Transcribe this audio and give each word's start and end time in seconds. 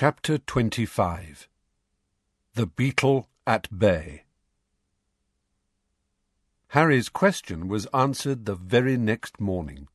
Chapter 0.00 0.38
25 0.38 1.48
The 2.54 2.66
Beetle 2.66 3.28
at 3.44 3.66
Bay 3.76 4.22
Harry's 6.68 7.08
question 7.08 7.66
was 7.66 7.88
answered 7.92 8.44
the 8.44 8.54
very 8.54 8.96
next 8.96 9.40
morning. 9.40 9.88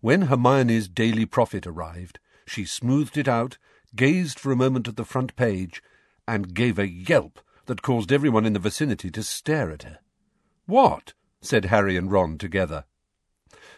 When 0.00 0.28
Hermione's 0.28 0.86
Daily 0.86 1.26
Prophet 1.26 1.66
arrived, 1.66 2.20
she 2.46 2.64
smoothed 2.64 3.18
it 3.18 3.26
out, 3.26 3.58
gazed 3.96 4.38
for 4.38 4.52
a 4.52 4.56
moment 4.56 4.86
at 4.86 4.94
the 4.94 5.04
front 5.04 5.34
page, 5.34 5.82
and 6.28 6.54
gave 6.54 6.78
a 6.78 6.88
yelp 6.88 7.40
that 7.64 7.82
caused 7.82 8.12
everyone 8.12 8.46
in 8.46 8.52
the 8.52 8.60
vicinity 8.60 9.10
to 9.10 9.24
stare 9.24 9.72
at 9.72 9.82
her. 9.82 9.98
What? 10.66 11.14
said 11.40 11.64
Harry 11.64 11.96
and 11.96 12.12
Ron 12.12 12.38
together. 12.38 12.84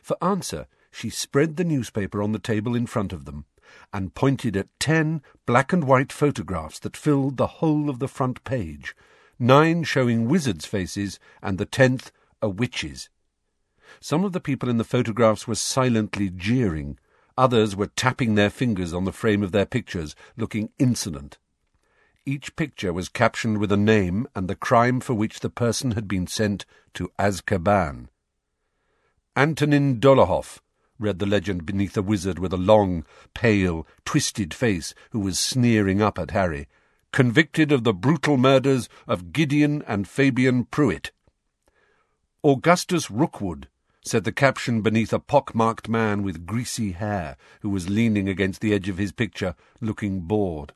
For 0.03 0.23
answer, 0.23 0.67
she 0.91 1.09
spread 1.09 1.57
the 1.57 1.65
newspaper 1.65 2.23
on 2.23 2.33
the 2.33 2.39
table 2.39 2.77
in 2.77 2.87
front 2.87 3.15
of 3.15 3.25
them 3.25 3.46
and 3.93 4.14
pointed 4.14 4.57
at 4.57 4.69
ten 4.79 5.23
black 5.46 5.73
and 5.73 5.84
white 5.84 6.12
photographs 6.12 6.79
that 6.80 6.96
filled 6.96 7.37
the 7.37 7.47
whole 7.47 7.88
of 7.91 7.98
the 7.98 8.09
front 8.09 8.43
page, 8.45 8.95
nine 9.38 9.84
showing 9.84 10.29
wizards' 10.29 10.66
faces, 10.66 11.19
and 11.43 11.59
the 11.59 11.66
tenth 11.66 12.10
a 12.41 12.48
witch's. 12.48 13.09
Some 14.01 14.24
of 14.24 14.33
the 14.33 14.41
people 14.41 14.69
in 14.69 14.79
the 14.79 14.84
photographs 14.84 15.48
were 15.48 15.55
silently 15.55 16.30
jeering, 16.30 16.98
others 17.37 17.74
were 17.74 17.87
tapping 17.87 18.34
their 18.34 18.51
fingers 18.51 18.93
on 18.93 19.05
the 19.05 19.12
frame 19.12 19.43
of 19.43 19.52
their 19.52 19.66
pictures, 19.66 20.15
looking 20.37 20.71
insolent. 20.79 21.38
Each 22.27 22.55
picture 22.57 22.93
was 22.93 23.09
captioned 23.09 23.59
with 23.59 23.73
a 23.73 23.77
name 23.77 24.27
and 24.35 24.48
the 24.48 24.55
crime 24.55 25.01
for 25.01 25.15
which 25.15 25.41
the 25.41 25.48
person 25.48 25.93
had 25.93 26.07
been 26.07 26.27
sent 26.27 26.66
to 26.95 27.10
Azkaban. 27.19 28.09
Antonin 29.35 29.98
Dolohov, 29.98 30.59
read 30.98 31.19
the 31.19 31.27
legend 31.27 31.65
beneath 31.65 31.97
a 31.97 32.02
wizard 32.02 32.38
with 32.38 32.52
a 32.52 32.57
long, 32.57 33.05
pale, 33.34 33.87
twisted 34.05 34.52
face 34.52 34.95
who 35.11 35.21
was 35.21 35.38
sneering 35.38 36.02
up 36.02 36.19
at 36.19 36.33
Harry, 36.33 36.69
convicted 37.12 37.73
of 37.73 37.84
the 37.84 37.93
brutal 37.93 38.37
murders 38.37 38.88
of 39.07 39.32
Gideon 39.32 39.82
and 39.87 40.09
Fabian 40.09 40.65
Prewett. 40.65 41.13
Augustus 42.45 43.10
Rookwood, 43.10 43.69
said 44.04 44.24
the 44.24 44.32
caption 44.32 44.80
beneath 44.80 45.13
a 45.13 45.19
pock-marked 45.19 45.88
man 45.88 46.23
with 46.23 46.46
greasy 46.46 46.93
hair 46.93 47.37
who 47.60 47.69
was 47.69 47.91
leaning 47.91 48.29
against 48.29 48.60
the 48.60 48.73
edge 48.73 48.88
of 48.88 48.99
his 48.99 49.13
picture, 49.13 49.54
looking 49.80 50.21
bored. 50.21 50.73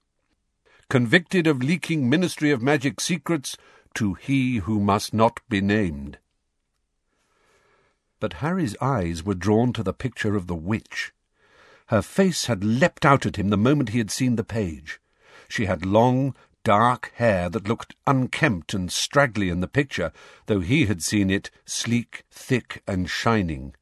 Convicted 0.89 1.47
of 1.47 1.63
leaking 1.63 2.11
Ministry 2.11 2.51
of 2.51 2.61
Magic 2.61 3.01
secrets 3.01 3.57
to 3.95 4.15
he 4.15 4.57
who 4.59 4.81
must 4.81 5.15
not 5.15 5.41
be 5.49 5.61
named 5.61 6.19
but 8.23 8.35
Harry's 8.35 8.77
eyes 8.81 9.25
were 9.25 9.35
drawn 9.35 9.73
to 9.73 9.83
the 9.83 9.93
picture 9.93 10.37
of 10.37 10.47
the 10.47 10.55
witch. 10.55 11.13
Her 11.89 12.01
face 12.01 12.45
had 12.45 12.63
leapt 12.63 13.05
out 13.05 13.27
at 13.27 13.35
him 13.35 13.49
the 13.49 13.57
moment 13.57 13.89
he 13.89 13.99
had 13.99 14.13
seen 14.13 14.37
the 14.37 14.45
page. 14.45 15.01
She 15.49 15.65
had 15.65 15.85
long, 15.85 16.37
dark 16.63 17.11
hair 17.17 17.51
that 17.51 17.67
looked 17.67 17.97
unkempt 18.07 18.75
and 18.75 18.93
straggly 18.93 19.49
in 19.49 19.59
the 19.59 19.67
picture, 19.67 20.13
though 20.47 20.61
he 20.61 20.87
had 20.87 21.03
seen 21.03 21.31
it 21.31 21.51
sleek, 21.65 22.23
thick, 22.31 22.85
and 22.87 23.11
shining. 23.11 23.75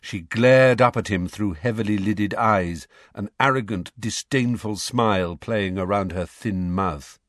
She 0.00 0.22
glared 0.22 0.82
up 0.82 0.96
at 0.96 1.06
him 1.06 1.28
through 1.28 1.52
heavily 1.52 1.98
lidded 1.98 2.34
eyes, 2.34 2.88
an 3.14 3.30
arrogant, 3.38 3.92
disdainful 3.96 4.74
smile 4.74 5.36
playing 5.36 5.78
around 5.78 6.10
her 6.10 6.26
thin 6.26 6.72
mouth. 6.72 7.20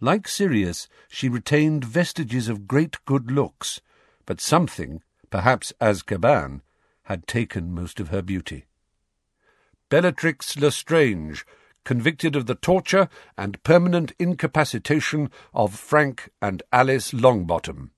Like 0.00 0.26
Sirius, 0.26 0.88
she 1.06 1.28
retained 1.28 1.84
vestiges 1.84 2.48
of 2.48 2.66
great 2.66 2.96
good 3.04 3.30
looks, 3.30 3.82
but 4.24 4.40
something, 4.40 5.02
perhaps 5.34 5.72
Azkaban, 5.80 6.60
had 7.06 7.26
taken 7.26 7.74
most 7.74 7.98
of 7.98 8.10
her 8.10 8.22
beauty. 8.22 8.66
Bellatrix 9.88 10.56
Lestrange, 10.56 11.44
convicted 11.82 12.36
of 12.36 12.46
the 12.46 12.54
torture 12.54 13.08
and 13.36 13.60
permanent 13.64 14.12
incapacitation 14.20 15.28
of 15.52 15.74
Frank 15.74 16.30
and 16.40 16.62
Alice 16.72 17.10
Longbottom. 17.10 17.90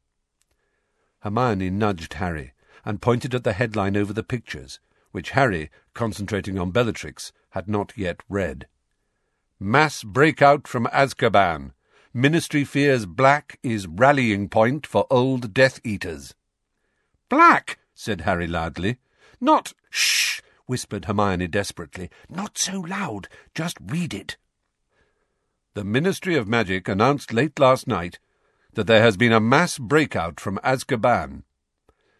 Hermione 1.18 1.68
nudged 1.68 2.14
Harry 2.14 2.54
and 2.86 3.02
pointed 3.02 3.34
at 3.34 3.44
the 3.44 3.52
headline 3.52 3.98
over 3.98 4.14
the 4.14 4.22
pictures, 4.22 4.80
which 5.12 5.32
Harry, 5.32 5.70
concentrating 5.92 6.58
on 6.58 6.70
Bellatrix, 6.70 7.34
had 7.50 7.68
not 7.68 7.92
yet 7.98 8.22
read. 8.30 8.66
Mass 9.60 10.02
breakout 10.02 10.66
from 10.66 10.86
Azkaban. 10.86 11.72
Ministry 12.14 12.64
fears 12.64 13.04
Black 13.04 13.58
is 13.62 13.86
rallying 13.86 14.48
point 14.48 14.86
for 14.86 15.06
old 15.10 15.52
Death 15.52 15.82
Eaters. 15.84 16.34
Black, 17.28 17.78
said 17.94 18.22
Harry 18.22 18.46
loudly. 18.46 18.98
Not 19.40 19.72
shh, 19.90 20.40
whispered 20.66 21.06
Hermione 21.06 21.48
desperately. 21.48 22.10
Not 22.28 22.56
so 22.58 22.80
loud. 22.80 23.28
Just 23.54 23.76
read 23.84 24.14
it. 24.14 24.36
The 25.74 25.84
Ministry 25.84 26.36
of 26.36 26.48
Magic 26.48 26.88
announced 26.88 27.32
late 27.32 27.58
last 27.58 27.86
night 27.86 28.18
that 28.74 28.86
there 28.86 29.02
has 29.02 29.16
been 29.16 29.32
a 29.32 29.40
mass 29.40 29.78
breakout 29.78 30.38
from 30.38 30.58
Azkaban. 30.58 31.42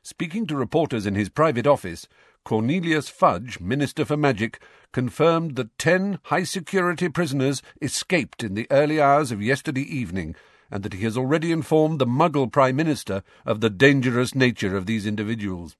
Speaking 0.02 0.46
to 0.46 0.56
reporters 0.56 1.06
in 1.06 1.14
his 1.14 1.28
private 1.28 1.66
office, 1.66 2.06
Cornelius 2.44 3.08
Fudge, 3.08 3.58
Minister 3.60 4.04
for 4.04 4.16
Magic, 4.16 4.60
confirmed 4.92 5.56
that 5.56 5.76
ten 5.78 6.18
high 6.24 6.44
security 6.44 7.08
prisoners 7.08 7.62
escaped 7.82 8.44
in 8.44 8.54
the 8.54 8.66
early 8.70 9.00
hours 9.00 9.32
of 9.32 9.42
yesterday 9.42 9.82
evening 9.82 10.36
and 10.70 10.82
that 10.82 10.94
he 10.94 11.04
has 11.04 11.16
already 11.16 11.52
informed 11.52 11.98
the 11.98 12.06
Muggle 12.06 12.50
Prime 12.50 12.76
Minister 12.76 13.22
of 13.44 13.60
the 13.60 13.70
dangerous 13.70 14.34
nature 14.34 14.76
of 14.76 14.86
these 14.86 15.06
individuals. 15.06 15.76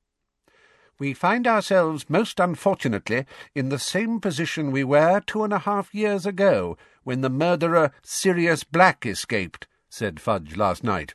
We 0.99 1.13
find 1.13 1.47
ourselves, 1.47 2.09
most 2.09 2.41
unfortunately, 2.41 3.27
in 3.55 3.69
the 3.69 3.79
same 3.79 4.19
position 4.19 4.73
we 4.73 4.85
were 4.85 5.21
two 5.21 5.45
and 5.45 5.53
a 5.53 5.59
half 5.59 5.95
years 5.95 6.25
ago, 6.25 6.79
when 7.05 7.21
the 7.21 7.29
murderer 7.29 7.93
Sirius 8.03 8.65
Black 8.65 9.05
escaped, 9.05 9.67
said 9.91 10.19
Fudge 10.19 10.57
last 10.57 10.83
night. 10.83 11.15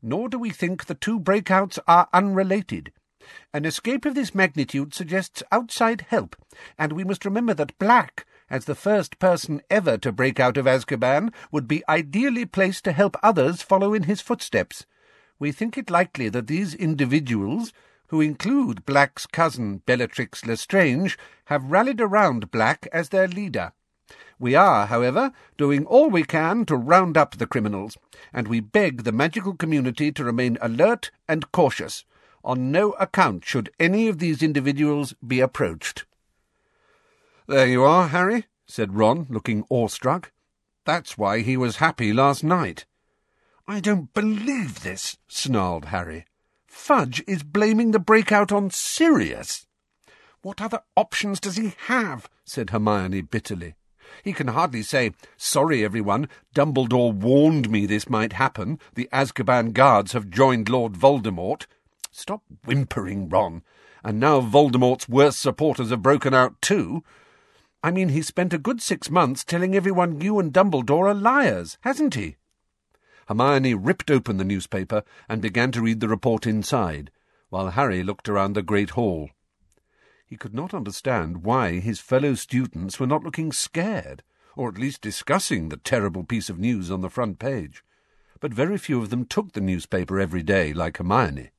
Nor 0.00 0.28
do 0.28 0.38
we 0.38 0.50
think 0.50 0.86
the 0.86 0.94
two 0.94 1.20
breakouts 1.20 1.78
are 1.86 2.08
unrelated. 2.12 2.92
An 3.52 3.66
escape 3.66 4.06
of 4.06 4.14
this 4.14 4.34
magnitude 4.34 4.94
suggests 4.94 5.42
outside 5.52 6.06
help, 6.08 6.34
and 6.78 6.92
we 6.92 7.04
must 7.04 7.26
remember 7.26 7.52
that 7.52 7.78
Black 7.78 8.24
as 8.50 8.64
the 8.64 8.74
first 8.74 9.18
person 9.18 9.60
ever 9.70 9.98
to 9.98 10.12
break 10.12 10.40
out 10.40 10.56
of 10.56 10.66
Azkaban, 10.66 11.32
would 11.50 11.68
be 11.68 11.82
ideally 11.88 12.46
placed 12.46 12.84
to 12.84 12.92
help 12.92 13.16
others 13.22 13.62
follow 13.62 13.94
in 13.94 14.04
his 14.04 14.20
footsteps. 14.20 14.86
We 15.38 15.52
think 15.52 15.78
it 15.78 15.90
likely 15.90 16.28
that 16.30 16.46
these 16.46 16.74
individuals, 16.74 17.72
who 18.08 18.20
include 18.20 18.86
Black's 18.86 19.26
cousin 19.26 19.82
Bellatrix 19.86 20.44
Lestrange, 20.44 21.18
have 21.46 21.70
rallied 21.70 22.00
around 22.00 22.50
Black 22.50 22.88
as 22.92 23.10
their 23.10 23.28
leader. 23.28 23.72
We 24.38 24.54
are, 24.54 24.86
however, 24.86 25.32
doing 25.56 25.84
all 25.84 26.08
we 26.08 26.22
can 26.22 26.64
to 26.66 26.76
round 26.76 27.16
up 27.16 27.36
the 27.36 27.46
criminals, 27.46 27.98
and 28.32 28.48
we 28.48 28.60
beg 28.60 29.02
the 29.02 29.12
magical 29.12 29.54
community 29.54 30.12
to 30.12 30.24
remain 30.24 30.58
alert 30.60 31.10
and 31.28 31.50
cautious. 31.52 32.04
On 32.44 32.70
no 32.70 32.92
account 32.92 33.44
should 33.44 33.70
any 33.78 34.08
of 34.08 34.18
these 34.18 34.42
individuals 34.42 35.14
be 35.26 35.40
approached. 35.40 36.04
There 37.48 37.66
you 37.66 37.82
are, 37.82 38.08
Harry, 38.08 38.44
said 38.66 38.94
Ron, 38.94 39.26
looking 39.30 39.64
awestruck. 39.70 40.32
That's 40.84 41.16
why 41.16 41.40
he 41.40 41.56
was 41.56 41.76
happy 41.76 42.12
last 42.12 42.44
night. 42.44 42.84
I 43.66 43.80
don't 43.80 44.12
believe 44.12 44.82
this, 44.82 45.16
snarled 45.28 45.86
Harry. 45.86 46.26
Fudge 46.66 47.24
is 47.26 47.42
blaming 47.42 47.92
the 47.92 47.98
breakout 47.98 48.52
on 48.52 48.68
Sirius. 48.68 49.66
What 50.42 50.60
other 50.60 50.82
options 50.94 51.40
does 51.40 51.56
he 51.56 51.72
have? 51.86 52.28
said 52.44 52.68
Hermione 52.68 53.22
bitterly. 53.22 53.76
He 54.22 54.34
can 54.34 54.48
hardly 54.48 54.82
say, 54.82 55.12
Sorry, 55.38 55.82
everyone, 55.82 56.28
Dumbledore 56.54 57.14
warned 57.14 57.70
me 57.70 57.86
this 57.86 58.10
might 58.10 58.34
happen. 58.34 58.78
The 58.94 59.08
Azkaban 59.10 59.72
guards 59.72 60.12
have 60.12 60.28
joined 60.28 60.68
Lord 60.68 60.92
Voldemort. 60.92 61.64
Stop 62.10 62.42
whimpering, 62.66 63.30
Ron. 63.30 63.62
And 64.04 64.20
now 64.20 64.42
Voldemort's 64.42 65.08
worst 65.08 65.40
supporters 65.40 65.88
have 65.88 66.02
broken 66.02 66.34
out 66.34 66.60
too. 66.60 67.02
I 67.88 67.90
mean, 67.90 68.10
he's 68.10 68.26
spent 68.26 68.52
a 68.52 68.58
good 68.58 68.82
six 68.82 69.08
months 69.08 69.42
telling 69.42 69.74
everyone 69.74 70.20
you 70.20 70.38
and 70.38 70.52
Dumbledore 70.52 71.08
are 71.08 71.14
liars, 71.14 71.78
hasn't 71.80 72.16
he? 72.16 72.36
Hermione 73.28 73.72
ripped 73.72 74.10
open 74.10 74.36
the 74.36 74.44
newspaper 74.44 75.02
and 75.26 75.40
began 75.40 75.72
to 75.72 75.80
read 75.80 76.00
the 76.00 76.08
report 76.08 76.46
inside, 76.46 77.10
while 77.48 77.70
Harry 77.70 78.02
looked 78.02 78.28
around 78.28 78.52
the 78.52 78.60
great 78.60 78.90
hall. 78.90 79.30
He 80.26 80.36
could 80.36 80.52
not 80.52 80.74
understand 80.74 81.44
why 81.44 81.78
his 81.78 81.98
fellow 81.98 82.34
students 82.34 83.00
were 83.00 83.06
not 83.06 83.24
looking 83.24 83.52
scared, 83.52 84.22
or 84.54 84.68
at 84.68 84.76
least 84.76 85.00
discussing 85.00 85.70
the 85.70 85.78
terrible 85.78 86.24
piece 86.24 86.50
of 86.50 86.58
news 86.58 86.90
on 86.90 87.00
the 87.00 87.08
front 87.08 87.38
page. 87.38 87.82
But 88.38 88.52
very 88.52 88.76
few 88.76 89.00
of 89.00 89.08
them 89.08 89.24
took 89.24 89.52
the 89.52 89.62
newspaper 89.62 90.20
every 90.20 90.42
day 90.42 90.74
like 90.74 90.98
Hermione. 90.98 91.52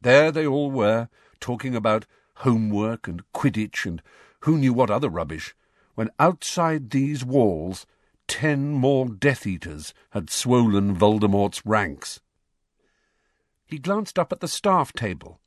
There 0.00 0.32
they 0.32 0.46
all 0.46 0.70
were, 0.70 1.10
talking 1.40 1.76
about 1.76 2.06
homework 2.36 3.06
and 3.06 3.22
Quidditch 3.34 3.84
and 3.84 4.00
who 4.42 4.58
knew 4.58 4.72
what 4.72 4.90
other 4.90 5.08
rubbish, 5.08 5.54
when 5.94 6.10
outside 6.18 6.90
these 6.90 7.24
walls 7.24 7.86
ten 8.28 8.72
more 8.72 9.08
Death 9.08 9.46
Eaters 9.46 9.92
had 10.10 10.30
swollen 10.30 10.94
Voldemort's 10.96 11.64
ranks. 11.66 12.20
He 13.66 13.78
glanced 13.78 14.18
up 14.18 14.32
at 14.32 14.40
the 14.40 14.48
staff 14.48 14.92
table. 14.92 15.40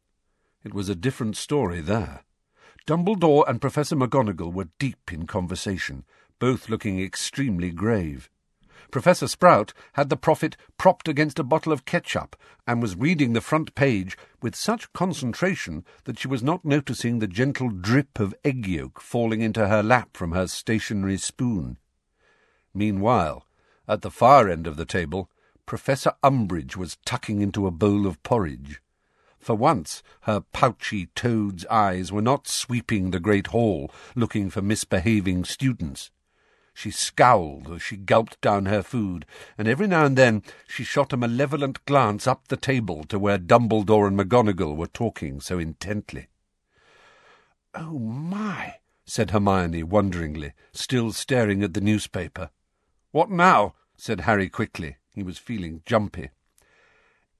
It 0.63 0.73
was 0.73 0.89
a 0.89 0.95
different 0.95 1.37
story 1.37 1.81
there. 1.81 2.23
Dumbledore 2.87 3.47
and 3.47 3.61
Professor 3.61 3.95
McGonagall 3.95 4.53
were 4.53 4.69
deep 4.79 5.11
in 5.11 5.27
conversation, 5.27 6.05
both 6.39 6.69
looking 6.69 7.01
extremely 7.01 7.71
grave. 7.71 8.29
Professor 8.91 9.27
Sprout 9.27 9.73
had 9.93 10.09
the 10.09 10.17
prophet 10.17 10.55
propped 10.77 11.07
against 11.07 11.39
a 11.39 11.43
bottle 11.43 11.71
of 11.71 11.85
ketchup 11.85 12.35
and 12.67 12.81
was 12.81 12.95
reading 12.95 13.33
the 13.33 13.41
front 13.41 13.75
page 13.75 14.17
with 14.41 14.55
such 14.55 14.91
concentration 14.93 15.83
that 16.05 16.19
she 16.19 16.27
was 16.27 16.43
not 16.43 16.65
noticing 16.65 17.19
the 17.19 17.27
gentle 17.27 17.69
drip 17.69 18.19
of 18.19 18.35
egg 18.43 18.67
yolk 18.67 19.01
falling 19.01 19.41
into 19.41 19.67
her 19.67 19.83
lap 19.83 20.15
from 20.15 20.31
her 20.31 20.47
stationary 20.47 21.17
spoon. 21.17 21.77
Meanwhile, 22.73 23.45
at 23.87 24.01
the 24.01 24.11
far 24.11 24.49
end 24.49 24.67
of 24.67 24.77
the 24.77 24.85
table, 24.85 25.29
Professor 25.65 26.13
Umbridge 26.23 26.75
was 26.75 26.97
tucking 27.05 27.41
into 27.41 27.65
a 27.65 27.71
bowl 27.71 28.05
of 28.05 28.21
porridge. 28.23 28.81
For 29.39 29.55
once, 29.55 30.01
her 30.21 30.41
pouchy 30.41 31.07
toad's 31.15 31.65
eyes 31.67 32.11
were 32.11 32.21
not 32.21 32.47
sweeping 32.47 33.11
the 33.11 33.19
great 33.19 33.47
hall 33.47 33.91
looking 34.15 34.49
for 34.49 34.61
misbehaving 34.61 35.45
students. 35.45 36.11
She 36.77 36.91
scowled 36.91 37.71
as 37.71 37.81
she 37.81 37.95
gulped 37.95 38.41
down 38.41 38.65
her 38.65 38.83
food, 38.83 39.25
and 39.57 39.65
every 39.65 39.87
now 39.87 40.05
and 40.05 40.17
then 40.17 40.43
she 40.67 40.83
shot 40.83 41.13
a 41.13 41.17
malevolent 41.17 41.83
glance 41.85 42.27
up 42.27 42.49
the 42.49 42.57
table 42.57 43.05
to 43.05 43.17
where 43.17 43.39
Dumbledore 43.39 44.07
and 44.07 44.19
McGonagall 44.19 44.75
were 44.75 44.85
talking 44.85 45.39
so 45.39 45.57
intently. 45.57 46.27
Oh, 47.73 47.97
my, 47.97 48.75
said 49.05 49.31
Hermione 49.31 49.83
wonderingly, 49.83 50.51
still 50.73 51.13
staring 51.13 51.63
at 51.63 51.73
the 51.73 51.81
newspaper. 51.81 52.49
What 53.11 53.31
now? 53.31 53.75
said 53.95 54.21
Harry 54.21 54.49
quickly. 54.49 54.97
He 55.13 55.23
was 55.23 55.37
feeling 55.37 55.81
jumpy. 55.85 56.31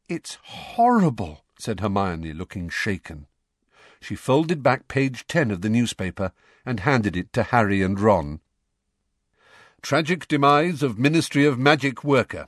It's 0.07 0.37
horrible, 0.43 1.43
said 1.59 1.81
Hermione, 1.81 2.31
looking 2.31 2.69
shaken. 2.69 3.27
She 3.99 4.15
folded 4.15 4.63
back 4.63 4.87
page 4.87 5.27
ten 5.27 5.51
of 5.51 5.61
the 5.61 5.69
newspaper 5.69 6.31
and 6.65 6.79
handed 6.79 7.17
it 7.17 7.33
to 7.33 7.43
Harry 7.43 7.81
and 7.81 7.99
Ron. 7.99 8.39
Tragic 9.81 10.27
demise 10.27 10.81
of 10.81 10.97
Ministry 10.97 11.45
of 11.45 11.59
Magic 11.59 12.03
worker. 12.03 12.47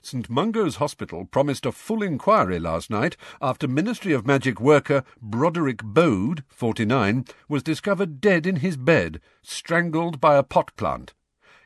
St 0.00 0.28
Mungo's 0.28 0.76
Hospital 0.76 1.24
promised 1.24 1.64
a 1.64 1.70
full 1.70 2.02
inquiry 2.02 2.58
last 2.58 2.90
night 2.90 3.16
after 3.40 3.68
Ministry 3.68 4.12
of 4.12 4.26
Magic 4.26 4.60
worker 4.60 5.04
Broderick 5.20 5.84
Bode, 5.84 6.42
49, 6.48 7.24
was 7.48 7.62
discovered 7.62 8.20
dead 8.20 8.44
in 8.44 8.56
his 8.56 8.76
bed, 8.76 9.20
strangled 9.42 10.20
by 10.20 10.36
a 10.36 10.42
pot 10.42 10.74
plant. 10.76 11.14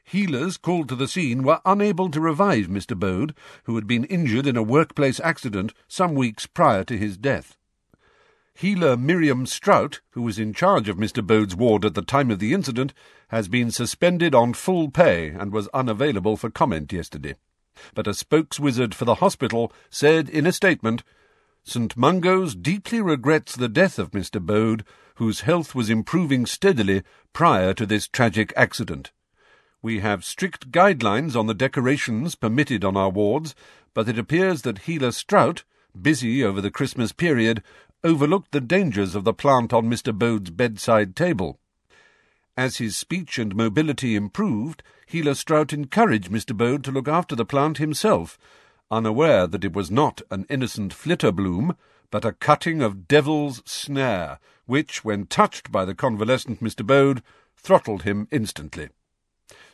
Healers 0.05 0.59
called 0.59 0.89
to 0.91 0.95
the 0.95 1.09
scene 1.09 1.43
were 1.43 1.63
unable 1.65 2.11
to 2.11 2.21
revive 2.21 2.67
Mr. 2.67 2.97
Bode, 2.97 3.35
who 3.65 3.75
had 3.77 3.87
been 3.87 4.05
injured 4.05 4.47
in 4.47 4.57
a 4.57 4.63
workplace 4.63 5.19
accident 5.21 5.73
some 5.89 6.15
weeks 6.15 6.47
prior 6.47 6.85
to 6.85 6.99
his 6.99 7.17
death. 7.17 7.57
Healer 8.59 8.97
Miriam 8.97 9.45
Strout, 9.45 10.01
who 10.13 10.23
was 10.23 10.39
in 10.39 10.55
charge 10.55 10.89
of 10.89 10.97
Mr. 10.97 11.25
Bode's 11.25 11.55
ward 11.55 11.85
at 11.85 11.95
the 11.95 12.01
time 12.01 12.31
of 12.31 12.39
the 12.39 12.55
incident, 12.55 12.95
has 13.29 13.49
been 13.49 13.71
suspended 13.71 14.35
on 14.35 14.55
full 14.55 14.91
pay 14.91 15.29
and 15.29 15.53
was 15.53 15.69
unavailable 15.75 16.39
for 16.39 16.49
comment 16.49 16.91
yesterday. 16.91 17.37
But 17.95 18.07
a 18.07 18.15
spokeswizard 18.15 18.95
for 18.95 19.05
the 19.05 19.17
hospital 19.17 19.73
said 19.91 20.31
in 20.31 20.47
a 20.47 20.53
statement, 20.53 21.03
St. 21.65 21.97
Mungo's 21.99 22.55
deeply 22.55 23.03
regrets 23.03 23.55
the 23.55 23.69
death 23.69 23.99
of 23.99 24.13
Mr. 24.13 24.41
Bode, 24.41 24.85
whose 25.17 25.43
health 25.43 25.75
was 25.75 25.91
improving 25.91 26.47
steadily 26.47 27.03
prior 27.35 27.75
to 27.75 27.85
this 27.85 28.09
tragic 28.09 28.53
accident. 28.57 29.13
We 29.83 30.01
have 30.01 30.25
strict 30.25 30.71
guidelines 30.71 31.37
on 31.37 31.47
the 31.47 31.55
decorations 31.55 32.35
permitted 32.35 32.85
on 32.85 32.97
our 32.97 33.11
wards, 33.11 33.55
but 33.93 34.09
it 34.09 34.19
appears 34.19 34.63
that 34.63 34.81
Healer 34.81 35.13
Strout, 35.13 35.65
busy 36.01 36.45
over 36.45 36.61
the 36.61 36.71
Christmas 36.71 37.13
period, 37.13 37.63
overlooked 38.07 38.53
the 38.53 38.61
dangers 38.61 39.17
of 39.17 39.25
the 39.25 39.35
plant 39.35 39.73
on 39.73 39.91
Mr. 39.91 40.17
Bode's 40.17 40.51
bedside 40.51 41.17
table. 41.17 41.59
As 42.57 42.77
his 42.77 42.97
speech 42.97 43.37
and 43.37 43.57
mobility 43.57 44.15
improved, 44.15 44.85
Healer 45.07 45.35
Strout 45.35 45.73
encouraged 45.73 46.31
Mr. 46.31 46.57
Bode 46.57 46.85
to 46.85 46.93
look 46.93 47.09
after 47.09 47.35
the 47.35 47.45
plant 47.45 47.79
himself, 47.79 48.39
unaware 48.93 49.49
that 49.49 49.65
it 49.65 49.75
was 49.75 49.91
not 49.91 50.23
an 50.31 50.47
innocent 50.49 50.95
flitter 50.95 51.33
bloom, 51.33 51.77
but 52.13 52.25
a 52.25 52.33
cutting 52.33 52.81
of 52.81 53.09
devil's 53.09 53.61
snare, 53.67 54.39
which, 54.67 55.05
when 55.05 55.27
touched 55.27 55.73
by 55.73 55.85
the 55.85 55.95
convalescent 55.95 56.63
Mr. 56.63 56.87
Bode, 56.87 57.25
throttled 57.57 58.05
him 58.05 58.29
instantly. 58.31 58.89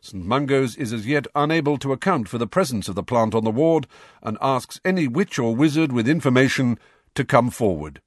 St. 0.01 0.25
Mungo's 0.25 0.75
is 0.77 0.95
as 0.95 1.07
yet 1.07 1.27
unable 1.35 1.77
to 1.77 1.93
account 1.93 2.31
for 2.31 2.39
the 2.39 2.47
presence 2.47 2.89
of 2.89 2.95
the 2.95 3.03
plant 3.03 3.35
on 3.35 3.45
the 3.45 3.51
ward, 3.51 3.87
and 4.23 4.39
asks 4.41 4.81
any 4.87 5.07
witch 5.07 5.39
or 5.39 5.55
wizard 5.55 5.93
with 5.93 6.09
information 6.09 6.79
to 7.15 7.27
come 7.27 7.51
forward. 7.51 8.01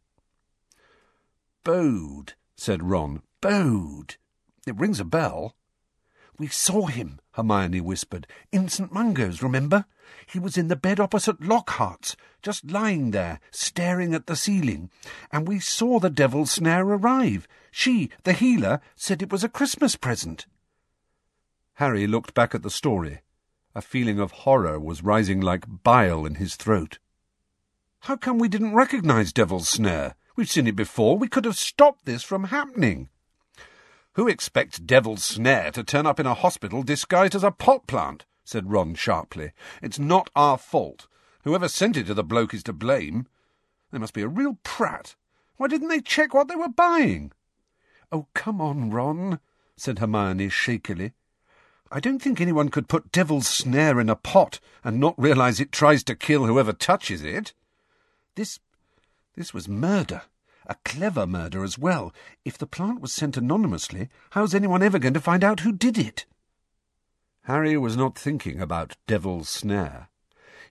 Bode, 1.66 2.36
said 2.56 2.84
Ron. 2.84 3.24
Bode. 3.42 4.18
It 4.68 4.78
rings 4.78 5.00
a 5.00 5.04
bell. 5.04 5.56
We 6.38 6.48
saw 6.48 6.86
him, 6.86 7.20
Hermione 7.32 7.82
whispered. 7.82 8.28
In 8.52 8.70
St. 8.70 8.94
Mungo's, 8.94 9.42
remember? 9.42 9.86
He 10.28 10.38
was 10.38 10.58
in 10.58 10.68
the 10.68 10.76
bed 10.76 11.00
opposite 11.00 11.42
Lockhart's, 11.42 12.16
just 12.44 12.70
lying 12.70 13.10
there, 13.10 13.40
staring 13.50 14.14
at 14.14 14.28
the 14.28 14.36
ceiling. 14.36 14.92
And 15.32 15.48
we 15.48 15.60
saw 15.60 16.00
the 16.00 16.12
devil's 16.12 16.52
snare 16.52 16.86
arrive. 16.86 17.48
She, 17.72 18.12
the 18.24 18.34
healer, 18.34 18.80
said 18.96 19.24
it 19.24 19.32
was 19.32 19.44
a 19.44 19.50
Christmas 19.50 19.96
present. 19.96 20.46
Harry 21.74 22.06
looked 22.06 22.36
back 22.36 22.54
at 22.54 22.62
the 22.62 22.70
story. 22.70 23.22
A 23.74 23.82
feeling 23.82 24.20
of 24.20 24.32
horror 24.32 24.80
was 24.80 25.04
rising 25.04 25.42
like 25.42 25.84
bile 25.84 26.28
in 26.28 26.36
his 26.36 26.56
throat. 26.56 27.00
How 28.02 28.18
come 28.18 28.38
we 28.38 28.50
didn't 28.50 28.76
recognize 28.76 29.34
Devil's 29.34 29.68
Snare? 29.68 30.16
We've 30.36 30.50
seen 30.50 30.68
it 30.68 30.76
before. 30.76 31.18
We 31.18 31.28
could 31.28 31.46
have 31.46 31.58
stopped 31.58 32.06
this 32.06 32.24
from 32.24 32.46
happening. 32.46 33.10
Who 34.14 34.28
expects 34.28 34.80
Devil's 34.80 35.24
Snare 35.24 35.72
to 35.72 35.84
turn 35.84 36.06
up 36.06 36.20
in 36.20 36.26
a 36.26 36.34
hospital 36.34 36.84
disguised 36.84 37.36
as 37.36 37.44
a 37.44 37.52
pot 37.52 37.88
plant? 37.88 38.26
said 38.44 38.72
Ron 38.72 38.96
sharply. 38.96 39.52
It's 39.82 40.00
not 40.00 40.30
our 40.36 40.58
fault. 40.58 41.08
Whoever 41.44 41.68
sent 41.68 41.98
it 41.98 42.08
to 42.08 42.14
the 42.14 42.24
bloke 42.24 42.54
is 42.54 42.64
to 42.64 42.74
blame. 42.74 43.28
They 43.92 43.98
must 43.98 44.14
be 44.14 44.22
a 44.22 44.28
real 44.28 44.58
prat. 44.64 45.16
Why 45.58 45.68
didn't 45.68 45.88
they 45.88 46.02
check 46.02 46.34
what 46.34 46.48
they 46.48 46.56
were 46.56 46.70
buying? 46.70 47.32
Oh, 48.12 48.28
come 48.34 48.62
on, 48.62 48.90
Ron, 48.90 49.40
said 49.76 50.00
Hermione 50.00 50.50
shakily. 50.50 51.14
I 51.92 52.00
don't 52.00 52.20
think 52.20 52.42
anyone 52.42 52.70
could 52.70 52.88
put 52.90 53.12
Devil's 53.12 53.48
Snare 53.48 54.00
in 54.00 54.10
a 54.10 54.16
pot 54.16 54.60
and 54.84 55.00
not 55.00 55.16
realize 55.18 55.60
it 55.60 55.72
tries 55.72 56.04
to 56.06 56.16
kill 56.16 56.46
whoever 56.46 56.74
touches 56.74 57.24
it. 57.24 57.54
This 58.36 58.60
this 59.36 59.54
was 59.54 59.68
murder. 59.68 60.24
A 60.68 60.76
clever 60.84 61.28
murder 61.28 61.64
as 61.64 61.78
well. 61.78 62.14
If 62.44 62.58
the 62.58 62.66
plant 62.66 63.02
was 63.02 63.14
sent 63.14 63.38
anonymously, 63.38 64.10
how's 64.32 64.56
anyone 64.56 64.82
ever 64.82 64.98
going 64.98 65.14
to 65.14 65.20
find 65.20 65.44
out 65.44 65.60
who 65.60 65.72
did 65.72 65.98
it? 65.98 66.26
Harry 67.44 67.78
was 67.78 67.96
not 67.96 68.18
thinking 68.18 68.60
about 68.60 68.98
Devil's 69.06 69.50
Snare. 69.50 70.10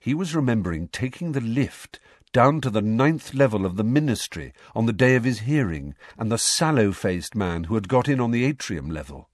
He 0.00 0.14
was 0.14 0.34
remembering 0.34 0.88
taking 0.88 1.32
the 1.32 1.40
lift 1.40 2.00
down 2.32 2.60
to 2.60 2.68
the 2.68 2.82
ninth 2.82 3.32
level 3.32 3.64
of 3.64 3.76
the 3.76 3.84
ministry 3.84 4.52
on 4.74 4.86
the 4.86 4.92
day 4.92 5.14
of 5.14 5.22
his 5.22 5.40
hearing, 5.40 5.94
and 6.18 6.32
the 6.32 6.36
sallow-faced 6.36 7.36
man 7.36 7.64
who 7.64 7.76
had 7.76 7.88
got 7.88 8.08
in 8.08 8.20
on 8.20 8.32
the 8.32 8.44
atrium 8.44 8.90
level. 8.90 9.30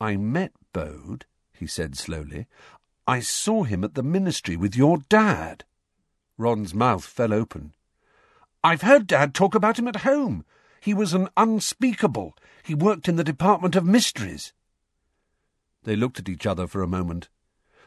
I 0.00 0.16
met 0.16 0.52
Bode, 0.72 1.26
he 1.52 1.66
said 1.66 1.98
slowly. 1.98 2.46
I 3.06 3.20
saw 3.20 3.64
him 3.64 3.84
at 3.84 3.94
the 3.94 4.02
ministry 4.02 4.56
with 4.56 4.74
your 4.74 4.98
dad. 5.10 5.64
Ron's 6.38 6.72
mouth 6.72 7.04
fell 7.04 7.34
open. 7.34 7.74
I've 8.68 8.82
heard 8.82 9.06
Dad 9.06 9.32
talk 9.32 9.54
about 9.54 9.78
him 9.78 9.88
at 9.88 10.02
home. 10.02 10.44
He 10.78 10.92
was 10.92 11.14
an 11.14 11.30
unspeakable. 11.38 12.36
He 12.62 12.74
worked 12.74 13.08
in 13.08 13.16
the 13.16 13.24
Department 13.24 13.74
of 13.74 13.86
Mysteries. 13.86 14.52
They 15.84 15.96
looked 15.96 16.18
at 16.18 16.28
each 16.28 16.44
other 16.44 16.66
for 16.66 16.82
a 16.82 16.86
moment. 16.86 17.30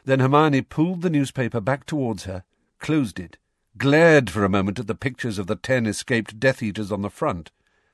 Then 0.04 0.18
Hermione 0.18 0.62
pulled 0.62 1.02
the 1.02 1.08
newspaper 1.08 1.60
back 1.60 1.86
towards 1.86 2.24
her, 2.24 2.42
closed 2.80 3.20
it, 3.20 3.38
glared 3.78 4.28
for 4.28 4.44
a 4.44 4.48
moment 4.48 4.80
at 4.80 4.88
the 4.88 4.96
pictures 4.96 5.38
of 5.38 5.46
the 5.46 5.54
ten 5.54 5.86
escaped 5.86 6.40
Death 6.40 6.60
Eaters 6.60 6.90
on 6.90 7.02
the 7.02 7.10
front, 7.10 7.52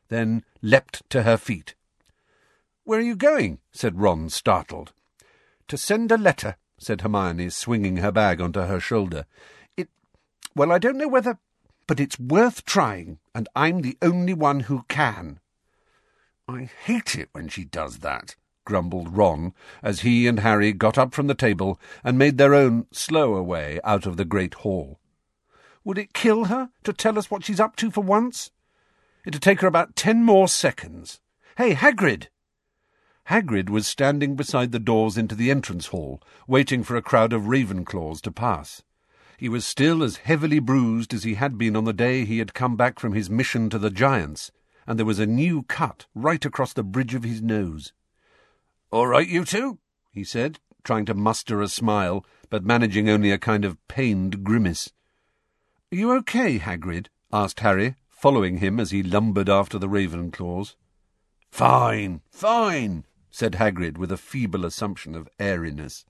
then 0.08 0.42
leapt 0.62 1.02
to 1.10 1.24
her 1.24 1.36
feet. 1.36 1.74
Where 2.84 3.00
are 3.00 3.02
you 3.02 3.16
going? 3.16 3.58
said 3.70 4.00
Ron, 4.00 4.30
startled. 4.30 4.94
To 5.66 5.76
send 5.76 6.10
a 6.10 6.16
letter, 6.16 6.56
said 6.78 7.02
Hermione, 7.02 7.50
swinging 7.50 7.98
her 7.98 8.12
bag 8.12 8.40
onto 8.40 8.60
her 8.60 8.80
shoulder. 8.80 9.26
It. 9.76 9.90
Well, 10.56 10.72
I 10.72 10.78
don't 10.78 10.96
know 10.96 11.08
whether 11.08 11.38
but 11.88 11.98
it's 11.98 12.20
worth 12.20 12.64
trying, 12.64 13.18
and 13.34 13.48
I'm 13.56 13.80
the 13.80 13.96
only 14.02 14.34
one 14.34 14.60
who 14.60 14.84
can. 14.88 15.40
I 16.46 16.70
hate 16.84 17.16
it 17.16 17.30
when 17.32 17.48
she 17.48 17.64
does 17.64 17.98
that, 17.98 18.36
grumbled 18.64 19.16
Ron, 19.16 19.54
as 19.82 20.00
he 20.00 20.28
and 20.28 20.40
Harry 20.40 20.72
got 20.72 20.98
up 20.98 21.14
from 21.14 21.26
the 21.26 21.34
table 21.34 21.80
and 22.04 22.18
made 22.18 22.38
their 22.38 22.54
own 22.54 22.86
slower 22.92 23.42
way 23.42 23.80
out 23.82 24.06
of 24.06 24.18
the 24.18 24.26
great 24.26 24.54
hall. 24.54 25.00
Would 25.82 25.96
it 25.96 26.12
kill 26.12 26.44
her 26.44 26.68
to 26.84 26.92
tell 26.92 27.18
us 27.18 27.30
what 27.30 27.42
she's 27.42 27.58
up 27.58 27.74
to 27.76 27.90
for 27.90 28.02
once? 28.02 28.50
It'd 29.24 29.40
take 29.42 29.62
her 29.62 29.66
about 29.66 29.96
ten 29.96 30.22
more 30.22 30.46
seconds. 30.46 31.20
Hey, 31.56 31.74
Hagrid! 31.74 32.28
Hagrid 33.28 33.70
was 33.70 33.86
standing 33.86 34.36
beside 34.36 34.72
the 34.72 34.78
doors 34.78 35.16
into 35.16 35.34
the 35.34 35.50
entrance 35.50 35.86
hall, 35.86 36.22
waiting 36.46 36.82
for 36.82 36.96
a 36.96 37.02
crowd 37.02 37.32
of 37.32 37.42
Ravenclaws 37.42 38.20
to 38.22 38.30
pass. 38.30 38.82
He 39.38 39.48
was 39.48 39.64
still 39.64 40.02
as 40.02 40.16
heavily 40.16 40.58
bruised 40.58 41.14
as 41.14 41.22
he 41.22 41.34
had 41.34 41.56
been 41.56 41.76
on 41.76 41.84
the 41.84 41.92
day 41.92 42.24
he 42.24 42.40
had 42.40 42.54
come 42.54 42.74
back 42.74 42.98
from 42.98 43.12
his 43.12 43.30
mission 43.30 43.70
to 43.70 43.78
the 43.78 43.88
giants, 43.88 44.50
and 44.84 44.98
there 44.98 45.06
was 45.06 45.20
a 45.20 45.26
new 45.26 45.62
cut 45.62 46.06
right 46.12 46.44
across 46.44 46.72
the 46.72 46.82
bridge 46.82 47.14
of 47.14 47.22
his 47.22 47.40
nose. 47.40 47.92
All 48.90 49.06
right, 49.06 49.28
you 49.28 49.44
two, 49.44 49.78
he 50.10 50.24
said, 50.24 50.58
trying 50.82 51.04
to 51.04 51.14
muster 51.14 51.62
a 51.62 51.68
smile, 51.68 52.26
but 52.50 52.64
managing 52.64 53.08
only 53.08 53.30
a 53.30 53.38
kind 53.38 53.64
of 53.64 53.78
pained 53.86 54.42
grimace. 54.42 54.92
You 55.88 56.10
okay, 56.14 56.58
Hagrid? 56.58 57.06
asked 57.32 57.60
Harry, 57.60 57.94
following 58.08 58.56
him 58.56 58.80
as 58.80 58.90
he 58.90 59.04
lumbered 59.04 59.48
after 59.48 59.78
the 59.78 59.88
Ravenclaws. 59.88 60.74
Fine, 61.48 62.22
fine, 62.28 63.04
said 63.30 63.52
Hagrid 63.52 63.98
with 63.98 64.10
a 64.10 64.16
feeble 64.16 64.64
assumption 64.64 65.14
of 65.14 65.28
airiness. 65.38 66.04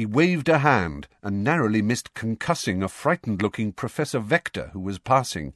He 0.00 0.06
waved 0.06 0.48
a 0.48 0.60
hand 0.60 1.08
and 1.22 1.44
narrowly 1.44 1.82
missed 1.82 2.14
concussing 2.14 2.82
a 2.82 2.88
frightened-looking 2.88 3.72
Professor 3.72 4.18
Vector 4.18 4.70
who 4.72 4.80
was 4.80 4.98
passing. 4.98 5.52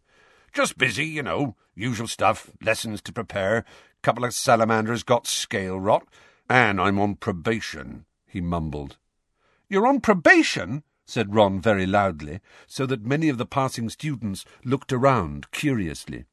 Just 0.53 0.77
busy, 0.77 1.07
you 1.07 1.23
know, 1.23 1.57
usual 1.75 2.07
stuff, 2.07 2.51
lessons 2.61 3.01
to 3.01 3.13
prepare, 3.15 3.65
couple 4.03 4.23
of 4.23 4.35
salamanders 4.35 5.03
got 5.03 5.27
scale 5.27 5.81
rot, 5.81 6.07
and 6.47 6.79
I'm 6.79 7.01
on 7.01 7.15
probation, 7.15 8.05
he 8.27 8.43
mumbled. 8.43 8.99
You're 9.71 9.87
on 9.87 10.03
probation? 10.03 10.83
said 11.07 11.35
Ron 11.35 11.59
very 11.59 11.87
loudly, 11.87 12.41
so 12.67 12.85
that 12.85 13.07
many 13.07 13.31
of 13.31 13.39
the 13.39 13.47
passing 13.47 13.89
students 13.89 14.45
looked 14.63 14.93
around 14.93 15.53
curiously. 15.53 16.27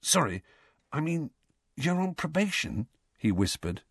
Sorry, 0.00 0.44
I 0.92 1.00
mean, 1.00 1.30
you're 1.74 2.00
on 2.00 2.14
probation, 2.14 2.86
he 3.18 3.32
whispered. 3.32 3.82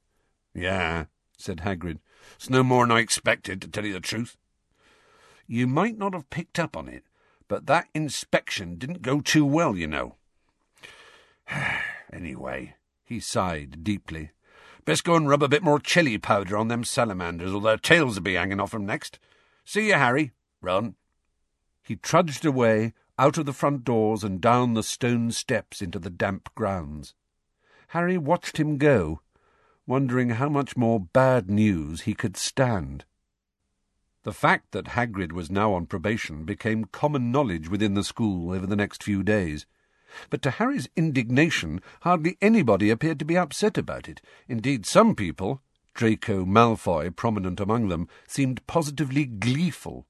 Yeah, 0.53 1.07
said 1.37 1.57
Hagrid. 1.57 1.99
It's 2.35 2.49
no 2.49 2.63
more'n 2.63 2.91
I 2.91 2.99
expected, 2.99 3.61
to 3.61 3.67
tell 3.67 3.85
you 3.85 3.93
the 3.93 3.99
truth. 3.99 4.37
You 5.47 5.67
might 5.67 5.97
not 5.97 6.13
have 6.13 6.29
picked 6.29 6.59
up 6.59 6.77
on 6.77 6.87
it, 6.87 7.03
but 7.47 7.65
that 7.65 7.87
inspection 7.93 8.75
didn't 8.75 9.01
go 9.01 9.21
too 9.21 9.45
well, 9.45 9.75
you 9.75 9.87
know. 9.87 10.15
anyway, 12.13 12.75
he 13.03 13.19
sighed 13.19 13.83
deeply. 13.83 14.31
Best 14.85 15.03
go 15.03 15.15
and 15.15 15.27
rub 15.27 15.43
a 15.43 15.49
bit 15.49 15.63
more 15.63 15.79
chili 15.79 16.17
powder 16.17 16.57
on 16.57 16.67
them 16.67 16.83
salamanders, 16.83 17.53
or 17.53 17.61
their 17.61 17.77
tails'll 17.77 18.21
be 18.21 18.35
hanging 18.35 18.59
off 18.59 18.73
'em 18.73 18.85
next. 18.85 19.19
See 19.65 19.87
you, 19.87 19.95
Harry. 19.95 20.31
Ron. 20.61 20.95
He 21.83 21.95
trudged 21.95 22.45
away, 22.45 22.93
out 23.17 23.37
of 23.37 23.45
the 23.45 23.53
front 23.53 23.83
doors 23.83 24.23
and 24.23 24.39
down 24.39 24.73
the 24.73 24.83
stone 24.83 25.31
steps 25.31 25.81
into 25.81 25.99
the 25.99 26.09
damp 26.09 26.53
grounds. 26.55 27.13
Harry 27.89 28.17
watched 28.17 28.57
him 28.57 28.77
go, 28.77 29.21
wondering 29.89 30.29
how 30.29 30.47
much 30.47 30.77
more 30.77 30.99
bad 30.99 31.49
news 31.49 32.01
he 32.01 32.13
could 32.13 32.37
stand. 32.37 33.03
The 34.21 34.31
fact 34.31 34.71
that 34.71 34.89
Hagrid 34.89 35.31
was 35.31 35.49
now 35.49 35.73
on 35.73 35.87
probation 35.87 36.45
became 36.45 36.85
common 36.85 37.31
knowledge 37.31 37.69
within 37.69 37.95
the 37.95 38.03
school 38.03 38.51
over 38.51 38.67
the 38.67 38.75
next 38.75 39.01
few 39.01 39.23
days. 39.23 39.65
But 40.29 40.43
to 40.43 40.51
Harry's 40.51 40.89
indignation, 40.95 41.81
hardly 42.01 42.37
anybody 42.39 42.91
appeared 42.91 43.17
to 43.17 43.25
be 43.25 43.37
upset 43.37 43.79
about 43.79 44.07
it. 44.07 44.21
Indeed, 44.47 44.85
some 44.85 45.15
people, 45.15 45.61
Draco 45.95 46.45
Malfoy 46.45 47.15
prominent 47.15 47.59
among 47.59 47.87
them, 47.87 48.07
seemed 48.27 48.65
positively 48.67 49.25
gleeful. 49.25 50.05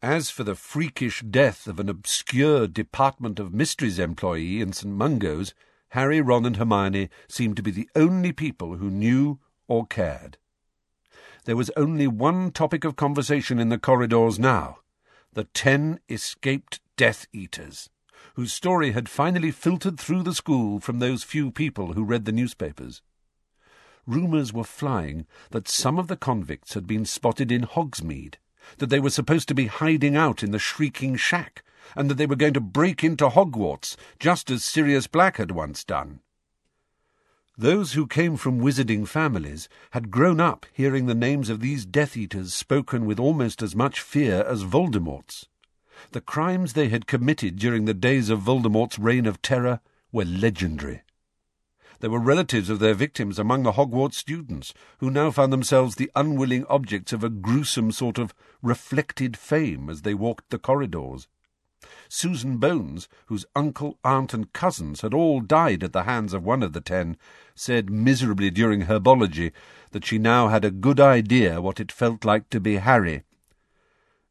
As 0.00 0.30
for 0.30 0.44
the 0.44 0.54
freakish 0.54 1.22
death 1.28 1.66
of 1.66 1.80
an 1.80 1.88
obscure 1.88 2.68
Department 2.68 3.40
of 3.40 3.52
Mysteries 3.52 3.98
employee 3.98 4.60
in 4.60 4.72
St. 4.72 4.94
Mungo's, 4.94 5.54
Harry, 5.90 6.20
Ron, 6.20 6.46
and 6.46 6.56
Hermione 6.56 7.08
seemed 7.28 7.56
to 7.56 7.62
be 7.62 7.70
the 7.70 7.88
only 7.94 8.32
people 8.32 8.76
who 8.76 8.90
knew 8.90 9.38
or 9.68 9.86
cared. 9.86 10.38
There 11.44 11.56
was 11.56 11.70
only 11.76 12.06
one 12.06 12.52
topic 12.52 12.84
of 12.84 12.96
conversation 12.96 13.58
in 13.58 13.70
the 13.70 13.78
corridors 13.78 14.38
now 14.38 14.78
the 15.32 15.44
ten 15.44 16.00
escaped 16.08 16.80
Death 16.96 17.26
Eaters, 17.32 17.88
whose 18.34 18.52
story 18.52 18.92
had 18.92 19.08
finally 19.08 19.52
filtered 19.52 19.98
through 19.98 20.24
the 20.24 20.34
school 20.34 20.80
from 20.80 20.98
those 20.98 21.22
few 21.22 21.52
people 21.52 21.92
who 21.92 22.04
read 22.04 22.24
the 22.24 22.32
newspapers. 22.32 23.00
Rumours 24.06 24.52
were 24.52 24.64
flying 24.64 25.26
that 25.50 25.68
some 25.68 25.98
of 25.98 26.08
the 26.08 26.16
convicts 26.16 26.74
had 26.74 26.86
been 26.86 27.04
spotted 27.04 27.52
in 27.52 27.62
Hogsmeade, 27.62 28.38
that 28.78 28.90
they 28.90 28.98
were 28.98 29.10
supposed 29.10 29.46
to 29.48 29.54
be 29.54 29.66
hiding 29.66 30.16
out 30.16 30.42
in 30.42 30.50
the 30.50 30.58
Shrieking 30.58 31.16
Shack, 31.16 31.62
and 31.96 32.10
that 32.10 32.14
they 32.14 32.26
were 32.26 32.36
going 32.36 32.54
to 32.54 32.60
break 32.60 33.02
into 33.02 33.28
Hogwarts, 33.28 33.96
just 34.18 34.50
as 34.50 34.64
Sirius 34.64 35.06
Black 35.06 35.36
had 35.36 35.50
once 35.50 35.84
done. 35.84 36.20
Those 37.58 37.92
who 37.92 38.06
came 38.06 38.36
from 38.36 38.60
wizarding 38.60 39.06
families 39.06 39.68
had 39.90 40.10
grown 40.10 40.40
up 40.40 40.64
hearing 40.72 41.06
the 41.06 41.14
names 41.14 41.50
of 41.50 41.60
these 41.60 41.84
Death 41.84 42.16
Eaters 42.16 42.54
spoken 42.54 43.04
with 43.04 43.20
almost 43.20 43.60
as 43.60 43.76
much 43.76 44.00
fear 44.00 44.42
as 44.44 44.62
Voldemort's. 44.62 45.46
The 46.12 46.22
crimes 46.22 46.72
they 46.72 46.88
had 46.88 47.06
committed 47.06 47.56
during 47.56 47.84
the 47.84 47.92
days 47.92 48.30
of 48.30 48.40
Voldemort's 48.40 48.98
reign 48.98 49.26
of 49.26 49.42
terror 49.42 49.80
were 50.10 50.24
legendary. 50.24 51.02
There 52.00 52.08
were 52.08 52.18
relatives 52.18 52.70
of 52.70 52.78
their 52.78 52.94
victims 52.94 53.38
among 53.38 53.62
the 53.62 53.72
Hogwarts 53.72 54.16
students, 54.16 54.72
who 55.00 55.10
now 55.10 55.30
found 55.30 55.52
themselves 55.52 55.96
the 55.96 56.10
unwilling 56.16 56.64
objects 56.64 57.12
of 57.12 57.22
a 57.22 57.28
gruesome 57.28 57.92
sort 57.92 58.16
of 58.16 58.34
reflected 58.62 59.36
fame 59.36 59.90
as 59.90 60.00
they 60.00 60.14
walked 60.14 60.48
the 60.48 60.58
corridors. 60.58 61.28
Susan 62.12 62.56
Bones, 62.56 63.08
whose 63.26 63.46
uncle, 63.54 63.96
aunt, 64.02 64.34
and 64.34 64.52
cousins 64.52 65.02
had 65.02 65.14
all 65.14 65.40
died 65.40 65.84
at 65.84 65.92
the 65.92 66.02
hands 66.02 66.32
of 66.32 66.44
one 66.44 66.60
of 66.60 66.72
the 66.72 66.80
ten, 66.80 67.16
said 67.54 67.88
miserably 67.88 68.50
during 68.50 68.82
herbology 68.82 69.52
that 69.92 70.04
she 70.04 70.18
now 70.18 70.48
had 70.48 70.64
a 70.64 70.72
good 70.72 70.98
idea 70.98 71.60
what 71.60 71.78
it 71.78 71.92
felt 71.92 72.24
like 72.24 72.50
to 72.50 72.58
be 72.58 72.76
Harry. 72.76 73.22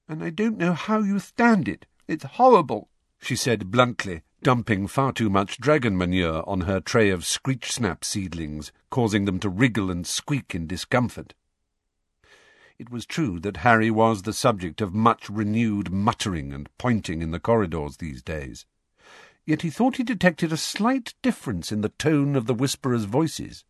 And 0.09 0.21
I 0.21 0.29
don't 0.29 0.57
know 0.57 0.73
how 0.73 0.99
you 0.99 1.19
stand 1.19 1.69
it. 1.69 1.85
It's 2.05 2.25
horrible, 2.25 2.89
she 3.17 3.37
said 3.37 3.71
bluntly, 3.71 4.23
dumping 4.43 4.87
far 4.87 5.13
too 5.13 5.29
much 5.29 5.57
dragon 5.57 5.97
manure 5.97 6.43
on 6.49 6.61
her 6.61 6.81
tray 6.81 7.09
of 7.09 7.25
screech 7.25 7.71
snap 7.71 8.03
seedlings, 8.03 8.73
causing 8.89 9.23
them 9.23 9.39
to 9.39 9.47
wriggle 9.47 9.89
and 9.89 10.05
squeak 10.05 10.53
in 10.53 10.67
discomfort. 10.67 11.33
It 12.79 12.89
was 12.89 13.05
true 13.05 13.41
that 13.41 13.57
Harry 13.57 13.91
was 13.91 14.21
the 14.21 14.31
subject 14.31 14.79
of 14.79 14.93
much 14.93 15.29
renewed 15.29 15.91
muttering 15.91 16.53
and 16.53 16.69
pointing 16.77 17.21
in 17.21 17.31
the 17.31 17.39
corridors 17.39 17.97
these 17.97 18.23
days. 18.23 18.65
Yet 19.45 19.63
he 19.63 19.69
thought 19.69 19.97
he 19.97 20.03
detected 20.03 20.53
a 20.53 20.57
slight 20.57 21.13
difference 21.21 21.73
in 21.73 21.81
the 21.81 21.89
tone 21.89 22.37
of 22.37 22.45
the 22.45 22.53
whisperers' 22.53 23.03
voices. 23.03 23.65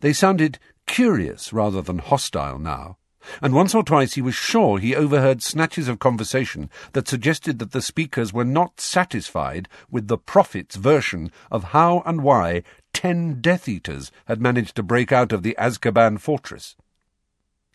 They 0.00 0.12
sounded 0.12 0.58
curious 0.88 1.52
rather 1.52 1.82
than 1.82 2.00
hostile 2.00 2.58
now, 2.58 2.98
and 3.40 3.54
once 3.54 3.76
or 3.76 3.84
twice 3.84 4.14
he 4.14 4.22
was 4.22 4.34
sure 4.34 4.78
he 4.78 4.96
overheard 4.96 5.40
snatches 5.40 5.86
of 5.86 6.00
conversation 6.00 6.68
that 6.94 7.06
suggested 7.06 7.60
that 7.60 7.70
the 7.70 7.80
speakers 7.80 8.32
were 8.32 8.44
not 8.44 8.80
satisfied 8.80 9.68
with 9.88 10.08
the 10.08 10.18
prophet's 10.18 10.74
version 10.74 11.30
of 11.52 11.62
how 11.70 12.02
and 12.04 12.24
why 12.24 12.64
ten 12.92 13.40
Death 13.40 13.68
Eaters 13.68 14.10
had 14.24 14.42
managed 14.42 14.74
to 14.74 14.82
break 14.82 15.12
out 15.12 15.30
of 15.30 15.44
the 15.44 15.54
Azkaban 15.60 16.18
fortress. 16.18 16.74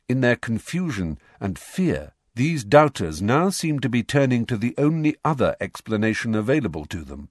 In 0.10 0.22
their 0.22 0.38
confusion 0.38 1.18
and 1.42 1.60
fear, 1.60 2.14
these 2.34 2.64
doubters 2.64 3.22
now 3.22 3.50
seemed 3.50 3.82
to 3.82 3.90
be 3.90 4.04
turning 4.04 4.46
to 4.46 4.56
the 4.56 4.74
only 4.78 5.18
other 5.26 5.58
explanation 5.60 6.34
available 6.34 6.86
to 6.86 7.04
them, 7.04 7.28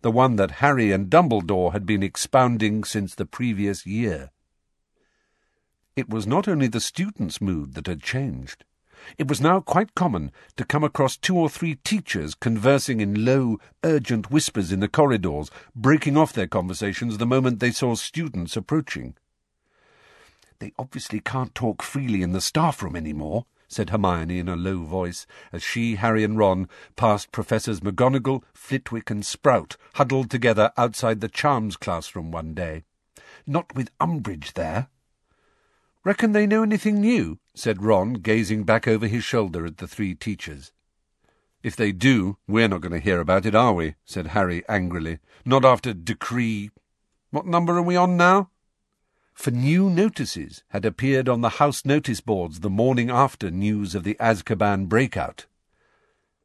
the 0.00 0.10
one 0.10 0.34
that 0.36 0.62
Harry 0.62 0.90
and 0.90 1.08
Dumbledore 1.08 1.72
had 1.72 1.86
been 1.86 2.02
expounding 2.02 2.82
since 2.82 3.14
the 3.14 3.26
previous 3.26 3.86
year. 3.86 4.30
It 5.94 6.08
was 6.08 6.26
not 6.26 6.48
only 6.48 6.66
the 6.66 6.80
students' 6.80 7.40
mood 7.40 7.74
that 7.74 7.86
had 7.86 8.02
changed. 8.02 8.64
It 9.18 9.28
was 9.28 9.40
now 9.40 9.60
quite 9.60 9.94
common 9.94 10.32
to 10.56 10.64
come 10.64 10.82
across 10.82 11.16
two 11.16 11.36
or 11.36 11.48
three 11.48 11.76
teachers 11.84 12.34
conversing 12.34 13.00
in 13.00 13.24
low, 13.24 13.58
urgent 13.84 14.32
whispers 14.32 14.72
in 14.72 14.80
the 14.80 14.88
corridors, 14.88 15.48
breaking 15.76 16.16
off 16.16 16.32
their 16.32 16.48
conversations 16.48 17.18
the 17.18 17.26
moment 17.26 17.60
they 17.60 17.70
saw 17.70 17.94
students 17.94 18.56
approaching. 18.56 19.14
They 20.58 20.72
obviously 20.78 21.20
can't 21.20 21.54
talk 21.54 21.82
freely 21.82 22.22
in 22.22 22.32
the 22.32 22.40
staff 22.40 22.82
room 22.82 22.96
any 22.96 23.12
more, 23.12 23.46
said 23.68 23.90
Hermione 23.90 24.38
in 24.38 24.48
a 24.48 24.56
low 24.56 24.84
voice, 24.84 25.26
as 25.52 25.62
she, 25.62 25.96
Harry, 25.96 26.24
and 26.24 26.38
Ron 26.38 26.68
passed 26.94 27.32
Professors 27.32 27.80
McGonagall, 27.80 28.42
Flitwick, 28.54 29.10
and 29.10 29.24
Sprout, 29.24 29.76
huddled 29.94 30.30
together 30.30 30.72
outside 30.76 31.20
the 31.20 31.28
Charms 31.28 31.76
classroom 31.76 32.30
one 32.30 32.54
day. 32.54 32.84
Not 33.46 33.74
with 33.74 33.96
Umbridge 33.98 34.54
there. 34.54 34.88
Reckon 36.04 36.32
they 36.32 36.46
know 36.46 36.62
anything 36.62 37.00
new? 37.00 37.38
said 37.54 37.82
Ron, 37.82 38.14
gazing 38.14 38.64
back 38.64 38.86
over 38.86 39.06
his 39.06 39.24
shoulder 39.24 39.66
at 39.66 39.78
the 39.78 39.88
three 39.88 40.14
teachers. 40.14 40.72
If 41.62 41.74
they 41.74 41.90
do, 41.90 42.38
we're 42.46 42.68
not 42.68 42.80
going 42.80 42.92
to 42.92 43.00
hear 43.00 43.20
about 43.20 43.44
it, 43.44 43.54
are 43.54 43.72
we? 43.72 43.96
said 44.04 44.28
Harry 44.28 44.62
angrily. 44.68 45.18
Not 45.44 45.64
after 45.64 45.92
Decree. 45.92 46.70
What 47.30 47.46
number 47.46 47.76
are 47.76 47.82
we 47.82 47.96
on 47.96 48.16
now? 48.16 48.50
For 49.36 49.50
new 49.50 49.90
notices 49.90 50.64
had 50.68 50.86
appeared 50.86 51.28
on 51.28 51.42
the 51.42 51.60
house 51.60 51.84
notice 51.84 52.22
boards 52.22 52.60
the 52.60 52.70
morning 52.70 53.10
after 53.10 53.50
news 53.50 53.94
of 53.94 54.02
the 54.02 54.16
Azkaban 54.18 54.88
breakout. 54.88 55.44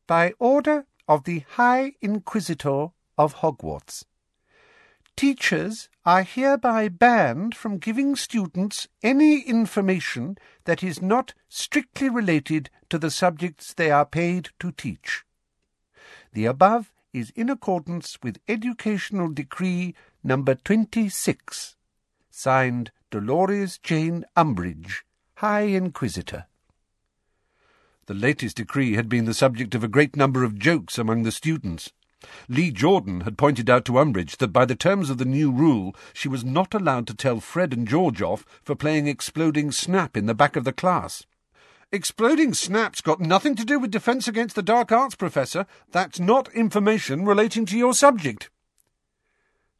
By 0.06 0.34
order 0.40 0.86
of 1.08 1.24
the 1.24 1.44
High 1.52 1.94
Inquisitor 2.02 2.90
of 3.18 3.36
Hogwarts. 3.36 4.04
Teachers 5.16 5.88
are 6.06 6.24
hereby 6.24 6.90
banned 6.90 7.56
from 7.56 7.78
giving 7.78 8.16
students 8.16 8.90
any 9.02 9.40
information 9.40 10.38
that 10.66 10.84
is 10.84 11.02
not 11.02 11.34
strictly 11.48 12.10
related 12.10 12.70
to 12.90 13.00
the 13.00 13.10
subjects 13.10 13.74
they 13.74 13.90
are 13.90 14.06
paid 14.06 14.50
to 14.60 14.72
teach. 14.72 15.24
The 16.34 16.46
above 16.46 16.92
is 17.14 17.32
in 17.32 17.50
accordance 17.50 18.18
with 18.22 18.42
Educational 18.50 19.30
Decree 19.30 19.96
number 20.24 20.56
26, 20.56 21.78
signed 22.32 22.92
Dolores 23.10 23.78
Jane 23.78 24.26
Umbridge, 24.36 25.04
High 25.36 25.62
Inquisitor. 25.62 26.46
The 28.08 28.14
latest 28.14 28.58
decree 28.58 28.94
had 28.94 29.08
been 29.08 29.26
the 29.26 29.34
subject 29.34 29.76
of 29.76 29.84
a 29.84 29.88
great 29.88 30.16
number 30.16 30.44
of 30.44 30.58
jokes 30.58 30.98
among 30.98 31.24
the 31.24 31.32
students. 31.32 31.92
Lee 32.48 32.72
Jordan 32.72 33.22
had 33.22 33.38
pointed 33.38 33.70
out 33.70 33.86
to 33.86 33.94
Umbridge 33.94 34.38
that 34.38 34.54
by 34.54 34.66
the 34.66 34.76
terms 34.76 35.10
of 35.10 35.18
the 35.18 35.26
new 35.26 35.52
rule 35.52 35.96
she 36.14 36.28
was 36.28 36.44
not 36.44 36.74
allowed 36.74 37.08
to 37.08 37.16
tell 37.16 37.40
Fred 37.40 37.74
and 37.74 37.88
George 37.88 38.22
off 38.22 38.46
for 38.64 38.76
playing 38.76 39.08
exploding 39.08 39.72
snap 39.72 40.16
in 40.16 40.26
the 40.26 40.36
back 40.36 40.56
of 40.56 40.64
the 40.64 40.74
class. 40.74 41.26
Exploding 41.92 42.54
snap's 42.54 43.02
got 43.02 43.20
nothing 43.20 43.56
to 43.56 43.66
do 43.66 43.78
with 43.80 43.92
defence 43.92 44.28
against 44.28 44.56
the 44.56 44.62
dark 44.62 44.92
arts, 44.92 45.16
Professor. 45.16 45.66
That's 45.92 46.20
not 46.20 46.54
information 46.54 47.26
relating 47.26 47.66
to 47.66 47.78
your 47.78 47.94
subject. 47.94 48.50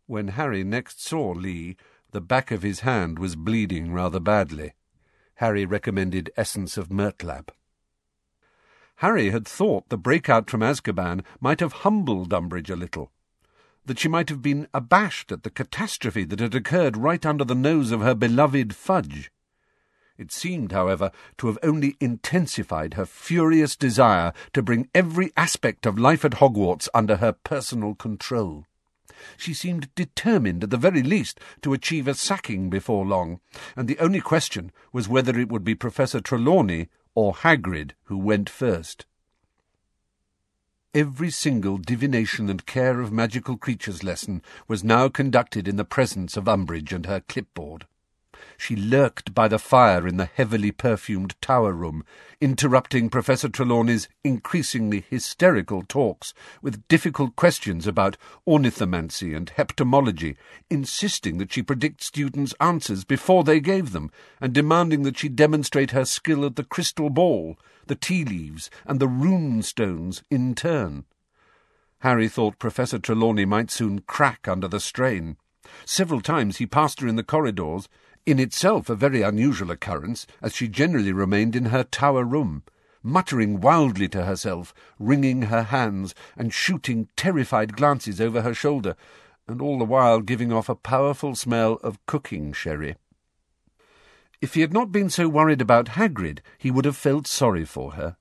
When 0.08 0.30
Harry 0.30 0.64
next 0.64 1.02
saw 1.02 1.32
Lee, 1.32 1.78
the 2.12 2.22
back 2.22 2.52
of 2.52 2.62
his 2.62 2.82
hand 2.82 3.20
was 3.20 3.36
bleeding 3.36 3.92
rather 3.94 4.20
badly. 4.20 4.74
Harry 5.36 5.66
recommended 5.66 6.32
essence 6.38 6.78
of 6.78 6.90
murtlap. 6.90 7.50
Harry 8.98 9.32
had 9.32 9.48
thought 9.48 9.90
the 9.90 9.98
breakout 9.98 10.50
from 10.50 10.62
Azkaban 10.62 11.24
might 11.40 11.60
have 11.60 11.74
humbled 11.82 12.32
Umbridge 12.32 12.70
a 12.70 12.76
little, 12.76 13.12
that 13.86 13.98
she 13.98 14.08
might 14.08 14.30
have 14.30 14.42
been 14.42 14.68
abashed 14.74 15.32
at 15.32 15.42
the 15.42 15.50
catastrophe 15.50 16.24
that 16.26 16.40
had 16.40 16.54
occurred 16.54 16.96
right 16.96 17.26
under 17.26 17.44
the 17.44 17.56
nose 17.56 17.92
of 17.92 18.02
her 18.02 18.14
beloved 18.14 18.76
Fudge. 18.76 19.32
It 20.18 20.32
seemed, 20.32 20.72
however, 20.72 21.10
to 21.40 21.48
have 21.48 21.58
only 21.64 21.98
intensified 22.00 22.94
her 22.94 23.08
furious 23.08 23.76
desire 23.76 24.34
to 24.54 24.62
bring 24.62 24.88
every 24.94 25.32
aspect 25.36 25.88
of 25.88 25.98
life 25.98 26.24
at 26.24 26.34
Hogwarts 26.34 26.88
under 26.94 27.16
her 27.16 27.32
personal 27.32 27.96
control. 27.96 28.66
She 29.38 29.54
seemed 29.54 29.94
determined, 29.96 30.64
at 30.64 30.70
the 30.70 30.78
very 30.78 31.04
least, 31.04 31.40
to 31.62 31.74
achieve 31.74 32.08
a 32.08 32.14
sacking 32.14 32.70
before 32.70 33.06
long, 33.06 33.40
and 33.76 33.88
the 33.88 34.00
only 34.00 34.22
question 34.22 34.72
was 34.92 35.08
whether 35.08 35.40
it 35.40 35.50
would 35.50 35.64
be 35.64 35.76
Professor 35.76 36.22
Trelawney 36.22 36.90
or 37.14 37.34
Hagrid 37.34 37.92
who 38.06 38.18
went 38.18 38.50
first. 38.50 39.06
Every 40.94 41.30
single 41.30 41.78
divination 41.78 42.50
and 42.50 42.66
care 42.66 43.00
of 43.00 43.12
magical 43.14 43.58
creatures 43.58 44.04
lesson 44.04 44.42
was 44.68 44.84
now 44.84 45.08
conducted 45.08 45.68
in 45.68 45.78
the 45.78 45.86
presence 45.86 46.36
of 46.36 46.50
Umbridge 46.50 46.92
and 46.92 47.06
her 47.06 47.22
clipboard. 47.22 47.86
She 48.58 48.76
lurked 48.76 49.34
by 49.34 49.48
the 49.48 49.60
fire 49.60 50.08
in 50.08 50.18
the 50.18 50.26
heavily 50.26 50.72
perfumed 50.72 51.36
tower 51.42 51.74
room, 51.74 52.04
interrupting 52.40 53.10
Professor 53.10 53.50
Trelawney's 53.50 54.08
increasingly 54.24 55.06
hysterical 55.10 55.84
talks 55.84 56.34
with 56.62 56.88
difficult 56.88 57.36
questions 57.36 57.88
about 57.88 58.18
ornithomancy 58.48 59.36
and 59.36 59.52
heptomology, 59.58 60.36
insisting 60.70 61.38
that 61.38 61.52
she 61.52 61.62
predict 61.62 62.04
students' 62.04 62.56
answers 62.60 63.04
before 63.04 63.44
they 63.44 63.60
gave 63.60 63.92
them, 63.92 64.12
and 64.40 64.54
demanding 64.54 65.04
that 65.04 65.18
she 65.18 65.30
demonstrate 65.30 65.92
her 65.92 66.06
skill 66.06 66.46
at 66.46 66.56
the 66.56 66.64
crystal 66.64 67.10
ball, 67.10 67.58
the 67.88 67.96
tea 67.96 68.24
leaves, 68.24 68.70
and 68.86 69.00
the 69.00 69.08
rune 69.08 69.62
stones 69.62 70.24
in 70.30 70.56
turn. 70.56 71.06
Harry 72.00 72.28
thought 72.28 72.58
Professor 72.58 72.98
Trelawney 72.98 73.46
might 73.46 73.70
soon 73.70 74.00
crack 74.00 74.48
under 74.48 74.68
the 74.68 74.80
strain. 74.80 75.38
Several 75.86 76.20
times 76.20 76.58
he 76.58 76.66
passed 76.66 77.00
her 77.02 77.08
in 77.08 77.16
the 77.16 77.24
corridors, 77.24 77.88
in 78.26 78.40
itself 78.40 78.90
a 78.90 78.96
very 78.96 79.22
unusual 79.22 79.72
occurrence, 79.72 80.28
as 80.42 80.56
she 80.56 80.68
generally 80.68 81.12
remained 81.12 81.56
in 81.56 81.66
her 81.66 81.84
tower 81.84 82.24
room, 82.24 82.64
muttering 83.04 83.60
wildly 83.60 84.08
to 84.10 84.26
herself, 84.26 84.74
wringing 85.00 85.44
her 85.44 85.64
hands, 85.64 86.14
and 86.38 86.54
shooting 86.54 87.10
terrified 87.16 87.76
glances 87.76 88.22
over 88.22 88.42
her 88.42 88.54
shoulder, 88.54 88.96
and 89.48 89.62
all 89.62 89.80
the 89.80 89.86
while 89.86 90.22
giving 90.22 90.52
off 90.52 90.70
a 90.70 90.76
powerful 90.76 91.36
smell 91.36 91.74
of 91.84 92.04
cooking 92.06 92.54
sherry. 92.54 92.96
If 94.40 94.56
he 94.56 94.62
had 94.62 94.74
not 94.74 94.92
been 94.92 95.10
so 95.10 95.30
worried 95.30 95.62
about 95.62 95.90
Hagrid, 95.90 96.40
he 96.58 96.72
would 96.72 96.86
have 96.86 96.98
felt 96.98 97.28
sorry 97.28 97.66
for 97.66 97.94
her. 97.94 98.18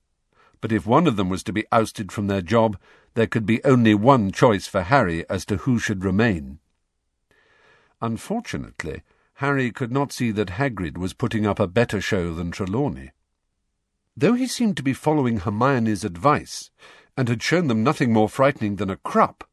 But 0.61 0.71
if 0.71 0.85
one 0.85 1.07
of 1.07 1.15
them 1.15 1.29
was 1.29 1.43
to 1.43 1.53
be 1.53 1.65
ousted 1.71 2.11
from 2.11 2.27
their 2.27 2.43
job, 2.43 2.77
there 3.15 3.27
could 3.27 3.45
be 3.45 3.63
only 3.63 3.95
one 3.95 4.31
choice 4.31 4.67
for 4.67 4.83
Harry 4.83 5.27
as 5.29 5.45
to 5.45 5.57
who 5.57 5.79
should 5.79 6.05
remain. 6.05 6.59
Unfortunately, 8.01 9.01
Harry 9.41 9.71
could 9.71 9.91
not 9.91 10.11
see 10.11 10.29
that 10.29 10.51
Hagrid 10.51 10.99
was 10.99 11.15
putting 11.15 11.47
up 11.47 11.59
a 11.59 11.65
better 11.65 11.99
show 11.99 12.31
than 12.31 12.51
Trelawney. 12.51 13.09
Though 14.15 14.33
he 14.33 14.45
seemed 14.45 14.77
to 14.77 14.83
be 14.83 14.93
following 14.93 15.39
Hermione's 15.39 16.05
advice, 16.05 16.69
and 17.17 17.27
had 17.27 17.41
shown 17.41 17.65
them 17.67 17.83
nothing 17.83 18.13
more 18.13 18.29
frightening 18.29 18.75
than 18.75 18.91
a 18.91 18.97
Crup, 18.97 19.43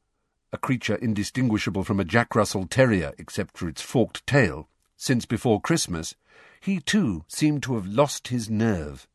a 0.52 0.58
creature 0.58 0.96
indistinguishable 0.96 1.84
from 1.84 1.98
a 1.98 2.04
Jack 2.04 2.34
Russell 2.34 2.66
Terrier 2.66 3.14
except 3.16 3.56
for 3.56 3.66
its 3.66 3.80
forked 3.80 4.26
tail, 4.26 4.68
since 4.98 5.24
before 5.24 5.58
Christmas, 5.58 6.14
he 6.60 6.80
too 6.80 7.24
seemed 7.26 7.62
to 7.62 7.74
have 7.74 7.86
lost 7.86 8.28
his 8.28 8.50
nerve. 8.50 9.08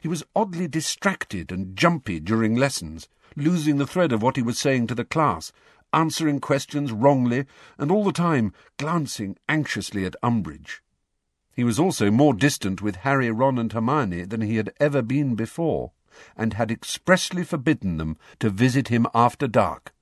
He 0.00 0.06
was 0.06 0.22
oddly 0.36 0.68
distracted 0.68 1.50
and 1.50 1.76
jumpy 1.76 2.20
during 2.20 2.54
lessons, 2.54 3.08
losing 3.34 3.78
the 3.78 3.86
thread 3.86 4.12
of 4.12 4.22
what 4.22 4.36
he 4.36 4.42
was 4.42 4.60
saying 4.60 4.86
to 4.86 4.94
the 4.94 5.04
class, 5.04 5.50
answering 5.94 6.40
questions 6.40 6.92
wrongly, 6.92 7.46
and 7.78 7.90
all 7.90 8.04
the 8.04 8.12
time 8.12 8.52
glancing 8.76 9.36
anxiously 9.48 10.04
at 10.04 10.16
Umbridge. 10.22 10.80
He 11.54 11.64
was 11.64 11.78
also 11.78 12.10
more 12.10 12.34
distant 12.34 12.82
with 12.82 12.96
Harry, 12.96 13.30
Ron, 13.30 13.58
and 13.58 13.72
Hermione 13.72 14.24
than 14.24 14.40
he 14.40 14.56
had 14.56 14.72
ever 14.80 15.02
been 15.02 15.36
before, 15.36 15.92
and 16.36 16.54
had 16.54 16.70
expressly 16.70 17.44
forbidden 17.44 17.96
them 17.96 18.16
to 18.40 18.50
visit 18.50 18.88
him 18.88 19.06
after 19.14 19.46
dark. 19.46 19.94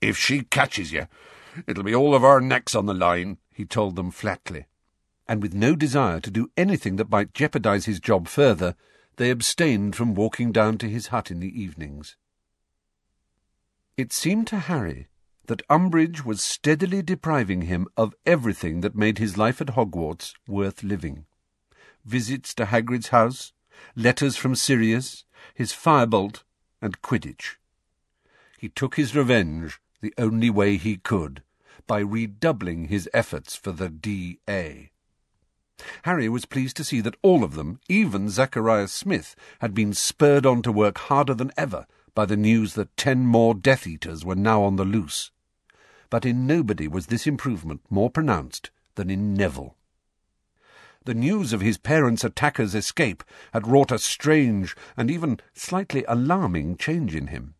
If 0.00 0.16
she 0.16 0.42
catches 0.42 0.92
you, 0.92 1.08
it'll 1.66 1.82
be 1.82 1.94
all 1.94 2.14
of 2.14 2.22
our 2.22 2.40
necks 2.40 2.74
on 2.74 2.86
the 2.86 2.94
line, 2.94 3.38
he 3.52 3.64
told 3.64 3.96
them 3.96 4.10
flatly. 4.10 4.66
And 5.26 5.42
with 5.42 5.54
no 5.54 5.74
desire 5.74 6.20
to 6.20 6.30
do 6.30 6.50
anything 6.56 6.96
that 6.96 7.10
might 7.10 7.34
jeopardize 7.34 7.86
his 7.86 8.00
job 8.00 8.28
further, 8.28 8.74
they 9.16 9.30
abstained 9.30 9.96
from 9.96 10.14
walking 10.14 10.52
down 10.52 10.78
to 10.78 10.88
his 10.88 11.08
hut 11.08 11.30
in 11.30 11.40
the 11.40 11.60
evenings. 11.60 12.16
It 13.98 14.12
seemed 14.12 14.46
to 14.46 14.60
Harry 14.60 15.08
that 15.46 15.66
Umbridge 15.68 16.24
was 16.24 16.40
steadily 16.40 17.02
depriving 17.02 17.62
him 17.62 17.88
of 17.96 18.14
everything 18.24 18.80
that 18.82 18.94
made 18.94 19.18
his 19.18 19.36
life 19.36 19.60
at 19.60 19.70
Hogwarts 19.70 20.34
worth 20.46 20.84
living. 20.84 21.26
Visits 22.04 22.54
to 22.54 22.66
Hagrid's 22.66 23.08
house, 23.08 23.52
letters 23.96 24.36
from 24.36 24.54
Sirius, 24.54 25.24
his 25.52 25.72
firebolt, 25.72 26.44
and 26.80 27.02
Quidditch. 27.02 27.56
He 28.56 28.68
took 28.68 28.94
his 28.94 29.16
revenge 29.16 29.80
the 30.00 30.14
only 30.16 30.48
way 30.48 30.76
he 30.76 30.98
could, 30.98 31.42
by 31.88 31.98
redoubling 31.98 32.84
his 32.84 33.10
efforts 33.12 33.56
for 33.56 33.72
the 33.72 33.88
D.A. 33.88 34.92
Harry 36.04 36.28
was 36.28 36.44
pleased 36.44 36.76
to 36.76 36.84
see 36.84 37.00
that 37.00 37.16
all 37.22 37.42
of 37.42 37.56
them, 37.56 37.80
even 37.88 38.30
Zacharias 38.30 38.92
Smith, 38.92 39.34
had 39.58 39.74
been 39.74 39.92
spurred 39.92 40.46
on 40.46 40.62
to 40.62 40.70
work 40.70 40.98
harder 40.98 41.34
than 41.34 41.50
ever 41.56 41.88
by 42.18 42.26
the 42.26 42.36
news 42.36 42.74
that 42.74 42.96
ten 42.96 43.24
more 43.24 43.54
Death 43.54 43.86
Eaters 43.86 44.24
were 44.24 44.34
now 44.34 44.64
on 44.64 44.74
the 44.74 44.84
loose. 44.84 45.30
But 46.10 46.26
in 46.26 46.48
nobody 46.48 46.88
was 46.88 47.06
this 47.06 47.28
improvement 47.28 47.80
more 47.90 48.10
pronounced 48.10 48.72
than 48.96 49.08
in 49.08 49.34
Neville. 49.34 49.76
The 51.04 51.14
news 51.14 51.52
of 51.52 51.60
his 51.60 51.78
parents' 51.78 52.24
attacker's 52.24 52.74
escape 52.74 53.22
had 53.52 53.68
wrought 53.68 53.92
a 53.92 54.00
strange 54.00 54.74
and 54.96 55.12
even 55.12 55.38
slightly 55.54 56.04
alarming 56.08 56.76
change 56.78 57.14
in 57.14 57.28
him. 57.28 57.54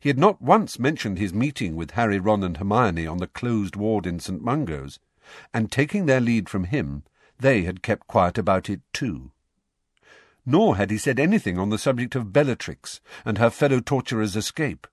He 0.00 0.08
had 0.08 0.18
not 0.18 0.40
once 0.40 0.78
mentioned 0.78 1.18
his 1.18 1.34
meeting 1.34 1.76
with 1.76 1.90
Harry, 1.90 2.18
Ron, 2.18 2.42
and 2.42 2.56
Hermione 2.56 3.06
on 3.06 3.18
the 3.18 3.26
closed 3.26 3.76
ward 3.76 4.06
in 4.06 4.20
St. 4.20 4.40
Mungo's, 4.40 4.98
and 5.52 5.70
taking 5.70 6.06
their 6.06 6.22
lead 6.22 6.48
from 6.48 6.64
him, 6.64 7.02
they 7.38 7.64
had 7.64 7.82
kept 7.82 8.06
quiet 8.06 8.38
about 8.38 8.70
it 8.70 8.80
too 8.94 9.32
nor 10.46 10.76
had 10.76 10.90
he 10.90 10.98
said 10.98 11.18
anything 11.18 11.58
on 11.58 11.70
the 11.70 11.78
subject 11.78 12.14
of 12.14 12.32
Bellatrix 12.32 13.00
and 13.24 13.38
her 13.38 13.50
fellow 13.50 13.80
torturer's 13.80 14.36
escape. 14.36 14.86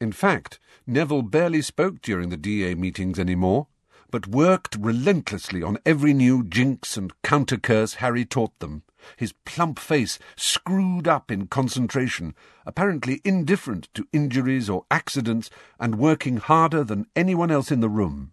In 0.00 0.12
fact, 0.12 0.60
Neville 0.86 1.22
barely 1.22 1.60
spoke 1.60 2.00
during 2.00 2.28
the 2.28 2.36
DA 2.36 2.74
meetings 2.74 3.18
any 3.18 3.34
more, 3.34 3.66
but 4.10 4.28
worked 4.28 4.76
relentlessly 4.78 5.62
on 5.62 5.78
every 5.84 6.14
new 6.14 6.44
jinx 6.44 6.96
and 6.96 7.12
counter-curse 7.22 7.94
Harry 7.94 8.24
taught 8.24 8.58
them, 8.58 8.82
his 9.16 9.34
plump 9.44 9.78
face 9.78 10.18
screwed 10.36 11.06
up 11.06 11.30
in 11.30 11.46
concentration, 11.46 12.34
apparently 12.64 13.20
indifferent 13.24 13.88
to 13.94 14.08
injuries 14.12 14.70
or 14.70 14.86
accidents, 14.90 15.50
and 15.78 15.98
working 15.98 16.38
harder 16.38 16.84
than 16.84 17.06
anyone 17.14 17.50
else 17.50 17.70
in 17.70 17.80
the 17.80 17.88
room. 17.88 18.32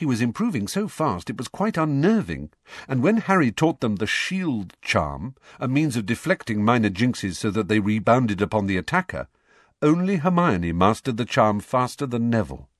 He 0.00 0.06
was 0.06 0.22
improving 0.22 0.66
so 0.66 0.88
fast 0.88 1.28
it 1.28 1.36
was 1.36 1.46
quite 1.46 1.76
unnerving, 1.76 2.48
and 2.88 3.02
when 3.02 3.18
Harry 3.18 3.52
taught 3.52 3.80
them 3.80 3.96
the 3.96 4.06
shield 4.06 4.74
charm, 4.80 5.34
a 5.58 5.68
means 5.68 5.94
of 5.94 6.06
deflecting 6.06 6.64
minor 6.64 6.88
jinxes 6.88 7.36
so 7.36 7.50
that 7.50 7.68
they 7.68 7.80
rebounded 7.80 8.40
upon 8.40 8.66
the 8.66 8.78
attacker, 8.78 9.28
only 9.82 10.16
Hermione 10.16 10.72
mastered 10.72 11.18
the 11.18 11.26
charm 11.26 11.60
faster 11.60 12.06
than 12.06 12.30
Neville. 12.30 12.70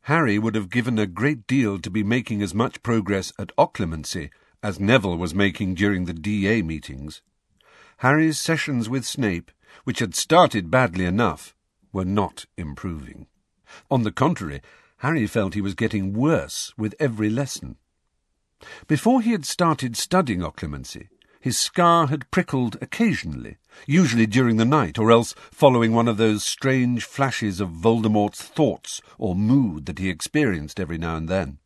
Harry 0.00 0.36
would 0.36 0.56
have 0.56 0.68
given 0.68 0.98
a 0.98 1.06
great 1.06 1.46
deal 1.46 1.78
to 1.78 1.90
be 1.90 2.02
making 2.02 2.42
as 2.42 2.52
much 2.52 2.82
progress 2.82 3.32
at 3.38 3.54
Occlumency 3.56 4.30
as 4.64 4.80
Neville 4.80 5.16
was 5.16 5.32
making 5.32 5.76
during 5.76 6.06
the 6.06 6.12
DA 6.12 6.62
meetings. 6.62 7.22
Harry's 7.98 8.40
sessions 8.40 8.88
with 8.88 9.06
Snape, 9.06 9.52
which 9.84 10.00
had 10.00 10.16
started 10.16 10.72
badly 10.72 11.04
enough, 11.04 11.54
were 11.92 12.04
not 12.04 12.46
improving. 12.56 13.28
On 13.92 14.02
the 14.02 14.10
contrary, 14.10 14.60
Harry 15.02 15.26
felt 15.26 15.54
he 15.54 15.60
was 15.60 15.74
getting 15.74 16.12
worse 16.12 16.72
with 16.78 16.94
every 17.00 17.28
lesson. 17.28 17.74
Before 18.86 19.20
he 19.20 19.32
had 19.32 19.44
started 19.44 19.96
studying 19.96 20.42
occlumency, 20.42 21.08
his 21.40 21.58
scar 21.58 22.06
had 22.06 22.30
prickled 22.30 22.76
occasionally, 22.80 23.56
usually 23.84 24.26
during 24.26 24.58
the 24.58 24.64
night, 24.64 25.00
or 25.00 25.10
else 25.10 25.34
following 25.50 25.92
one 25.92 26.06
of 26.06 26.18
those 26.18 26.44
strange 26.44 27.02
flashes 27.02 27.58
of 27.58 27.70
Voldemort's 27.70 28.42
thoughts 28.42 29.02
or 29.18 29.34
mood 29.34 29.86
that 29.86 29.98
he 29.98 30.08
experienced 30.08 30.78
every 30.78 30.98
now 30.98 31.16
and 31.16 31.28
then. 31.28 31.58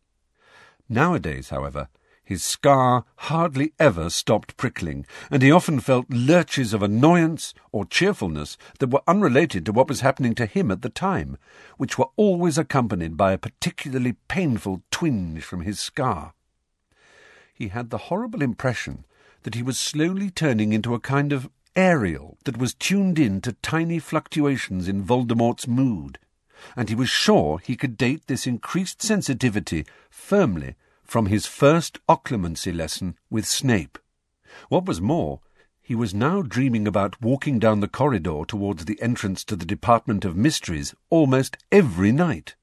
Nowadays, 0.89 1.51
however, 1.51 1.91
his 2.27 2.43
scar 2.43 3.05
hardly 3.19 3.73
ever 3.79 4.11
stopped 4.11 4.57
prickling, 4.57 5.07
and 5.31 5.43
he 5.43 5.53
often 5.53 5.79
felt 5.79 6.11
lurches 6.11 6.75
of 6.75 6.83
annoyance 6.83 7.55
or 7.71 7.85
cheerfulness 7.85 8.59
that 8.81 8.91
were 8.91 9.03
unrelated 9.07 9.65
to 9.65 9.73
what 9.73 9.89
was 9.89 10.01
happening 10.01 10.35
to 10.35 10.45
him 10.45 10.73
at 10.73 10.83
the 10.83 10.89
time, 10.89 11.39
which 11.77 11.97
were 11.97 12.09
always 12.17 12.59
accompanied 12.59 13.17
by 13.17 13.31
a 13.31 13.39
particularly 13.39 14.17
painful 14.27 14.83
twinge 14.91 15.45
from 15.45 15.61
his 15.61 15.79
scar. 15.79 16.35
He 17.55 17.69
had 17.69 17.91
the 17.91 18.11
horrible 18.11 18.43
impression 18.43 19.05
that 19.45 19.55
he 19.55 19.63
was 19.63 19.79
slowly 19.79 20.29
turning 20.29 20.73
into 20.73 20.95
a 20.95 21.01
kind 21.01 21.33
of 21.33 21.49
aerial 21.77 22.39
that 22.45 22.59
was 22.59 22.75
tuned 22.75 23.21
in 23.21 23.41
to 23.43 23.53
tiny 23.53 24.01
fluctuations 24.01 24.89
in 24.89 25.05
Voldemort's 25.05 25.69
mood, 25.69 26.19
and 26.75 26.89
he 26.89 26.97
was 26.97 27.09
sure 27.09 27.61
he 27.61 27.77
could 27.77 27.97
date 27.97 28.27
this 28.27 28.49
increased 28.49 29.01
sensitivity 29.01 29.87
firmly 30.11 30.75
from 31.07 31.27
his 31.27 31.47
first 31.47 31.99
occlumency 32.09 32.75
lesson 32.75 33.17
with 33.31 33.47
Snape. 33.47 33.99
What 34.69 34.87
was 34.87 35.01
more, 35.01 35.41
he 35.81 35.95
was 35.95 36.15
now 36.15 36.43
dreaming 36.43 36.87
about 36.87 37.23
walking 37.23 37.59
down 37.59 37.81
the 37.81 37.89
corridor 37.89 38.45
towards 38.47 38.85
the 38.85 39.01
entrance 39.01 39.45
to 39.45 39.57
the 39.57 39.65
Department 39.67 40.25
of 40.25 40.37
Mysteries 40.37 40.95
almost 41.11 41.57
every 41.71 42.13
night 42.13 42.57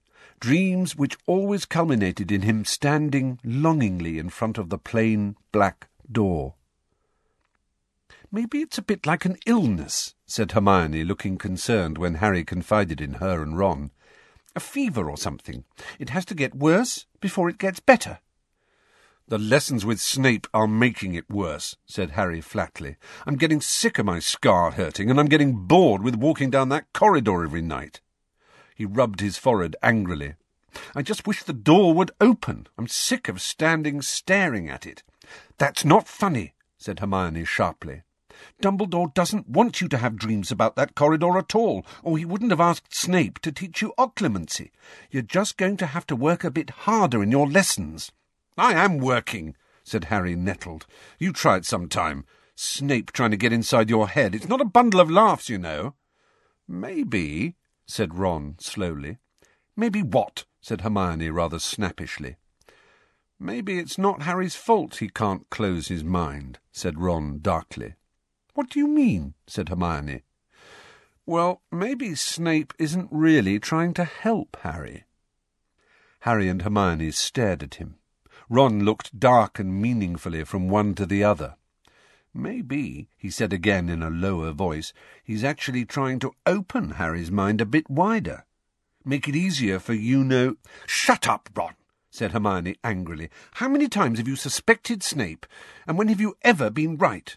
dreams 0.43 0.97
which 0.97 1.15
always 1.25 1.63
culminated 1.63 2.29
in 2.29 2.41
him 2.41 2.65
standing 2.65 3.39
longingly 3.45 4.19
in 4.19 4.27
front 4.27 4.57
of 4.57 4.67
the 4.67 4.77
plain 4.77 5.37
black 5.53 5.87
door. 6.11 6.55
Maybe 8.29 8.59
it's 8.59 8.77
a 8.77 8.81
bit 8.81 9.05
like 9.05 9.23
an 9.23 9.37
illness, 9.45 10.15
said 10.25 10.51
Hermione, 10.51 11.05
looking 11.05 11.37
concerned 11.37 11.97
when 11.97 12.15
Harry 12.15 12.43
confided 12.43 12.99
in 12.99 13.13
her 13.13 13.41
and 13.41 13.57
Ron. 13.57 13.91
A 14.53 14.59
fever 14.59 15.09
or 15.09 15.15
something. 15.15 15.63
It 15.97 16.09
has 16.09 16.25
to 16.25 16.35
get 16.35 16.53
worse 16.53 17.05
before 17.21 17.47
it 17.47 17.57
gets 17.57 17.79
better. 17.79 18.19
The 19.33 19.39
lessons 19.39 19.83
with 19.83 19.99
Snape 19.99 20.45
are 20.53 20.67
making 20.67 21.15
it 21.15 21.27
worse, 21.27 21.75
said 21.87 22.11
Harry 22.11 22.39
flatly. 22.39 22.97
I'm 23.25 23.35
getting 23.35 23.61
sick 23.61 23.97
of 23.97 24.05
my 24.05 24.19
scar 24.19 24.69
hurting, 24.69 25.09
and 25.09 25.19
I'm 25.19 25.25
getting 25.25 25.65
bored 25.65 26.03
with 26.03 26.17
walking 26.17 26.51
down 26.51 26.69
that 26.69 26.93
corridor 26.93 27.43
every 27.43 27.63
night. 27.63 27.99
He 28.75 28.85
rubbed 28.85 29.21
his 29.21 29.39
forehead 29.39 29.75
angrily. 29.81 30.35
I 30.95 31.01
just 31.01 31.25
wish 31.25 31.41
the 31.41 31.51
door 31.51 31.95
would 31.95 32.11
open. 32.21 32.67
I'm 32.77 32.87
sick 32.87 33.27
of 33.27 33.41
standing 33.41 34.03
staring 34.03 34.69
at 34.69 34.85
it. 34.85 35.01
That's 35.57 35.83
not 35.83 36.07
funny, 36.07 36.53
said 36.77 36.99
Hermione 36.99 37.43
sharply. 37.43 38.03
Dumbledore 38.61 39.15
doesn't 39.15 39.49
want 39.49 39.81
you 39.81 39.87
to 39.87 39.97
have 39.97 40.15
dreams 40.15 40.51
about 40.51 40.75
that 40.75 40.93
corridor 40.93 41.39
at 41.39 41.55
all, 41.55 41.87
or 42.03 42.19
he 42.19 42.23
wouldn't 42.23 42.51
have 42.51 42.61
asked 42.61 42.93
Snape 42.93 43.39
to 43.39 43.51
teach 43.51 43.81
you 43.81 43.95
occlumency. 43.97 44.69
You're 45.09 45.23
just 45.23 45.57
going 45.57 45.77
to 45.77 45.87
have 45.87 46.05
to 46.05 46.15
work 46.15 46.43
a 46.43 46.51
bit 46.51 46.69
harder 46.85 47.23
in 47.23 47.31
your 47.31 47.49
lessons. 47.49 48.11
I 48.57 48.73
am 48.73 48.99
working, 48.99 49.55
said 49.83 50.05
Harry, 50.05 50.35
nettled. 50.35 50.85
You 51.19 51.33
try 51.33 51.57
it 51.57 51.65
some 51.65 51.89
time. 51.89 52.25
Snape 52.55 53.11
trying 53.11 53.31
to 53.31 53.37
get 53.37 53.53
inside 53.53 53.89
your 53.89 54.07
head. 54.07 54.35
It's 54.35 54.47
not 54.47 54.61
a 54.61 54.65
bundle 54.65 54.99
of 54.99 55.09
laughs, 55.09 55.49
you 55.49 55.57
know. 55.57 55.95
Maybe, 56.67 57.55
said 57.85 58.15
Ron 58.15 58.55
slowly. 58.59 59.17
Maybe 59.75 60.01
what? 60.01 60.45
said 60.61 60.81
Hermione 60.81 61.29
rather 61.29 61.59
snappishly. 61.59 62.37
Maybe 63.39 63.79
it's 63.79 63.97
not 63.97 64.21
Harry's 64.21 64.55
fault 64.55 64.97
he 64.97 65.09
can't 65.09 65.49
close 65.49 65.87
his 65.87 66.03
mind, 66.03 66.59
said 66.71 66.99
Ron 66.99 67.39
darkly. 67.41 67.95
What 68.53 68.69
do 68.69 68.79
you 68.79 68.87
mean? 68.87 69.33
said 69.47 69.69
Hermione. 69.69 70.21
Well, 71.25 71.61
maybe 71.71 72.15
Snape 72.15 72.73
isn't 72.77 73.09
really 73.11 73.59
trying 73.59 73.93
to 73.95 74.03
help 74.03 74.57
Harry. 74.61 75.05
Harry 76.21 76.47
and 76.47 76.61
Hermione 76.61 77.11
stared 77.11 77.63
at 77.63 77.75
him. 77.75 77.95
Ron 78.53 78.85
looked 78.85 79.19
dark 79.19 79.57
and 79.57 79.81
meaningfully 79.81 80.43
from 80.43 80.69
one 80.69 80.93
to 80.93 81.07
the 81.07 81.23
other. 81.23 81.55
Maybe, 82.35 83.09
he 83.17 83.31
said 83.31 83.51
again 83.51 83.89
in 83.89 84.03
a 84.03 84.11
lower 84.11 84.51
voice, 84.51 84.93
he's 85.23 85.43
actually 85.43 85.85
trying 85.85 86.19
to 86.19 86.35
open 86.45 86.91
Harry's 86.91 87.31
mind 87.31 87.61
a 87.61 87.65
bit 87.65 87.89
wider. 87.89 88.45
Make 89.03 89.27
it 89.27 89.35
easier 89.35 89.79
for 89.79 89.93
you 89.93 90.23
know. 90.23 90.57
Shut 90.85 91.27
up, 91.27 91.49
Ron, 91.55 91.73
said 92.11 92.31
Hermione 92.31 92.75
angrily. 92.83 93.31
How 93.53 93.67
many 93.67 93.87
times 93.87 94.19
have 94.19 94.27
you 94.27 94.35
suspected 94.35 95.01
Snape, 95.01 95.47
and 95.87 95.97
when 95.97 96.09
have 96.09 96.21
you 96.21 96.37
ever 96.43 96.69
been 96.69 96.95
right? 96.95 97.35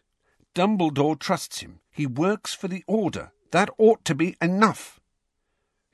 Dumbledore 0.55 1.18
trusts 1.18 1.61
him. 1.61 1.81
He 1.90 2.07
works 2.07 2.52
for 2.52 2.68
the 2.68 2.85
Order. 2.87 3.33
That 3.52 3.70
ought 3.79 4.05
to 4.05 4.14
be 4.14 4.37
enough. 4.42 4.96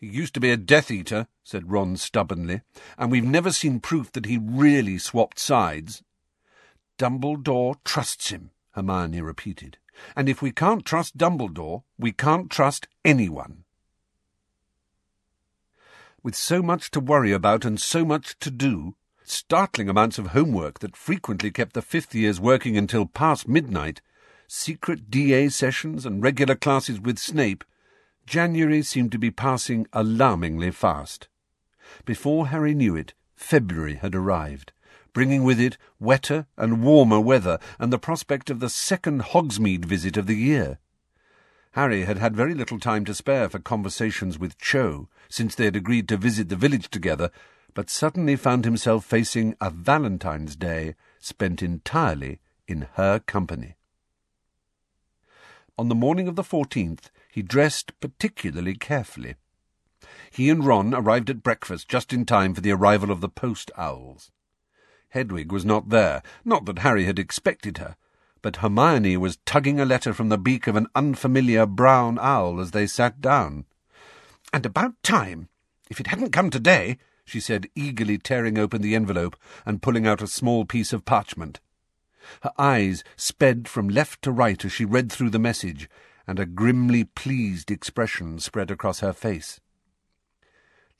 He 0.03 0.09
used 0.09 0.35
to 0.35 0.41
be 0.41 0.51
a 0.51 0.57
Death 0.57 0.91
Eater, 0.91 1.29
said 1.45 1.71
Ron 1.71 1.97
stubbornly, 1.97 2.63
and 2.99 3.09
we've 3.09 3.23
never 3.23 3.53
seen 3.53 3.79
proof 3.79 4.11
that 4.11 4.27
he 4.27 4.37
really 4.37 4.99
swapped 4.99 5.39
sides. 5.39 6.03
Dumbledore 6.99 7.77
trusts 7.85 8.31
him, 8.31 8.51
Hermione 8.73 9.21
repeated. 9.21 9.79
And 10.17 10.29
if 10.29 10.43
we 10.43 10.51
can't 10.51 10.85
trust 10.85 11.17
Dumbledore, 11.17 11.85
we 12.01 12.11
can't 12.11 12.51
trust 12.51 12.89
anyone. 13.05 13.63
With 16.21 16.35
so 16.35 16.63
much 16.63 16.91
to 16.91 16.99
worry 16.99 17.31
about 17.31 17.65
and 17.65 17.81
so 17.81 18.05
much 18.05 18.37
to 18.41 18.51
do, 18.51 18.97
startling 19.23 19.89
amounts 19.89 20.19
of 20.19 20.29
homework 20.29 20.81
that 20.81 20.97
frequently 20.97 21.53
kept 21.53 21.75
the 21.75 21.81
fifth 21.81 22.13
years 22.13 22.41
working 22.41 22.77
until 22.77 23.07
past 23.07 23.47
midnight, 23.47 24.01
secret 24.49 25.13
DA 25.13 25.49
sessions 25.49 26.05
and 26.05 26.25
regular 26.25 26.57
classes 26.57 27.01
with 27.01 27.21
Snape, 27.21 27.63
January 28.27 28.83
seemed 28.83 29.13
to 29.13 29.19
be 29.19 29.31
passing 29.31 29.87
alarmingly 29.93 30.71
fast. 30.71 31.29
Before 32.05 32.49
Harry 32.49 32.75
knew 32.75 32.97
it, 32.97 33.15
February 33.35 33.97
had 33.97 34.15
arrived, 34.15 34.73
bringing 35.13 35.43
with 35.43 35.61
it 35.61 35.77
wetter 35.99 36.47
and 36.57 36.83
warmer 36.83 37.21
weather 37.21 37.59
and 37.79 37.93
the 37.93 37.99
prospect 37.99 38.51
of 38.51 38.61
the 38.61 38.71
second 38.71 39.23
Hogsmeade 39.23 39.85
visit 39.85 40.17
of 40.17 40.27
the 40.27 40.37
year. 40.37 40.79
Harry 41.73 42.05
had 42.05 42.19
had 42.19 42.37
very 42.37 42.55
little 42.55 42.79
time 42.79 43.05
to 43.05 43.15
spare 43.15 43.49
for 43.49 43.59
conversations 43.59 44.39
with 44.39 44.59
Cho, 44.59 45.09
since 45.29 45.55
they 45.55 45.65
had 45.65 45.77
agreed 45.77 46.09
to 46.09 46.17
visit 46.17 46.49
the 46.49 46.57
village 46.57 46.89
together, 46.91 47.31
but 47.75 47.89
suddenly 47.89 48.37
found 48.37 48.65
himself 48.65 49.05
facing 49.05 49.57
a 49.61 49.71
Valentine's 49.71 50.55
Day 50.55 50.95
spent 51.19 51.63
entirely 51.63 52.41
in 52.69 52.89
her 52.95 53.19
company. 53.19 53.77
On 55.79 55.89
the 55.89 55.95
morning 55.95 56.29
of 56.29 56.37
the 56.37 56.45
fourteenth, 56.45 57.11
he 57.33 57.41
dressed 57.43 57.99
particularly 57.99 58.75
carefully. 58.75 59.37
He 60.31 60.51
and 60.51 60.65
Ron 60.65 60.93
arrived 60.93 61.31
at 61.31 61.43
breakfast 61.43 61.89
just 61.89 62.13
in 62.13 62.27
time 62.27 62.53
for 62.55 62.61
the 62.61 62.73
arrival 62.73 63.11
of 63.11 63.23
the 63.23 63.29
post 63.29 63.71
owls. 63.77 64.31
Hedwig 65.09 65.51
was 65.51 65.65
not 65.65 65.89
there, 65.89 66.23
not 66.45 66.67
that 66.67 66.81
Harry 66.81 67.07
had 67.07 67.19
expected 67.19 67.79
her, 67.79 67.97
but 68.43 68.57
Hermione 68.57 69.17
was 69.17 69.39
tugging 69.47 69.81
a 69.81 69.87
letter 69.87 70.13
from 70.13 70.29
the 70.29 70.37
beak 70.37 70.67
of 70.67 70.77
an 70.77 70.89
unfamiliar 70.95 71.65
brown 71.65 72.19
owl 72.19 72.61
as 72.61 72.73
they 72.73 72.87
sat 72.87 73.23
down. 73.23 73.65
And 74.53 74.67
about 74.67 75.03
time! 75.03 75.49
If 75.89 76.01
it 76.01 76.09
hadn't 76.09 76.33
come 76.33 76.51
today, 76.51 76.99
she 77.25 77.41
said, 77.41 77.71
eagerly 77.75 78.19
tearing 78.19 78.59
open 78.59 78.83
the 78.83 78.95
envelope 78.95 79.37
and 79.65 79.81
pulling 79.81 80.07
out 80.07 80.21
a 80.21 80.27
small 80.27 80.67
piece 80.67 80.93
of 80.93 81.07
parchment. 81.07 81.61
Her 82.43 82.53
eyes 82.59 83.03
sped 83.17 83.69
from 83.69 83.89
left 83.89 84.21
to 84.23 84.33
right 84.33 84.63
as 84.63 84.73
she 84.73 84.85
read 84.85 85.11
through 85.11 85.31
the 85.31 85.39
message, 85.39 85.89
and 86.27 86.39
a 86.39 86.47
grimly 86.47 87.05
pleased 87.05 87.71
expression 87.71 88.39
spread 88.39 88.71
across 88.71 89.01
her 89.01 89.13
face. 89.13 89.61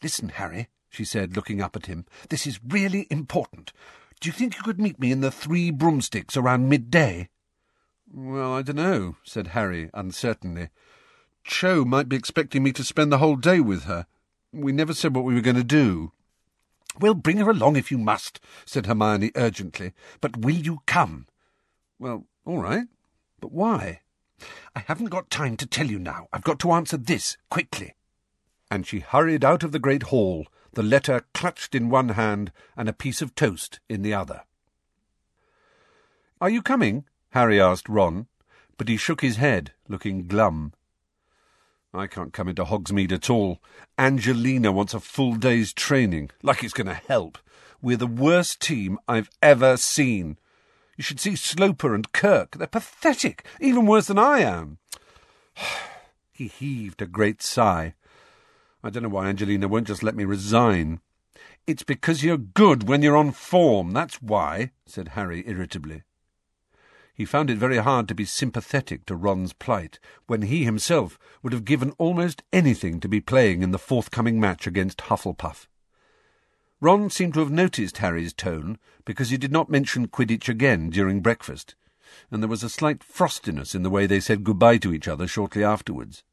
Listen, 0.03 0.31
Harry, 0.31 0.69
she 0.89 1.05
said, 1.05 1.37
looking 1.37 1.61
up 1.61 1.77
at 1.77 1.87
him. 1.87 2.05
This 2.29 2.47
is 2.47 2.61
really 2.67 3.07
important. 3.11 3.73
Do 4.21 4.29
you 4.29 4.33
think 4.33 4.57
you 4.57 4.63
could 4.63 4.81
meet 4.81 5.01
me 5.01 5.13
in 5.13 5.21
the 5.21 5.31
Three 5.31 5.71
Broomsticks 5.71 6.37
around 6.37 6.69
midday? 6.69 7.29
Well, 8.13 8.53
I 8.53 8.63
don't 8.63 8.77
know, 8.77 9.17
said 9.25 9.49
Harry 9.49 9.91
uncertainly. 9.95 10.69
Cho 11.45 11.85
might 11.85 12.09
be 12.09 12.17
expecting 12.17 12.63
me 12.63 12.73
to 12.73 12.85
spend 12.85 13.11
the 13.11 13.19
whole 13.19 13.37
day 13.37 13.61
with 13.61 13.85
her. 13.85 14.07
We 14.53 14.71
never 14.71 14.93
said 14.93 15.15
what 15.15 15.25
we 15.25 15.35
were 15.35 15.41
going 15.41 15.57
to 15.57 15.65
do. 15.65 16.13
Well, 17.01 17.15
bring 17.15 17.39
her 17.39 17.51
along 17.51 17.77
if 17.77 17.91
you 17.91 17.99
must, 17.99 18.39
said 18.67 18.87
Hermione 18.87 19.33
urgently. 19.35 19.93
But 20.21 20.37
will 20.37 20.55
you 20.55 20.83
come? 20.87 21.27
Well, 21.99 22.27
all 22.45 22.59
right. 22.59 22.87
But 23.41 23.53
why? 23.53 24.01
I 24.75 24.81
haven't 24.81 25.11
got 25.11 25.31
time 25.31 25.57
to 25.59 25.67
tell 25.67 25.87
you 25.87 25.99
now. 25.99 26.29
I've 26.33 26.45
got 26.45 26.59
to 26.61 26.73
answer 26.73 26.97
this 26.97 27.37
quickly. 27.51 27.95
And 28.71 28.87
she 28.87 29.01
hurried 29.01 29.45
out 29.45 29.63
of 29.63 29.73
the 29.73 29.79
great 29.79 30.05
hall, 30.05 30.47
the 30.73 30.83
letter 30.83 31.25
clutched 31.35 31.75
in 31.75 31.91
one 31.91 32.11
hand 32.11 32.53
and 32.77 32.89
a 32.89 32.95
piece 32.95 33.21
of 33.21 33.35
toast 33.35 33.81
in 33.89 34.03
the 34.03 34.15
other. 34.15 34.43
Are 36.41 36.51
you 36.51 36.63
coming? 36.63 37.05
Harry 37.31 37.61
asked 37.61 37.89
Ron, 37.89 38.27
but 38.79 38.89
he 38.89 38.97
shook 38.97 39.21
his 39.21 39.37
head, 39.37 39.73
looking 39.89 40.27
glum. 40.27 40.73
I 41.95 42.07
can't 42.07 42.33
come 42.33 42.49
into 42.49 42.65
Hogsmeade 42.65 43.13
at 43.13 43.29
all. 43.29 43.61
Angelina 43.99 44.73
wants 44.73 44.95
a 44.95 45.01
full 45.01 45.35
day's 45.35 45.75
training, 45.75 46.31
like 46.43 46.65
it's 46.65 46.73
going 46.73 46.87
to 46.87 46.95
help. 46.95 47.39
We're 47.83 47.99
the 47.99 48.07
worst 48.07 48.61
team 48.61 48.99
I've 49.07 49.31
ever 49.43 49.77
seen. 49.77 50.39
You 50.97 51.05
should 51.05 51.21
see 51.21 51.37
Sloper 51.37 51.95
and 51.95 52.13
Kirk. 52.13 52.59
They're 52.59 52.67
pathetic, 52.67 53.47
even 53.61 53.87
worse 53.87 54.07
than 54.07 54.19
I 54.19 54.41
am. 54.41 54.79
he 56.33 56.49
heaved 56.49 57.01
a 57.01 57.07
great 57.07 57.43
sigh. 57.43 57.95
I 58.85 58.91
don't 58.91 59.05
know 59.05 59.09
why 59.09 59.29
Angelina 59.29 59.69
won't 59.69 59.87
just 59.87 60.03
let 60.03 60.17
me 60.17 60.25
resign. 60.25 61.01
It's 61.67 61.85
because 61.85 62.25
you're 62.25 62.37
good 62.37 62.89
when 62.89 63.03
you're 63.03 63.17
on 63.17 63.31
form, 63.31 63.93
that's 63.93 64.21
why, 64.21 64.73
said 64.85 65.09
Harry 65.09 65.45
irritably. 65.47 66.03
He 67.15 67.25
found 67.25 67.51
it 67.51 67.59
very 67.59 67.77
hard 67.77 68.09
to 68.09 68.15
be 68.15 68.25
sympathetic 68.25 69.07
to 69.07 69.15
Ron's 69.15 69.53
plight, 69.53 69.99
when 70.27 70.43
he 70.43 70.65
himself 70.65 71.19
would 71.43 71.53
have 71.53 71.65
given 71.65 71.93
almost 71.99 72.43
anything 72.53 72.99
to 73.01 73.09
be 73.09 73.21
playing 73.21 73.63
in 73.63 73.71
the 73.71 73.79
forthcoming 73.79 74.41
match 74.41 74.67
against 74.67 75.03
Hufflepuff. 75.03 75.69
Ron 76.83 77.11
seemed 77.11 77.35
to 77.35 77.41
have 77.41 77.53
noticed 77.53 77.99
Harry's 77.99 78.33
tone, 78.33 78.77
because 79.05 79.31
he 79.31 79.37
did 79.37 79.53
not 79.53 79.71
mention 79.71 80.09
Quidditch 80.09 80.49
again 80.49 80.91
during 80.91 81.21
breakfast, 81.21 81.77
and 82.29 82.43
there 82.43 82.49
was 82.49 82.65
a 82.65 82.69
slight 82.69 83.05
frostiness 83.05 83.73
in 83.73 83.85
the 83.85 83.89
way 83.89 84.05
they 84.05 84.19
said 84.19 84.43
goodbye 84.43 84.79
to 84.79 84.93
each 84.93 85.07
other 85.07 85.29
shortly 85.29 85.63
afterwards. 85.63 86.25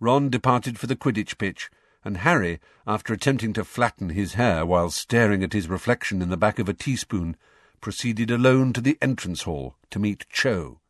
Ron 0.00 0.30
departed 0.30 0.80
for 0.80 0.88
the 0.88 0.96
Quidditch 0.96 1.38
pitch, 1.38 1.70
and 2.04 2.16
Harry, 2.16 2.58
after 2.88 3.14
attempting 3.14 3.52
to 3.52 3.62
flatten 3.62 4.08
his 4.08 4.34
hair 4.34 4.66
while 4.66 4.90
staring 4.90 5.44
at 5.44 5.52
his 5.52 5.68
reflection 5.68 6.22
in 6.22 6.28
the 6.28 6.36
back 6.36 6.58
of 6.58 6.68
a 6.68 6.74
teaspoon, 6.74 7.36
proceeded 7.80 8.32
alone 8.32 8.72
to 8.72 8.80
the 8.80 8.98
entrance 9.00 9.42
hall 9.42 9.76
to 9.90 10.00
meet 10.00 10.26
Cho, 10.28 10.80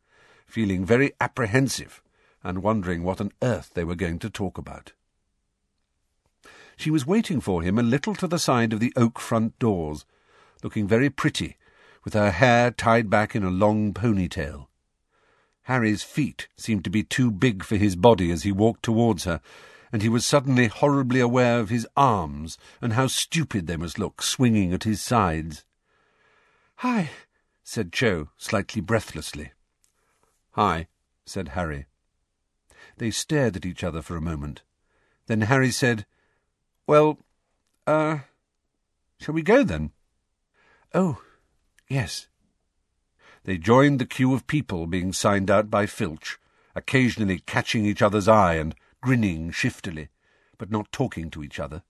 feeling 0.47 0.83
very 0.83 1.13
apprehensive 1.21 2.01
and 2.43 2.63
wondering 2.63 3.03
what 3.03 3.21
on 3.21 3.33
earth 3.43 3.69
they 3.75 3.83
were 3.83 3.93
going 3.93 4.17
to 4.17 4.31
talk 4.31 4.57
about. 4.57 4.93
She 6.77 6.91
was 6.91 7.05
waiting 7.05 7.39
for 7.39 7.61
him 7.61 7.77
a 7.77 7.83
little 7.83 8.15
to 8.15 8.27
the 8.27 8.39
side 8.39 8.73
of 8.73 8.79
the 8.79 8.93
oak 8.95 9.19
front 9.19 9.57
doors, 9.59 10.05
looking 10.63 10.87
very 10.87 11.09
pretty, 11.09 11.57
with 12.03 12.13
her 12.13 12.31
hair 12.31 12.71
tied 12.71 13.09
back 13.09 13.35
in 13.35 13.43
a 13.43 13.49
long 13.49 13.93
ponytail. 13.93 14.67
Harry's 15.63 16.03
feet 16.03 16.47
seemed 16.57 16.83
to 16.83 16.89
be 16.89 17.03
too 17.03 17.31
big 17.31 17.63
for 17.63 17.77
his 17.77 17.95
body 17.95 18.31
as 18.31 18.43
he 18.43 18.51
walked 18.51 18.83
towards 18.83 19.23
her, 19.23 19.39
and 19.91 20.01
he 20.01 20.09
was 20.09 20.25
suddenly 20.25 20.67
horribly 20.67 21.19
aware 21.19 21.59
of 21.59 21.69
his 21.69 21.87
arms 21.95 22.57
and 22.81 22.93
how 22.93 23.07
stupid 23.07 23.67
they 23.67 23.77
must 23.77 23.99
look 23.99 24.21
swinging 24.21 24.73
at 24.73 24.83
his 24.83 25.01
sides. 25.01 25.63
Hi, 26.77 27.11
said 27.63 27.93
Cho, 27.93 28.29
slightly 28.37 28.81
breathlessly. 28.81 29.51
Hi, 30.51 30.87
said 31.25 31.49
Harry. 31.49 31.85
They 32.97 33.11
stared 33.11 33.55
at 33.55 33.65
each 33.65 33.83
other 33.83 34.01
for 34.01 34.17
a 34.17 34.21
moment. 34.21 34.63
Then 35.27 35.41
Harry 35.41 35.71
said, 35.71 36.05
Well, 36.85 37.19
uh, 37.87 38.19
shall 39.19 39.33
we 39.33 39.41
go 39.41 39.63
then? 39.63 39.91
Oh, 40.93 41.21
yes. 41.89 42.27
They 43.45 43.57
joined 43.57 43.99
the 43.99 44.05
queue 44.05 44.33
of 44.33 44.47
people 44.47 44.87
being 44.87 45.13
signed 45.13 45.49
out 45.49 45.69
by 45.69 45.85
Filch, 45.85 46.37
occasionally 46.75 47.39
catching 47.39 47.85
each 47.85 48.01
other's 48.01 48.27
eye 48.27 48.55
and 48.55 48.75
grinning 49.01 49.51
shiftily, 49.51 50.09
but 50.57 50.71
not 50.71 50.91
talking 50.91 51.29
to 51.31 51.43
each 51.43 51.59
other. 51.59 51.83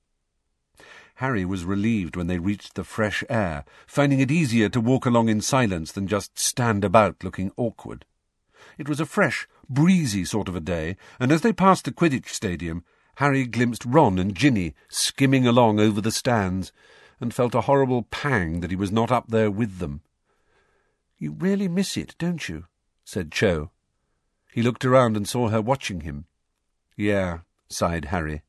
Harry 1.16 1.46
was 1.46 1.64
relieved 1.64 2.16
when 2.16 2.28
they 2.28 2.40
reached 2.40 2.74
the 2.74 2.84
fresh 2.84 3.24
air, 3.30 3.66
finding 3.86 4.20
it 4.20 4.32
easier 4.32 4.68
to 4.70 4.82
walk 4.82 5.06
along 5.06 5.30
in 5.30 5.42
silence 5.42 5.92
than 5.92 6.08
just 6.08 6.40
stand 6.40 6.84
about 6.84 7.24
looking 7.24 7.52
awkward. 7.56 8.06
It 8.78 8.90
was 8.90 9.00
a 9.00 9.06
fresh, 9.06 9.48
breezy 9.70 10.26
sort 10.26 10.48
of 10.48 10.56
a 10.56 10.60
day, 10.60 10.98
and 11.20 11.32
as 11.32 11.42
they 11.42 11.54
passed 11.54 11.86
the 11.86 11.92
Quidditch 11.92 12.30
stadium, 12.30 12.84
Harry 13.18 13.46
glimpsed 13.46 13.86
Ron 13.86 14.18
and 14.18 14.36
Ginny 14.36 14.74
skimming 14.90 15.46
along 15.46 15.80
over 15.80 16.02
the 16.02 16.12
stands, 16.12 16.72
and 17.20 17.34
felt 17.34 17.56
a 17.56 17.62
horrible 17.62 18.04
pang 18.04 18.60
that 18.60 18.72
he 18.72 18.76
was 18.76 18.92
not 18.92 19.12
up 19.12 19.28
there 19.28 19.52
with 19.52 19.78
them. 19.78 20.02
You 21.18 21.32
really 21.32 21.68
miss 21.68 21.96
it, 21.96 22.16
don't 22.18 22.50
you? 22.50 22.66
said 23.06 23.32
Cho. 23.32 23.72
He 24.52 24.62
looked 24.62 24.84
around 24.84 25.16
and 25.16 25.28
saw 25.28 25.50
her 25.50 25.62
watching 25.62 26.02
him. 26.02 26.26
Yeah, 26.96 27.40
sighed 27.70 28.06
Harry. 28.06 28.44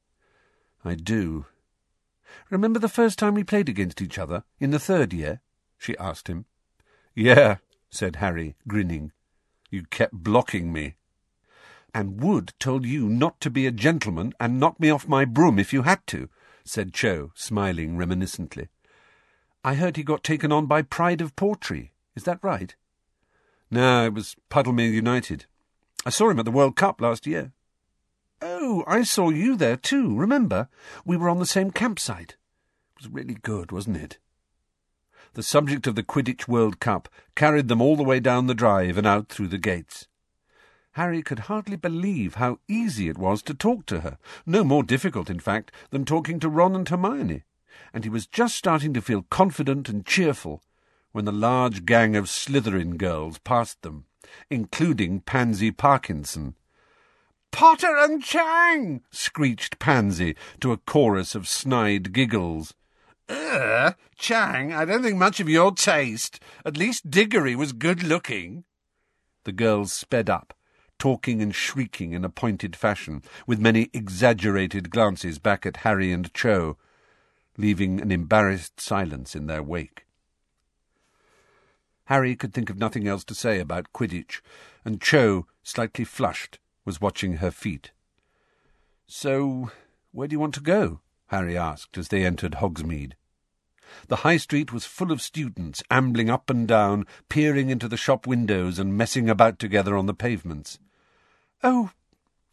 I 0.85 0.94
do. 0.94 1.46
Remember 2.50 2.79
the 2.79 2.88
first 2.88 3.18
time 3.18 3.35
we 3.35 3.44
played 3.44 3.68
against 3.68 4.03
each 4.03 4.18
other, 4.18 4.44
in 4.59 4.70
the 4.70 4.79
third 4.79 5.12
year? 5.12 5.40
she 5.79 5.96
asked 5.98 6.29
him. 6.29 6.46
Yeah, 7.14 7.59
said 7.90 8.16
Harry, 8.16 8.57
grinning. 8.66 9.12
You 9.70 9.85
kept 9.85 10.14
blocking 10.14 10.72
me. 10.72 10.96
And 11.94 12.20
Wood 12.20 12.52
told 12.59 12.85
you 12.85 13.09
not 13.09 13.40
to 13.40 13.50
be 13.50 13.66
a 13.66 13.70
gentleman 13.70 14.35
and 14.40 14.59
knock 14.59 14.80
me 14.80 14.90
off 14.90 15.07
my 15.07 15.24
broom 15.24 15.61
if 15.61 15.72
you 15.72 15.83
had 15.83 16.04
to, 16.09 16.28
said 16.64 16.92
Cho, 16.92 17.30
smiling 17.37 17.96
reminiscently. 17.96 18.68
I 19.62 19.74
heard 19.74 19.96
he 19.96 20.02
got 20.02 20.24
taken 20.24 20.50
on 20.50 20.66
by 20.66 20.83
Pride 20.83 21.20
of 21.20 21.37
Portree. 21.37 21.90
Is 22.16 22.24
that 22.24 22.42
right? 22.42 22.74
No, 23.70 24.07
it 24.07 24.12
was 24.12 24.35
Puddlemere 24.50 24.92
United. 24.92 25.46
I 26.04 26.11
saw 26.11 26.28
him 26.30 26.40
at 26.40 26.44
the 26.44 26.50
World 26.50 26.74
Cup 26.74 27.00
last 27.00 27.26
year. 27.26 27.52
Oh, 28.42 28.83
I 28.87 29.04
saw 29.04 29.30
you 29.30 29.57
there 29.57 29.76
too, 29.76 30.14
remember? 30.16 30.68
We 31.04 31.16
were 31.16 31.30
on 31.30 31.38
the 31.38 31.46
same 31.46 31.70
campsite. 31.70 32.37
It 32.96 33.04
was 33.04 33.09
really 33.09 33.35
good, 33.35 33.72
wasn't 33.72 33.98
it? 33.98 34.18
The 35.35 35.42
subject 35.42 35.87
of 35.87 35.94
the 35.94 36.02
Quidditch 36.02 36.46
World 36.46 36.78
Cup 36.80 37.09
carried 37.35 37.68
them 37.68 37.80
all 37.80 37.96
the 37.96 38.02
way 38.02 38.20
down 38.20 38.48
the 38.48 38.54
drive 38.54 38.98
and 38.98 39.07
out 39.07 39.28
through 39.28 39.48
the 39.48 39.59
gates. 39.59 40.09
Harry 40.94 41.22
could 41.22 41.40
hardly 41.40 41.76
believe 41.76 42.35
how 42.35 42.59
easy 42.68 43.09
it 43.09 43.18
was 43.18 43.42
to 43.42 43.54
talk 43.54 43.87
to 43.87 44.00
her, 44.00 44.18
no 44.46 44.64
more 44.64 44.83
difficult, 44.83 45.28
in 45.28 45.40
fact, 45.40 45.70
than 45.90 46.04
talking 46.04 46.40
to 46.40 46.48
Ron 46.48 46.74
and 46.74 46.88
Hermione, 46.88 47.42
and 47.92 48.04
he 48.04 48.11
was 48.11 48.26
just 48.26 48.57
starting 48.57 48.94
to 48.94 49.02
feel 49.02 49.22
confident 49.30 49.88
and 49.88 50.07
cheerful 50.07 50.62
when 51.12 51.24
the 51.24 51.33
large 51.33 51.85
gang 51.85 52.16
of 52.16 52.28
Slytherin 52.28 52.96
girls 52.96 53.38
passed 53.38 53.83
them, 53.83 54.07
including 54.50 55.20
Pansy 55.20 55.70
Parkinson, 55.70 56.54
Potter 57.50 57.96
and 57.98 58.22
Chang! 58.22 59.02
screeched 59.11 59.78
Pansy 59.78 60.35
to 60.61 60.72
a 60.72 60.76
chorus 60.76 61.35
of 61.35 61.46
snide 61.46 62.12
giggles. 62.12 62.74
Ugh, 63.28 63.94
Chang, 64.16 64.72
I 64.72 64.85
don't 64.85 65.02
think 65.02 65.16
much 65.16 65.40
of 65.40 65.48
your 65.48 65.72
taste. 65.72 66.40
At 66.64 66.76
least 66.76 67.11
Diggory 67.11 67.57
was 67.57 67.72
good 67.72 68.02
looking. 68.02 68.64
The 69.44 69.52
girls 69.52 69.92
sped 69.92 70.30
up, 70.30 70.54
talking 70.98 71.42
and 71.42 71.54
shrieking 71.54 72.12
in 72.12 72.24
a 72.24 72.28
pointed 72.28 72.76
fashion, 72.76 73.22
with 73.46 73.59
many 73.59 73.90
exaggerated 73.92 74.90
glances 74.90 75.38
back 75.38 75.66
at 75.66 75.78
Harry 75.78 76.12
and 76.12 76.33
Cho, 76.35 76.76
leaving 77.57 78.00
an 78.00 78.11
embarrassed 78.11 78.80
silence 78.80 79.35
in 79.35 79.46
their 79.46 79.62
wake. 79.62 80.07
Harry 82.07 82.37
could 82.37 82.52
think 82.52 82.68
of 82.68 82.78
nothing 82.78 83.09
else 83.09 83.24
to 83.24 83.35
say 83.35 83.59
about 83.59 83.92
Quidditch, 83.92 84.40
and 84.85 85.00
Cho, 85.00 85.46
slightly 85.62 86.04
flushed, 86.04 86.59
was 86.85 87.00
watching 87.00 87.35
her 87.35 87.50
feet. 87.50 87.92
So, 89.07 89.70
where 90.12 90.28
do 90.28 90.35
you 90.35 90.40
want 90.40 90.54
to 90.54 90.61
go? 90.61 91.00
Harry 91.28 91.57
asked 91.57 91.96
as 91.96 92.09
they 92.09 92.24
entered 92.24 92.57
Hogsmeade. 92.57 93.14
The 94.09 94.16
high 94.16 94.37
street 94.37 94.72
was 94.72 94.85
full 94.85 95.12
of 95.12 95.22
students, 95.22 95.83
ambling 95.90 96.30
up 96.30 96.50
and 96.50 96.66
down, 96.66 97.07
peering 97.28 97.70
into 97.70 97.88
the 97.88 97.96
shop 97.96 98.26
windows 98.26 98.78
and 98.78 98.96
messing 98.96 99.28
about 99.28 99.59
together 99.59 99.96
on 99.96 100.07
the 100.07 100.14
pavements. 100.14 100.78
Oh, 101.62 101.90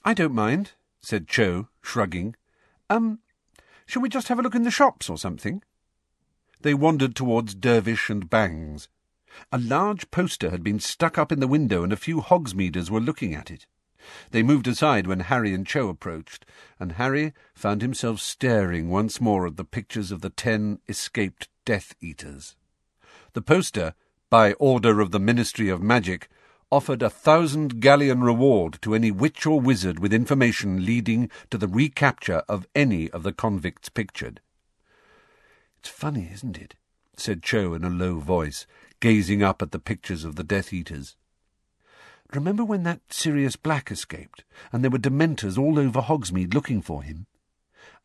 I 0.03 0.13
don't 0.13 0.33
mind, 0.33 0.71
said 1.01 1.27
Cho, 1.27 1.67
shrugging. 1.81 2.35
Um, 2.89 3.19
shall 3.85 4.01
we 4.01 4.09
just 4.09 4.27
have 4.29 4.39
a 4.39 4.41
look 4.41 4.55
in 4.55 4.63
the 4.63 4.71
shops 4.71 5.09
or 5.09 5.17
something? 5.17 5.63
They 6.61 6.73
wandered 6.73 7.15
towards 7.15 7.55
Dervish 7.55 8.09
and 8.09 8.29
Bangs. 8.29 8.87
A 9.51 9.57
large 9.57 10.11
poster 10.11 10.49
had 10.49 10.63
been 10.63 10.79
stuck 10.79 11.17
up 11.17 11.31
in 11.31 11.39
the 11.39 11.47
window, 11.47 11.83
and 11.83 11.93
a 11.93 11.97
few 11.97 12.21
Hogsmeaders 12.21 12.89
were 12.89 12.99
looking 12.99 13.33
at 13.33 13.49
it. 13.49 13.65
They 14.31 14.43
moved 14.43 14.67
aside 14.67 15.07
when 15.07 15.21
Harry 15.21 15.53
and 15.53 15.65
Cho 15.65 15.89
approached, 15.89 16.45
and 16.79 16.93
Harry 16.93 17.33
found 17.53 17.81
himself 17.81 18.19
staring 18.19 18.89
once 18.89 19.21
more 19.21 19.47
at 19.47 19.57
the 19.57 19.65
pictures 19.65 20.11
of 20.11 20.21
the 20.21 20.29
ten 20.29 20.79
escaped 20.87 21.49
Death 21.65 21.93
Eaters. 22.01 22.55
The 23.33 23.41
poster, 23.41 23.93
by 24.29 24.53
order 24.53 24.99
of 24.99 25.11
the 25.11 25.19
Ministry 25.19 25.69
of 25.69 25.81
Magic, 25.81 26.27
offered 26.71 27.01
a 27.01 27.09
thousand 27.09 27.81
galleon 27.81 28.21
reward 28.21 28.79
to 28.81 28.95
any 28.95 29.11
witch 29.11 29.45
or 29.45 29.59
wizard 29.59 29.99
with 29.99 30.13
information 30.13 30.85
leading 30.85 31.29
to 31.49 31.57
the 31.57 31.67
recapture 31.67 32.43
of 32.47 32.65
any 32.73 33.09
of 33.11 33.23
the 33.23 33.33
convicts 33.33 33.89
pictured. 33.89 34.39
It's 35.79 35.89
funny, 35.89 36.29
isn't 36.33 36.57
it? 36.57 36.75
said 37.17 37.43
Cho 37.43 37.73
in 37.73 37.83
a 37.83 37.89
low 37.89 38.19
voice, 38.19 38.65
gazing 38.99 39.43
up 39.43 39.61
at 39.61 39.71
the 39.71 39.79
pictures 39.79 40.23
of 40.23 40.35
the 40.35 40.43
Death 40.43 40.71
Eaters. 40.71 41.15
Remember 42.33 42.63
when 42.63 42.83
that 42.83 43.01
Sirius 43.09 43.55
Black 43.55 43.91
escaped, 43.91 44.43
and 44.71 44.83
there 44.83 44.91
were 44.91 44.97
Dementors 44.97 45.57
all 45.57 45.77
over 45.77 46.01
Hogsmeade 46.01 46.53
looking 46.53 46.81
for 46.81 47.03
him? 47.03 47.27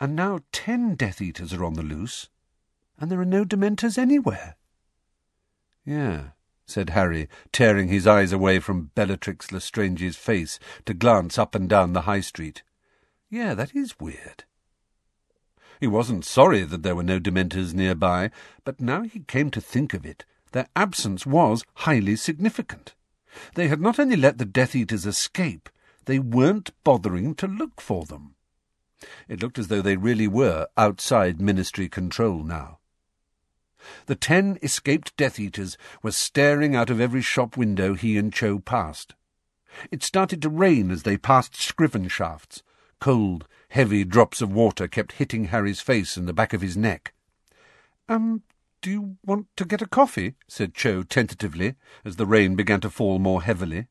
And 0.00 0.16
now 0.16 0.40
ten 0.52 0.96
Death 0.96 1.22
Eaters 1.22 1.52
are 1.52 1.64
on 1.64 1.74
the 1.74 1.82
loose, 1.82 2.28
and 2.98 3.10
there 3.10 3.20
are 3.20 3.24
no 3.24 3.44
Dementors 3.44 3.96
anywhere. 3.96 4.56
Yeah, 5.84 6.30
said 6.66 6.90
Harry, 6.90 7.28
tearing 7.52 7.88
his 7.88 8.06
eyes 8.06 8.32
away 8.32 8.58
from 8.58 8.90
Bellatrix 8.96 9.52
Lestrange's 9.52 10.16
face 10.16 10.58
to 10.84 10.94
glance 10.94 11.38
up 11.38 11.54
and 11.54 11.68
down 11.68 11.92
the 11.92 12.02
High 12.02 12.20
Street. 12.20 12.64
Yeah, 13.30 13.54
that 13.54 13.76
is 13.76 14.00
weird. 14.00 14.44
He 15.78 15.86
wasn't 15.86 16.24
sorry 16.24 16.62
that 16.62 16.82
there 16.82 16.96
were 16.96 17.02
no 17.04 17.20
Dementors 17.20 17.74
nearby, 17.74 18.30
but 18.64 18.80
now 18.80 19.02
he 19.02 19.20
came 19.20 19.50
to 19.52 19.60
think 19.60 19.94
of 19.94 20.04
it, 20.04 20.24
their 20.52 20.66
absence 20.74 21.26
was 21.26 21.64
highly 21.74 22.16
significant. 22.16 22.94
They 23.54 23.68
had 23.68 23.80
not 23.80 23.98
only 23.98 24.16
let 24.16 24.38
the 24.38 24.44
Death 24.44 24.74
Eaters 24.74 25.06
escape, 25.06 25.68
they 26.06 26.18
weren't 26.18 26.70
bothering 26.84 27.34
to 27.36 27.46
look 27.46 27.80
for 27.80 28.04
them. 28.04 28.34
It 29.28 29.42
looked 29.42 29.58
as 29.58 29.68
though 29.68 29.82
they 29.82 29.96
really 29.96 30.28
were 30.28 30.68
outside 30.76 31.40
Ministry 31.40 31.88
control 31.88 32.42
now. 32.42 32.78
The 34.06 34.14
ten 34.14 34.58
escaped 34.62 35.16
Death 35.16 35.38
Eaters 35.38 35.76
were 36.02 36.12
staring 36.12 36.74
out 36.74 36.90
of 36.90 37.00
every 37.00 37.22
shop 37.22 37.56
window 37.56 37.94
he 37.94 38.16
and 38.16 38.32
Cho 38.32 38.58
passed. 38.58 39.14
It 39.90 40.02
started 40.02 40.40
to 40.42 40.48
rain 40.48 40.90
as 40.90 41.02
they 41.02 41.16
passed 41.16 41.54
Scrivenshaft's. 41.54 42.62
Cold, 43.00 43.46
heavy 43.70 44.04
drops 44.04 44.40
of 44.40 44.52
water 44.52 44.88
kept 44.88 45.12
hitting 45.12 45.46
Harry's 45.46 45.80
face 45.80 46.16
and 46.16 46.26
the 46.26 46.32
back 46.32 46.52
of 46.52 46.62
his 46.62 46.76
neck. 46.76 47.12
Um, 48.08 48.42
do 48.80 48.90
you 48.90 49.16
want 49.24 49.48
to 49.56 49.64
get 49.64 49.82
a 49.82 49.86
coffee? 49.86 50.34
said 50.48 50.74
Cho 50.74 51.02
tentatively, 51.02 51.74
as 52.04 52.16
the 52.16 52.26
rain 52.26 52.54
began 52.54 52.80
to 52.80 52.90
fall 52.90 53.18
more 53.18 53.42
heavily. 53.42 53.88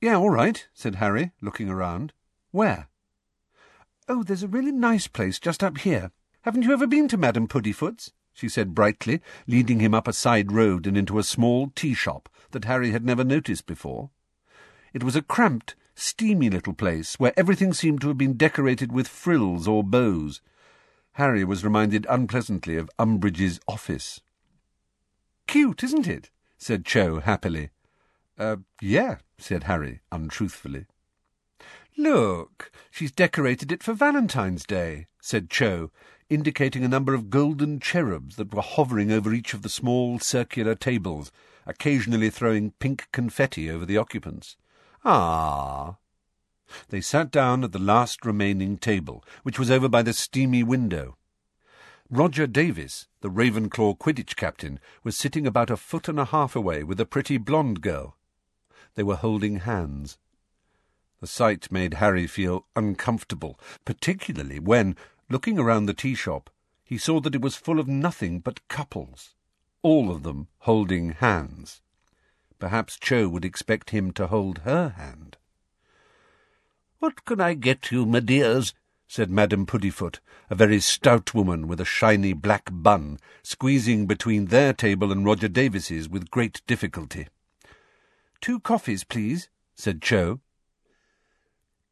Yeah, 0.00 0.16
all 0.16 0.30
right, 0.30 0.66
said 0.74 0.96
Harry, 0.96 1.32
looking 1.40 1.68
around. 1.68 2.12
Where? 2.50 2.88
Oh, 4.08 4.22
there's 4.22 4.42
a 4.42 4.48
really 4.48 4.72
nice 4.72 5.06
place 5.06 5.38
just 5.38 5.64
up 5.64 5.78
here. 5.78 6.12
Haven't 6.42 6.62
you 6.62 6.72
ever 6.72 6.86
been 6.86 7.08
to 7.08 7.16
Madame 7.16 7.48
Puddifoot's? 7.48 8.12
she 8.32 8.48
said 8.48 8.74
brightly, 8.74 9.20
leading 9.46 9.80
him 9.80 9.94
up 9.94 10.06
a 10.06 10.12
side 10.12 10.52
road 10.52 10.86
and 10.86 10.96
into 10.96 11.18
a 11.18 11.24
small 11.24 11.72
tea 11.74 11.94
shop 11.94 12.28
that 12.50 12.66
Harry 12.66 12.90
had 12.92 13.04
never 13.04 13.24
noticed 13.24 13.66
before. 13.66 14.10
It 14.92 15.02
was 15.02 15.16
a 15.16 15.22
cramped, 15.22 15.74
steamy 15.94 16.50
little 16.50 16.74
place 16.74 17.18
where 17.18 17.32
everything 17.36 17.72
seemed 17.72 18.00
to 18.02 18.08
have 18.08 18.18
been 18.18 18.36
decorated 18.36 18.92
with 18.92 19.08
frills 19.08 19.66
or 19.66 19.82
bows. 19.82 20.40
Harry 21.16 21.44
was 21.44 21.64
reminded 21.64 22.06
unpleasantly 22.10 22.76
of 22.76 22.90
Umbridge's 22.98 23.58
office. 23.66 24.20
Cute, 25.46 25.82
isn't 25.82 26.06
it? 26.06 26.28
said 26.58 26.84
Cho 26.84 27.20
happily. 27.20 27.70
Uh, 28.38 28.56
yeah, 28.82 29.16
said 29.38 29.62
Harry 29.62 30.00
untruthfully. 30.12 30.84
Look, 31.96 32.70
she's 32.90 33.12
decorated 33.12 33.72
it 33.72 33.82
for 33.82 33.94
Valentine's 33.94 34.66
Day, 34.66 35.06
said 35.18 35.48
Cho, 35.48 35.90
indicating 36.28 36.84
a 36.84 36.88
number 36.88 37.14
of 37.14 37.30
golden 37.30 37.80
cherubs 37.80 38.36
that 38.36 38.52
were 38.52 38.60
hovering 38.60 39.10
over 39.10 39.32
each 39.32 39.54
of 39.54 39.62
the 39.62 39.70
small 39.70 40.18
circular 40.18 40.74
tables, 40.74 41.32
occasionally 41.64 42.28
throwing 42.28 42.72
pink 42.72 43.08
confetti 43.10 43.70
over 43.70 43.86
the 43.86 43.96
occupants. 43.96 44.58
Ah! 45.02 45.96
They 46.88 47.00
sat 47.00 47.30
down 47.30 47.64
at 47.64 47.72
the 47.72 47.78
last 47.78 48.24
remaining 48.24 48.78
table, 48.78 49.24
which 49.42 49.58
was 49.58 49.70
over 49.70 49.88
by 49.88 50.02
the 50.02 50.12
steamy 50.12 50.62
window. 50.62 51.16
Roger 52.08 52.46
Davies, 52.46 53.08
the 53.20 53.30
Ravenclaw 53.30 53.98
Quidditch 53.98 54.36
captain, 54.36 54.78
was 55.02 55.16
sitting 55.16 55.46
about 55.46 55.70
a 55.70 55.76
foot 55.76 56.08
and 56.08 56.20
a 56.20 56.26
half 56.26 56.54
away 56.54 56.84
with 56.84 57.00
a 57.00 57.06
pretty 57.06 57.36
blonde 57.36 57.80
girl. 57.80 58.16
They 58.94 59.02
were 59.02 59.16
holding 59.16 59.60
hands. 59.60 60.18
The 61.20 61.26
sight 61.26 61.72
made 61.72 61.94
Harry 61.94 62.26
feel 62.26 62.66
uncomfortable, 62.76 63.58
particularly 63.84 64.60
when, 64.60 64.96
looking 65.28 65.58
around 65.58 65.86
the 65.86 65.94
tea 65.94 66.14
shop, 66.14 66.50
he 66.84 66.98
saw 66.98 67.20
that 67.20 67.34
it 67.34 67.42
was 67.42 67.56
full 67.56 67.80
of 67.80 67.88
nothing 67.88 68.38
but 68.38 68.66
couples, 68.68 69.34
all 69.82 70.10
of 70.10 70.22
them 70.22 70.48
holding 70.60 71.10
hands. 71.10 71.80
Perhaps 72.58 72.98
Cho 72.98 73.28
would 73.28 73.44
expect 73.44 73.90
him 73.90 74.12
to 74.12 74.28
hold 74.28 74.58
her 74.58 74.90
hand. 74.90 75.36
"'What 76.98 77.26
can 77.26 77.42
I 77.42 77.52
get 77.52 77.92
you, 77.92 78.06
my 78.06 78.20
dears?' 78.20 78.72
said 79.06 79.30
Madame 79.30 79.66
Puddifoot, 79.66 80.20
a 80.48 80.54
very 80.54 80.80
stout 80.80 81.34
woman 81.34 81.68
with 81.68 81.78
a 81.78 81.84
shiny 81.84 82.32
black 82.32 82.70
bun, 82.72 83.18
squeezing 83.42 84.06
between 84.06 84.46
their 84.46 84.72
table 84.72 85.12
and 85.12 85.22
Roger 85.22 85.46
Davies's 85.46 86.08
with 86.08 86.30
great 86.30 86.62
difficulty. 86.66 87.28
"'Two 88.40 88.60
coffees, 88.60 89.04
please,' 89.04 89.50
said 89.74 90.00
Cho. 90.00 90.40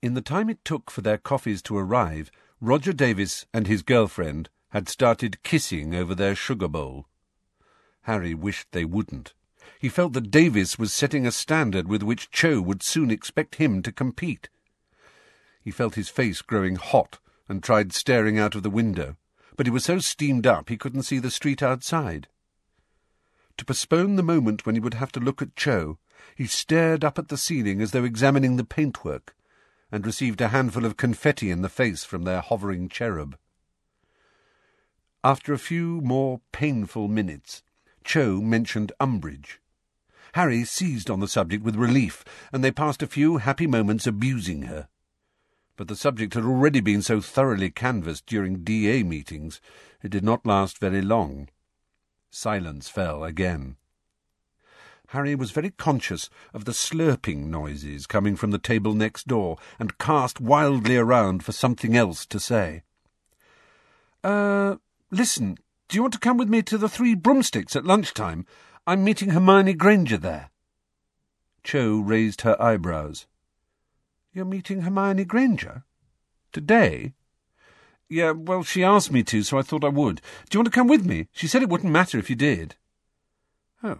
In 0.00 0.14
the 0.14 0.22
time 0.22 0.48
it 0.48 0.64
took 0.64 0.90
for 0.90 1.02
their 1.02 1.18
coffees 1.18 1.60
to 1.64 1.76
arrive, 1.76 2.30
Roger 2.58 2.94
Davies 2.94 3.44
and 3.52 3.66
his 3.66 3.82
girlfriend 3.82 4.48
had 4.70 4.88
started 4.88 5.42
kissing 5.42 5.94
over 5.94 6.14
their 6.14 6.34
sugar 6.34 6.66
bowl. 6.66 7.08
Harry 8.04 8.32
wished 8.32 8.72
they 8.72 8.86
wouldn't. 8.86 9.34
He 9.78 9.90
felt 9.90 10.14
that 10.14 10.30
Davies 10.30 10.78
was 10.78 10.94
setting 10.94 11.26
a 11.26 11.30
standard 11.30 11.88
with 11.88 12.02
which 12.02 12.30
Cho 12.30 12.62
would 12.62 12.82
soon 12.82 13.10
expect 13.10 13.56
him 13.56 13.82
to 13.82 13.92
compete. 13.92 14.48
He 15.64 15.70
felt 15.70 15.94
his 15.94 16.11
face 16.11 16.42
growing 16.42 16.77
hot 16.77 17.18
and 17.48 17.62
tried 17.62 17.94
staring 17.94 18.38
out 18.38 18.55
of 18.55 18.62
the 18.62 18.68
window, 18.68 19.16
but 19.57 19.66
he 19.66 19.70
was 19.70 19.85
so 19.85 19.98
steamed 19.98 20.46
up 20.46 20.68
he 20.68 20.77
couldn't 20.77 21.05
see 21.05 21.18
the 21.18 21.31
street 21.31 21.62
outside. 21.62 22.29
To 23.57 23.64
postpone 23.64 24.16
the 24.16 24.22
moment 24.22 24.66
when 24.66 24.74
he 24.74 24.81
would 24.81 24.94
have 24.94 25.11
to 25.12 25.20
look 25.20 25.40
at 25.40 25.57
Cho, 25.57 25.98
he 26.37 26.46
stared 26.46 27.03
up 27.03 27.18
at 27.18 27.29
the 27.29 27.38
ceiling 27.38 27.81
as 27.81 27.92
though 27.92 28.05
examining 28.05 28.57
the 28.57 28.64
paintwork, 28.64 29.35
and 29.90 30.05
received 30.05 30.42
a 30.42 30.48
handful 30.48 30.85
of 30.85 30.98
confetti 30.98 31.50
in 31.50 31.62
the 31.62 31.70
face 31.70 32.05
from 32.05 32.24
their 32.24 32.42
hovering 32.42 32.90
cherub. 32.90 33.38
After 35.22 35.55
a 35.55 35.59
few 35.59 36.03
more 36.03 36.42
painful 36.53 37.09
minutes, 37.09 37.62
Cho 38.03 38.42
mentioned 38.42 38.92
Umbridge. 39.00 39.61
Harry 40.35 40.64
seized 40.64 41.09
on 41.09 41.20
the 41.20 41.29
subject 41.29 41.64
with 41.64 41.77
relief, 41.77 42.22
and 42.53 42.62
they 42.62 42.72
passed 42.72 43.03
a 43.03 43.07
few 43.07 43.38
happy 43.38 43.66
moments 43.66 44.07
abusing 44.07 44.62
her. 44.62 44.88
But 45.76 45.88
the 45.88 45.96
subject 45.96 46.34
had 46.34 46.44
already 46.44 46.80
been 46.80 47.02
so 47.02 47.20
thoroughly 47.20 47.70
canvassed 47.70 48.26
during 48.26 48.62
DA 48.62 49.02
meetings, 49.02 49.60
it 50.02 50.10
did 50.10 50.22
not 50.22 50.46
last 50.46 50.78
very 50.78 51.02
long. 51.02 51.48
Silence 52.30 52.88
fell 52.88 53.24
again. 53.24 53.76
Harry 55.08 55.34
was 55.34 55.50
very 55.50 55.70
conscious 55.70 56.28
of 56.52 56.64
the 56.64 56.72
slurping 56.72 57.46
noises 57.46 58.06
coming 58.06 58.37
from 58.37 58.50
the 58.50 58.58
table 58.58 58.94
next 58.94 59.26
door, 59.26 59.56
and 59.78 59.98
cast 59.98 60.40
wildly 60.40 60.96
around 60.96 61.44
for 61.44 61.52
something 61.52 61.96
else 61.96 62.26
to 62.26 62.40
say. 62.40 62.82
Uh, 64.22 64.76
listen, 65.10 65.56
do 65.88 65.96
you 65.96 66.02
want 66.02 66.14
to 66.14 66.18
come 66.18 66.37
with 66.37 66.48
me 66.48 66.62
to 66.62 66.78
the 66.78 66.88
Three 66.88 67.14
Broomsticks 67.14 67.76
at 67.76 67.84
lunchtime? 67.84 68.46
I'm 68.87 69.04
meeting 69.04 69.30
Hermione 69.30 69.74
Granger 69.74 70.16
there. 70.16 70.50
Cho 71.62 72.00
raised 72.00 72.40
her 72.40 72.60
eyebrows. 72.60 73.26
You're 74.34 74.44
meeting 74.44 74.80
Hermione 74.80 75.24
Granger? 75.24 75.84
Today? 76.52 77.12
Yeah, 78.08 78.32
well, 78.32 78.64
she 78.64 78.82
asked 78.82 79.12
me 79.12 79.22
to, 79.22 79.44
so 79.44 79.58
I 79.58 79.62
thought 79.62 79.84
I 79.84 79.88
would. 79.88 80.16
Do 80.50 80.56
you 80.56 80.60
want 80.60 80.66
to 80.66 80.76
come 80.76 80.88
with 80.88 81.06
me? 81.06 81.28
She 81.30 81.46
said 81.46 81.62
it 81.62 81.68
wouldn't 81.68 81.92
matter 81.92 82.18
if 82.18 82.28
you 82.28 82.34
did. 82.34 82.74
Oh, 83.84 83.98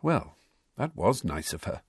well, 0.00 0.36
that 0.78 0.96
was 0.96 1.22
nice 1.22 1.52
of 1.52 1.64
her. 1.64 1.82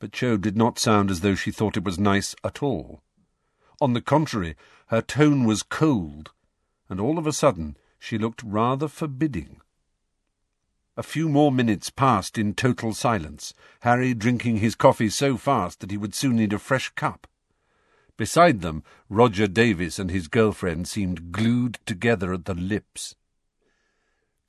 But 0.00 0.12
Cho 0.12 0.36
did 0.36 0.54
not 0.54 0.78
sound 0.78 1.10
as 1.10 1.22
though 1.22 1.34
she 1.34 1.50
thought 1.50 1.78
it 1.78 1.84
was 1.84 1.98
nice 1.98 2.34
at 2.44 2.62
all. 2.62 3.00
On 3.80 3.94
the 3.94 4.02
contrary, 4.02 4.54
her 4.88 5.00
tone 5.00 5.44
was 5.44 5.62
cold, 5.62 6.32
and 6.90 7.00
all 7.00 7.16
of 7.16 7.26
a 7.26 7.32
sudden 7.32 7.78
she 7.98 8.18
looked 8.18 8.42
rather 8.42 8.86
forbidding. 8.86 9.62
A 10.94 11.02
few 11.02 11.30
more 11.30 11.50
minutes 11.50 11.88
passed 11.88 12.36
in 12.36 12.52
total 12.52 12.92
silence, 12.92 13.54
Harry 13.80 14.12
drinking 14.12 14.58
his 14.58 14.74
coffee 14.74 15.08
so 15.08 15.38
fast 15.38 15.80
that 15.80 15.90
he 15.90 15.96
would 15.96 16.14
soon 16.14 16.36
need 16.36 16.52
a 16.52 16.58
fresh 16.58 16.90
cup. 16.90 17.26
Beside 18.18 18.60
them, 18.60 18.84
Roger 19.08 19.46
Davies 19.46 19.98
and 19.98 20.10
his 20.10 20.28
girlfriend 20.28 20.86
seemed 20.86 21.32
glued 21.32 21.78
together 21.86 22.34
at 22.34 22.44
the 22.44 22.54
lips. 22.54 23.16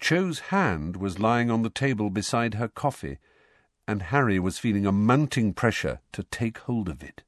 Cho's 0.02 0.40
hand 0.52 0.98
was 0.98 1.18
lying 1.18 1.50
on 1.50 1.62
the 1.62 1.70
table 1.70 2.10
beside 2.10 2.56
her 2.56 2.68
coffee, 2.68 3.20
and 3.88 4.02
Harry 4.04 4.38
was 4.38 4.60
feeling 4.60 4.86
a 4.86 4.92
mounting 4.92 5.54
pressure 5.54 6.02
to 6.12 6.24
take 6.24 6.58
hold 6.58 6.90
of 6.90 7.02
it. 7.02 7.24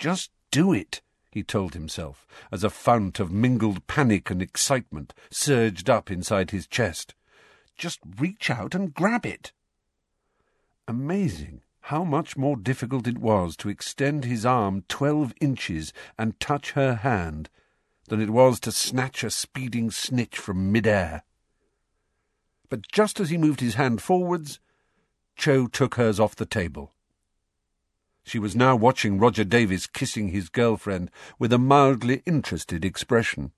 Just 0.00 0.32
do 0.50 0.72
it, 0.72 1.02
he 1.30 1.44
told 1.44 1.74
himself, 1.74 2.26
as 2.50 2.64
a 2.64 2.70
fount 2.70 3.20
of 3.20 3.30
mingled 3.30 3.86
panic 3.86 4.28
and 4.28 4.42
excitement 4.42 5.14
surged 5.30 5.88
up 5.88 6.10
inside 6.10 6.50
his 6.50 6.66
chest. 6.66 7.14
Just 7.78 8.00
reach 8.18 8.50
out 8.50 8.74
and 8.74 8.92
grab 8.92 9.24
it. 9.24 9.52
Amazing 10.86 11.62
how 11.82 12.04
much 12.04 12.36
more 12.36 12.56
difficult 12.56 13.06
it 13.06 13.18
was 13.18 13.56
to 13.56 13.68
extend 13.70 14.24
his 14.24 14.44
arm 14.44 14.84
twelve 14.88 15.32
inches 15.40 15.92
and 16.18 16.38
touch 16.38 16.72
her 16.72 16.96
hand 16.96 17.48
than 18.08 18.20
it 18.20 18.30
was 18.30 18.58
to 18.60 18.72
snatch 18.72 19.22
a 19.22 19.30
speeding 19.30 19.90
snitch 19.90 20.36
from 20.36 20.72
mid-air. 20.72 21.22
But 22.68 22.88
just 22.88 23.20
as 23.20 23.30
he 23.30 23.38
moved 23.38 23.60
his 23.60 23.76
hand 23.76 24.02
forwards, 24.02 24.58
Cho 25.36 25.66
took 25.66 25.94
hers 25.94 26.18
off 26.18 26.36
the 26.36 26.44
table. 26.44 26.92
She 28.24 28.38
was 28.38 28.56
now 28.56 28.76
watching 28.76 29.18
Roger 29.18 29.44
Davies 29.44 29.86
kissing 29.86 30.28
his 30.28 30.50
girlfriend 30.50 31.10
with 31.38 31.52
a 31.52 31.58
mildly 31.58 32.22
interested 32.26 32.84
expression. 32.84 33.52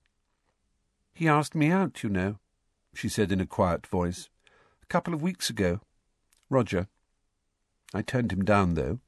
He 1.13 1.27
asked 1.27 1.55
me 1.55 1.71
out, 1.71 2.03
you 2.03 2.09
know, 2.09 2.37
she 2.93 3.09
said 3.09 3.31
in 3.31 3.41
a 3.41 3.45
quiet 3.45 3.87
voice. 3.87 4.29
A 4.83 4.85
couple 4.87 5.13
of 5.13 5.21
weeks 5.21 5.49
ago. 5.49 5.79
Roger. 6.49 6.87
I 7.93 8.01
turned 8.01 8.31
him 8.31 8.43
down, 8.43 8.73
though. 8.75 8.99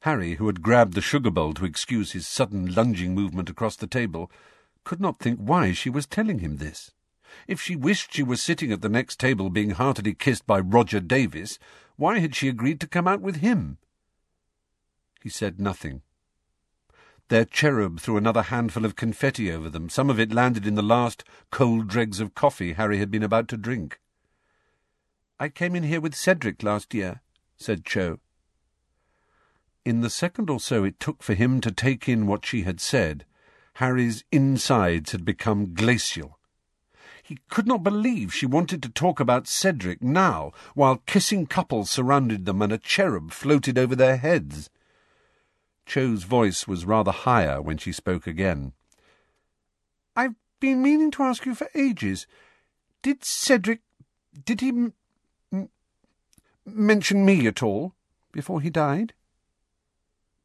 Harry, 0.00 0.34
who 0.36 0.46
had 0.46 0.62
grabbed 0.62 0.94
the 0.94 1.00
sugar 1.00 1.30
bowl 1.30 1.52
to 1.54 1.64
excuse 1.64 2.12
his 2.12 2.26
sudden 2.26 2.74
lunging 2.74 3.14
movement 3.14 3.50
across 3.50 3.76
the 3.76 3.86
table, 3.86 4.30
could 4.82 5.00
not 5.00 5.18
think 5.18 5.38
why 5.38 5.72
she 5.72 5.90
was 5.90 6.06
telling 6.06 6.38
him 6.38 6.56
this. 6.56 6.92
If 7.46 7.60
she 7.60 7.76
wished 7.76 8.14
she 8.14 8.22
was 8.22 8.42
sitting 8.42 8.72
at 8.72 8.80
the 8.80 8.88
next 8.88 9.20
table 9.20 9.50
being 9.50 9.70
heartily 9.70 10.14
kissed 10.14 10.46
by 10.46 10.60
Roger 10.60 11.00
Davies, 11.00 11.58
why 11.96 12.18
had 12.18 12.34
she 12.34 12.48
agreed 12.48 12.80
to 12.80 12.86
come 12.86 13.06
out 13.06 13.20
with 13.20 13.36
him? 13.36 13.78
He 15.22 15.28
said 15.28 15.60
nothing. 15.60 16.02
Their 17.30 17.44
cherub 17.44 18.00
threw 18.00 18.16
another 18.16 18.42
handful 18.42 18.84
of 18.84 18.96
confetti 18.96 19.52
over 19.52 19.70
them. 19.70 19.88
Some 19.88 20.10
of 20.10 20.18
it 20.18 20.32
landed 20.32 20.66
in 20.66 20.74
the 20.74 20.82
last 20.82 21.22
cold 21.52 21.86
dregs 21.86 22.18
of 22.18 22.34
coffee 22.34 22.72
Harry 22.72 22.98
had 22.98 23.08
been 23.08 23.22
about 23.22 23.46
to 23.48 23.56
drink. 23.56 24.00
I 25.38 25.48
came 25.48 25.76
in 25.76 25.84
here 25.84 26.00
with 26.00 26.16
Cedric 26.16 26.64
last 26.64 26.92
year, 26.92 27.20
said 27.56 27.84
Cho. 27.84 28.18
In 29.84 30.00
the 30.00 30.10
second 30.10 30.50
or 30.50 30.58
so 30.58 30.82
it 30.82 30.98
took 30.98 31.22
for 31.22 31.34
him 31.34 31.60
to 31.60 31.70
take 31.70 32.08
in 32.08 32.26
what 32.26 32.44
she 32.44 32.62
had 32.62 32.80
said, 32.80 33.24
Harry's 33.74 34.24
insides 34.32 35.12
had 35.12 35.24
become 35.24 35.72
glacial. 35.72 36.36
He 37.22 37.38
could 37.48 37.68
not 37.68 37.84
believe 37.84 38.34
she 38.34 38.44
wanted 38.44 38.82
to 38.82 38.88
talk 38.88 39.20
about 39.20 39.46
Cedric 39.46 40.02
now, 40.02 40.50
while 40.74 41.04
kissing 41.06 41.46
couples 41.46 41.90
surrounded 41.90 42.44
them 42.44 42.60
and 42.60 42.72
a 42.72 42.78
cherub 42.78 43.30
floated 43.30 43.78
over 43.78 43.94
their 43.94 44.16
heads. 44.16 44.68
Cho's 45.90 46.22
voice 46.22 46.68
was 46.68 46.84
rather 46.84 47.10
higher 47.10 47.60
when 47.60 47.76
she 47.76 47.90
spoke 47.90 48.28
again. 48.28 48.74
I've 50.14 50.36
been 50.60 50.82
meaning 50.82 51.10
to 51.12 51.24
ask 51.24 51.44
you 51.44 51.56
for 51.56 51.68
ages. 51.74 52.28
Did 53.02 53.24
Cedric... 53.24 53.80
did 54.44 54.60
he... 54.60 54.68
M- 54.68 54.92
m- 55.52 55.68
mention 56.64 57.24
me 57.24 57.44
at 57.48 57.60
all 57.60 57.94
before 58.30 58.60
he 58.60 58.70
died? 58.70 59.14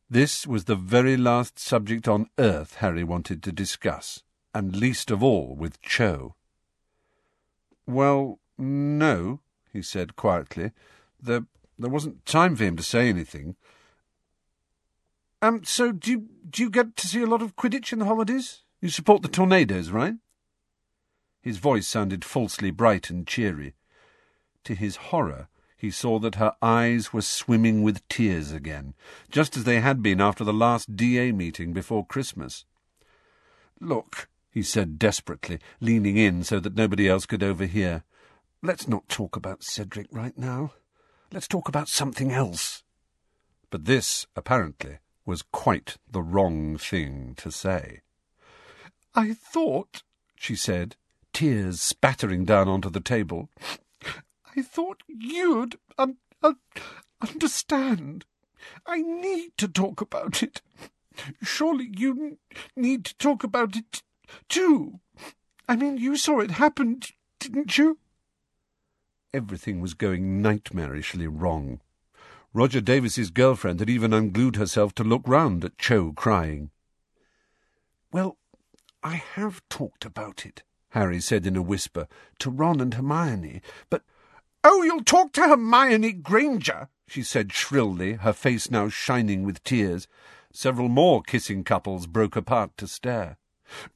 This 0.09 0.47
was 0.47 0.63
the 0.63 0.75
very 0.75 1.15
last 1.15 1.59
subject 1.59 2.07
on 2.07 2.27
earth 2.39 2.77
Harry 2.77 3.03
wanted 3.03 3.43
to 3.43 3.51
discuss, 3.51 4.23
and 4.51 4.75
least 4.75 5.11
of 5.11 5.21
all 5.21 5.55
with 5.55 5.79
Cho. 5.83 6.33
Well, 7.85 8.39
no, 8.57 9.41
he 9.71 9.83
said 9.83 10.15
quietly. 10.15 10.71
There, 11.21 11.45
there 11.77 11.91
wasn't 11.91 12.25
time 12.25 12.55
for 12.55 12.63
him 12.63 12.77
to 12.77 12.83
say 12.83 13.09
anything. 13.09 13.57
Um, 15.45 15.63
so 15.63 15.91
do 15.91 16.09
you, 16.09 16.25
do 16.49 16.63
you 16.63 16.71
get 16.71 16.95
to 16.95 17.07
see 17.07 17.21
a 17.21 17.27
lot 17.27 17.43
of 17.43 17.55
Quidditch 17.55 17.93
in 17.93 17.99
the 17.99 18.05
holidays? 18.05 18.63
You 18.81 18.89
support 18.89 19.21
the 19.21 19.27
Tornadoes, 19.27 19.91
right? 19.91 20.15
His 21.39 21.59
voice 21.59 21.87
sounded 21.87 22.25
falsely 22.25 22.71
bright 22.71 23.11
and 23.11 23.27
cheery. 23.27 23.75
To 24.63 24.73
his 24.73 24.95
horror, 24.95 25.47
he 25.77 25.91
saw 25.91 26.17
that 26.17 26.35
her 26.35 26.55
eyes 26.63 27.13
were 27.13 27.21
swimming 27.21 27.83
with 27.83 28.07
tears 28.07 28.51
again, 28.51 28.95
just 29.29 29.55
as 29.55 29.65
they 29.65 29.81
had 29.81 30.01
been 30.01 30.19
after 30.19 30.43
the 30.43 30.51
last 30.51 30.95
DA 30.95 31.31
meeting 31.31 31.73
before 31.73 32.07
Christmas. 32.07 32.65
Look, 33.79 34.27
he 34.49 34.63
said 34.63 34.97
desperately, 34.97 35.59
leaning 35.79 36.17
in 36.17 36.43
so 36.43 36.59
that 36.59 36.75
nobody 36.75 37.07
else 37.07 37.27
could 37.27 37.43
overhear, 37.43 38.03
let's 38.63 38.87
not 38.87 39.07
talk 39.09 39.35
about 39.35 39.63
Cedric 39.63 40.07
right 40.11 40.35
now. 40.39 40.73
Let's 41.31 41.47
talk 41.47 41.69
about 41.69 41.87
something 41.87 42.31
else. 42.31 42.81
But 43.69 43.85
this, 43.85 44.25
apparently, 44.35 44.97
was 45.25 45.41
quite 45.41 45.97
the 46.09 46.21
wrong 46.21 46.77
thing 46.77 47.33
to 47.37 47.51
say. 47.51 48.01
I 49.13 49.33
thought, 49.33 50.03
she 50.35 50.55
said, 50.55 50.95
tears 51.33 51.81
spattering 51.81 52.45
down 52.45 52.67
onto 52.67 52.89
the 52.89 52.99
table, 52.99 53.49
I 54.55 54.61
thought 54.61 55.03
you'd 55.07 55.77
un- 55.97 56.17
un- 56.43 56.57
understand. 57.21 58.25
I 58.85 59.01
need 59.01 59.57
to 59.57 59.67
talk 59.67 60.01
about 60.01 60.41
it. 60.43 60.61
Surely 61.41 61.91
you 61.95 62.37
need 62.75 63.05
to 63.05 63.17
talk 63.17 63.43
about 63.43 63.75
it 63.75 64.01
too. 64.49 64.99
I 65.67 65.75
mean, 65.75 65.97
you 65.97 66.15
saw 66.17 66.39
it 66.39 66.51
happen, 66.51 67.01
didn't 67.39 67.77
you? 67.77 67.99
Everything 69.33 69.81
was 69.81 69.93
going 69.93 70.41
nightmarishly 70.41 71.27
wrong. 71.29 71.81
Roger 72.55 72.79
Davies's 72.79 73.31
girlfriend 73.31 73.81
had 73.81 73.89
even 73.89 74.13
unglued 74.13 74.55
herself 74.55 74.95
to 74.95 75.03
look 75.03 75.23
round 75.27 75.65
at 75.65 75.77
Cho 75.77 76.13
crying. 76.13 76.69
Well, 78.13 78.37
I 79.03 79.15
have 79.15 79.61
talked 79.67 80.05
about 80.05 80.45
it, 80.45 80.63
Harry 80.91 81.19
said 81.19 81.45
in 81.45 81.57
a 81.57 81.61
whisper, 81.61 82.07
to 82.39 82.49
Ron 82.49 82.79
and 82.79 82.93
Hermione, 82.93 83.61
but... 83.89 84.03
Oh, 84.63 84.83
you'll 84.83 85.03
talk 85.03 85.33
to 85.33 85.41
Hermione 85.41 86.13
Granger, 86.13 86.87
she 87.09 87.23
said 87.23 87.51
shrilly, 87.51 88.13
her 88.13 88.31
face 88.31 88.71
now 88.71 88.87
shining 88.87 89.43
with 89.43 89.61
tears. 89.65 90.07
Several 90.53 90.87
more 90.87 91.21
kissing 91.23 91.65
couples 91.65 92.07
broke 92.07 92.37
apart 92.37 92.77
to 92.77 92.87
stare. 92.87 93.37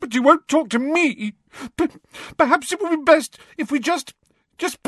But 0.02 0.14
you 0.14 0.22
won't 0.22 0.50
talk 0.50 0.68
to 0.72 0.80
me. 0.80 1.36
But 1.78 1.94
perhaps 2.38 2.74
it 2.74 2.82
would 2.82 2.90
be 2.90 3.04
best 3.10 3.40
if 3.58 3.72
we 3.72 3.80
just... 3.80 4.14
just 4.58 4.80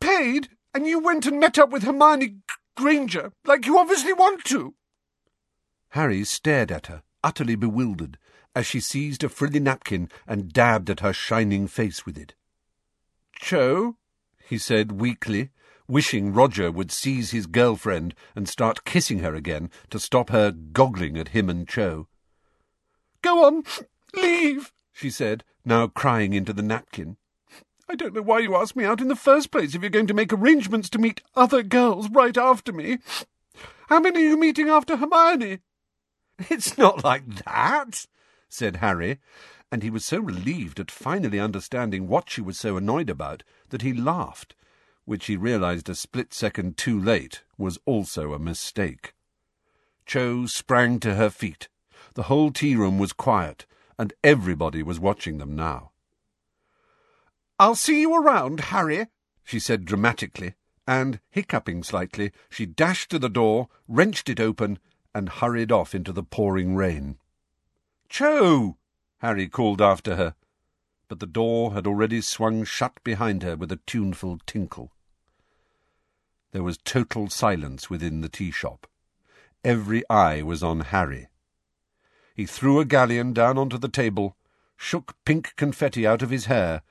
paid 0.00 0.48
and 0.72 0.86
you 0.86 1.00
went 1.00 1.26
and 1.26 1.40
met 1.40 1.58
up 1.58 1.70
with 1.70 1.82
Hermione 1.82 2.36
Granger, 2.76 3.32
like 3.44 3.66
you 3.66 3.78
obviously 3.78 4.12
want 4.12 4.44
to. 4.44 4.74
Harry 5.90 6.24
stared 6.24 6.70
at 6.70 6.86
her, 6.86 7.02
utterly 7.24 7.56
bewildered, 7.56 8.18
as 8.54 8.66
she 8.66 8.80
seized 8.80 9.24
a 9.24 9.28
frilly 9.28 9.60
napkin 9.60 10.08
and 10.26 10.52
dabbed 10.52 10.90
at 10.90 11.00
her 11.00 11.12
shining 11.12 11.66
face 11.66 12.06
with 12.06 12.16
it. 12.18 12.34
Cho, 13.34 13.96
he 14.46 14.58
said 14.58 14.92
weakly, 14.92 15.50
wishing 15.88 16.32
Roger 16.32 16.70
would 16.70 16.90
seize 16.90 17.30
his 17.30 17.46
girlfriend 17.46 18.14
and 18.34 18.48
start 18.48 18.84
kissing 18.84 19.20
her 19.20 19.34
again 19.34 19.70
to 19.90 19.98
stop 19.98 20.30
her 20.30 20.50
goggling 20.50 21.16
at 21.16 21.28
him 21.28 21.48
and 21.48 21.68
Cho. 21.68 22.08
Go 23.22 23.44
on, 23.44 23.64
leave, 24.14 24.72
she 24.92 25.10
said, 25.10 25.44
now 25.64 25.86
crying 25.86 26.32
into 26.32 26.52
the 26.52 26.62
napkin. 26.62 27.16
I 27.88 27.94
don't 27.94 28.14
know 28.14 28.22
why 28.22 28.40
you 28.40 28.56
asked 28.56 28.74
me 28.74 28.84
out 28.84 29.00
in 29.00 29.08
the 29.08 29.16
first 29.16 29.50
place 29.50 29.74
if 29.74 29.80
you're 29.80 29.90
going 29.90 30.08
to 30.08 30.14
make 30.14 30.32
arrangements 30.32 30.90
to 30.90 30.98
meet 30.98 31.22
other 31.36 31.62
girls 31.62 32.10
right 32.10 32.36
after 32.36 32.72
me. 32.72 32.98
How 33.88 34.00
many 34.00 34.20
are 34.20 34.28
you 34.30 34.36
meeting 34.36 34.68
after 34.68 34.96
Hermione? 34.96 35.60
It's 36.50 36.76
not 36.76 37.02
like 37.02 37.44
that, 37.44 38.06
said 38.48 38.76
Harry, 38.76 39.18
and 39.72 39.82
he 39.82 39.88
was 39.88 40.04
so 40.04 40.18
relieved 40.18 40.78
at 40.78 40.90
finally 40.90 41.40
understanding 41.40 42.08
what 42.08 42.28
she 42.28 42.40
was 42.40 42.58
so 42.58 42.76
annoyed 42.76 43.08
about 43.08 43.42
that 43.70 43.82
he 43.82 43.94
laughed, 43.94 44.54
which 45.04 45.26
he 45.26 45.36
realized 45.36 45.88
a 45.88 45.94
split 45.94 46.34
second 46.34 46.76
too 46.76 47.00
late 47.00 47.42
was 47.56 47.78
also 47.86 48.32
a 48.34 48.38
mistake. 48.38 49.14
Cho 50.04 50.46
sprang 50.46 51.00
to 51.00 51.14
her 51.14 51.30
feet. 51.30 51.68
The 52.14 52.24
whole 52.24 52.50
tea 52.50 52.76
room 52.76 52.98
was 52.98 53.12
quiet, 53.12 53.64
and 53.98 54.12
everybody 54.22 54.82
was 54.82 55.00
watching 55.00 55.38
them 55.38 55.56
now. 55.56 55.92
I'll 57.58 57.74
see 57.74 58.02
you 58.02 58.14
around, 58.14 58.60
Harry, 58.60 59.06
she 59.42 59.58
said 59.58 59.84
dramatically, 59.86 60.54
and, 60.86 61.20
hiccuping 61.30 61.82
slightly, 61.82 62.32
she 62.50 62.66
dashed 62.66 63.10
to 63.10 63.18
the 63.18 63.30
door, 63.30 63.68
wrenched 63.88 64.28
it 64.28 64.40
open, 64.40 64.78
and 65.14 65.28
hurried 65.28 65.72
off 65.72 65.94
into 65.94 66.12
the 66.12 66.22
pouring 66.22 66.76
rain. 66.76 67.18
Cho! 68.08 68.76
Harry 69.18 69.48
called 69.48 69.80
after 69.80 70.16
her, 70.16 70.34
but 71.08 71.20
the 71.20 71.26
door 71.26 71.72
had 71.72 71.86
already 71.86 72.20
swung 72.20 72.64
shut 72.64 73.02
behind 73.02 73.42
her 73.42 73.56
with 73.56 73.72
a 73.72 73.80
tuneful 73.86 74.38
tinkle. 74.44 74.92
There 76.52 76.62
was 76.62 76.78
total 76.78 77.30
silence 77.30 77.88
within 77.88 78.20
the 78.20 78.28
tea 78.28 78.50
shop. 78.50 78.86
Every 79.64 80.02
eye 80.10 80.42
was 80.42 80.62
on 80.62 80.80
Harry. 80.80 81.28
He 82.34 82.44
threw 82.44 82.80
a 82.80 82.84
galleon 82.84 83.32
down 83.32 83.56
onto 83.56 83.78
the 83.78 83.88
table, 83.88 84.36
shook 84.76 85.14
pink 85.24 85.54
confetti 85.56 86.06
out 86.06 86.22
of 86.22 86.30
his 86.30 86.46
hair, 86.46 86.82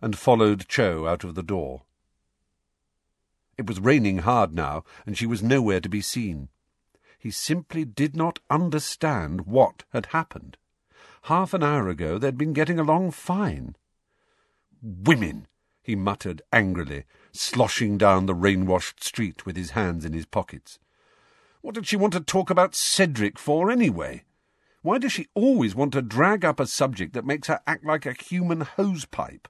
and 0.00 0.18
followed 0.18 0.68
Cho 0.68 1.06
out 1.06 1.24
of 1.24 1.34
the 1.34 1.42
door. 1.42 1.82
It 3.58 3.66
was 3.66 3.80
raining 3.80 4.18
hard 4.18 4.54
now, 4.54 4.84
and 5.04 5.18
she 5.18 5.26
was 5.26 5.42
nowhere 5.42 5.80
to 5.80 5.88
be 5.88 6.00
seen. 6.00 6.48
He 7.18 7.30
simply 7.30 7.84
did 7.84 8.16
not 8.16 8.38
understand 8.48 9.42
what 9.42 9.84
had 9.92 10.06
happened. 10.06 10.56
Half 11.24 11.52
an 11.52 11.62
hour 11.62 11.88
ago 11.88 12.16
they'd 12.16 12.38
been 12.38 12.54
getting 12.54 12.78
along 12.78 13.10
fine. 13.10 13.76
Women! 14.82 15.46
he 15.82 15.94
muttered 15.94 16.40
angrily, 16.52 17.04
sloshing 17.32 17.98
down 17.98 18.24
the 18.24 18.34
rain-washed 18.34 19.04
street 19.04 19.44
with 19.44 19.56
his 19.56 19.70
hands 19.70 20.04
in 20.04 20.12
his 20.12 20.26
pockets. 20.26 20.78
What 21.60 21.74
did 21.74 21.86
she 21.86 21.96
want 21.96 22.14
to 22.14 22.20
talk 22.20 22.48
about 22.48 22.74
Cedric 22.74 23.38
for, 23.38 23.70
anyway? 23.70 24.24
Why 24.82 24.96
does 24.96 25.12
she 25.12 25.28
always 25.34 25.74
want 25.74 25.92
to 25.92 26.00
drag 26.00 26.44
up 26.44 26.58
a 26.58 26.66
subject 26.66 27.12
that 27.12 27.26
makes 27.26 27.48
her 27.48 27.60
act 27.66 27.84
like 27.84 28.06
a 28.06 28.14
human 28.14 28.60
hosepipe? 28.60 29.46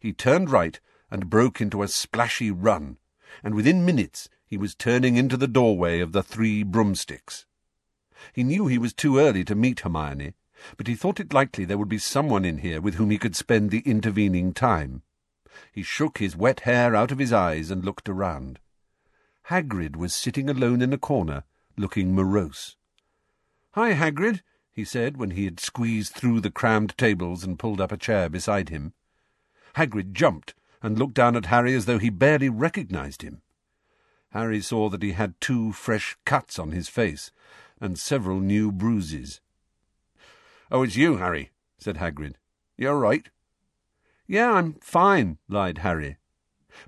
He 0.00 0.12
turned 0.12 0.50
right 0.50 0.80
and 1.10 1.30
broke 1.30 1.60
into 1.60 1.82
a 1.82 1.88
splashy 1.88 2.50
run, 2.50 2.98
and 3.42 3.54
within 3.54 3.84
minutes 3.84 4.28
he 4.46 4.56
was 4.56 4.74
turning 4.74 5.16
into 5.16 5.36
the 5.36 5.48
doorway 5.48 6.00
of 6.00 6.12
the 6.12 6.22
Three 6.22 6.62
Broomsticks. 6.62 7.46
He 8.32 8.44
knew 8.44 8.66
he 8.66 8.78
was 8.78 8.92
too 8.92 9.18
early 9.18 9.44
to 9.44 9.54
meet 9.54 9.80
Hermione, 9.80 10.34
but 10.76 10.86
he 10.86 10.94
thought 10.94 11.20
it 11.20 11.32
likely 11.32 11.64
there 11.64 11.78
would 11.78 11.88
be 11.88 11.98
someone 11.98 12.44
in 12.44 12.58
here 12.58 12.80
with 12.80 12.94
whom 12.94 13.10
he 13.10 13.18
could 13.18 13.36
spend 13.36 13.70
the 13.70 13.80
intervening 13.80 14.52
time. 14.52 15.02
He 15.70 15.82
shook 15.82 16.18
his 16.18 16.36
wet 16.36 16.60
hair 16.60 16.94
out 16.94 17.12
of 17.12 17.18
his 17.18 17.32
eyes 17.32 17.70
and 17.70 17.84
looked 17.84 18.08
around. 18.08 18.60
Hagrid 19.48 19.96
was 19.96 20.14
sitting 20.14 20.48
alone 20.48 20.80
in 20.80 20.92
a 20.92 20.98
corner, 20.98 21.44
looking 21.76 22.14
morose. 22.14 22.76
Hi, 23.72 23.92
Hagrid, 23.92 24.42
he 24.72 24.84
said 24.84 25.16
when 25.16 25.30
he 25.30 25.44
had 25.44 25.60
squeezed 25.60 26.14
through 26.14 26.40
the 26.40 26.50
crammed 26.50 26.96
tables 26.96 27.44
and 27.44 27.58
pulled 27.58 27.80
up 27.80 27.92
a 27.92 27.96
chair 27.96 28.28
beside 28.28 28.68
him. 28.70 28.94
Hagrid 29.76 30.12
jumped 30.12 30.54
and 30.82 30.98
looked 30.98 31.14
down 31.14 31.36
at 31.36 31.46
Harry 31.46 31.74
as 31.74 31.86
though 31.86 31.98
he 31.98 32.10
barely 32.10 32.48
recognised 32.48 33.22
him. 33.22 33.42
Harry 34.30 34.60
saw 34.60 34.88
that 34.88 35.02
he 35.02 35.12
had 35.12 35.40
two 35.40 35.72
fresh 35.72 36.16
cuts 36.24 36.58
on 36.58 36.72
his 36.72 36.88
face 36.88 37.30
and 37.80 37.98
several 37.98 38.40
new 38.40 38.72
bruises. 38.72 39.40
Oh, 40.70 40.82
it's 40.82 40.96
you, 40.96 41.18
Harry, 41.18 41.50
said 41.78 41.96
Hagrid. 41.96 42.34
You're 42.76 42.98
right. 42.98 43.28
Yeah, 44.26 44.52
I'm 44.52 44.74
fine, 44.80 45.38
lied 45.48 45.78
Harry. 45.78 46.16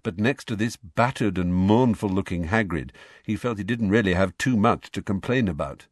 But 0.02 0.18
next 0.18 0.46
to 0.48 0.56
this 0.56 0.76
battered 0.76 1.38
and 1.38 1.54
mournful-looking 1.54 2.46
Hagrid, 2.48 2.90
he 3.22 3.36
felt 3.36 3.58
he 3.58 3.64
didn't 3.64 3.90
really 3.90 4.14
have 4.14 4.36
too 4.38 4.56
much 4.56 4.90
to 4.92 5.02
complain 5.02 5.46
about. 5.46 5.86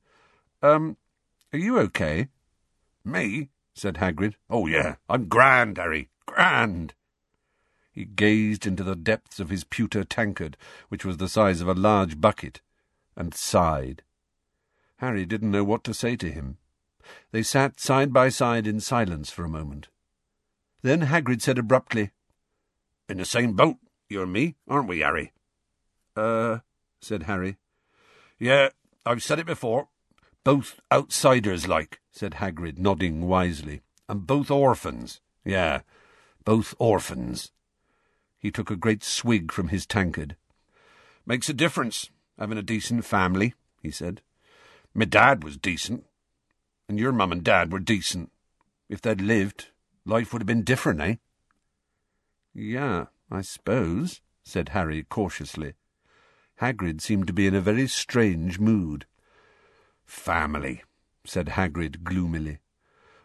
Um, 0.63 0.97
are 1.53 1.59
you 1.59 1.79
okay? 1.81 2.29
Me? 3.05 3.51
said 3.75 3.97
Hagrid. 3.97 4.35
Oh, 4.51 4.67
yeah, 4.67 4.97
I'm 5.09 5.27
grand, 5.29 5.77
Harry, 5.77 6.09
grand. 6.27 6.95
He 7.93 8.05
gazed 8.05 8.67
into 8.67 8.83
the 8.83 8.97
depths 8.97 9.39
of 9.39 9.51
his 9.51 9.65
pewter 9.65 10.03
tankard, 10.03 10.57
which 10.89 11.05
was 11.05 11.19
the 11.19 11.29
size 11.29 11.61
of 11.61 11.69
a 11.69 11.75
large 11.75 12.21
bucket, 12.21 12.61
and 13.17 13.33
sighed. 13.33 14.03
Harry 14.97 15.25
didn't 15.25 15.51
know 15.51 15.65
what 15.65 15.85
to 15.85 15.95
say 15.95 16.17
to 16.17 16.31
him. 16.31 16.59
They 17.31 17.43
sat 17.43 17.79
side 17.79 18.13
by 18.13 18.31
side 18.31 18.67
in 18.67 18.81
silence 18.81 19.31
for 19.31 19.45
a 19.45 19.49
moment. 19.49 19.89
Then 20.83 21.03
Hagrid 21.03 21.41
said 21.41 21.59
abruptly, 21.59 22.11
In 23.09 23.19
the 23.19 23.25
same 23.25 23.53
boat, 23.53 23.77
you 24.09 24.23
and 24.23 24.33
me, 24.33 24.57
aren't 24.69 24.89
we, 24.89 25.01
Harry? 25.01 25.33
Uh, 26.17 26.59
said 27.01 27.25
Harry. 27.25 27.57
Yeah, 28.39 28.71
I've 29.07 29.23
said 29.23 29.39
it 29.39 29.47
before. 29.47 29.89
Both 30.43 30.81
outsiders 30.93 31.69
like, 31.69 32.01
said 32.11 32.35
Hagrid, 32.35 32.79
nodding 32.79 33.27
wisely. 33.27 33.83
And 34.09 34.27
both 34.27 34.51
orphans. 34.51 35.21
Yeah, 35.45 35.81
both 36.45 36.75
orphans. 36.79 37.51
He 38.39 38.51
took 38.51 38.71
a 38.71 38.77
great 38.77 39.03
swig 39.03 39.51
from 39.51 39.69
his 39.69 39.87
tankard. 39.87 40.37
Makes 41.27 41.49
a 41.49 41.55
difference, 41.55 42.11
having 42.39 42.59
a 42.59 42.63
decent 42.63 43.05
family, 43.05 43.55
he 43.83 43.91
said. 43.91 44.21
My 44.93 45.07
dad 45.07 45.43
was 45.43 45.57
decent, 45.57 46.05
and 46.89 46.99
your 46.99 47.13
mum 47.13 47.33
and 47.33 47.43
dad 47.43 47.73
were 47.73 47.79
decent. 47.79 48.31
If 48.89 49.01
they'd 49.01 49.21
lived, 49.21 49.69
life 50.05 50.33
would 50.33 50.43
have 50.43 50.47
been 50.47 50.63
different, 50.63 51.01
eh? 51.01 51.15
Yeah, 52.53 53.07
I 53.31 53.41
suppose, 53.41 54.21
said 54.43 54.71
Harry 54.71 55.03
cautiously. 55.03 55.75
Hagrid 56.61 57.01
seemed 57.01 57.27
to 57.27 57.33
be 57.33 57.47
in 57.47 57.55
a 57.55 57.61
very 57.61 57.89
strange 57.89 58.61
mood. 58.61 59.07
Family, 60.05 60.83
said 61.25 61.49
Hagrid 61.49 62.05
gloomily. 62.05 62.59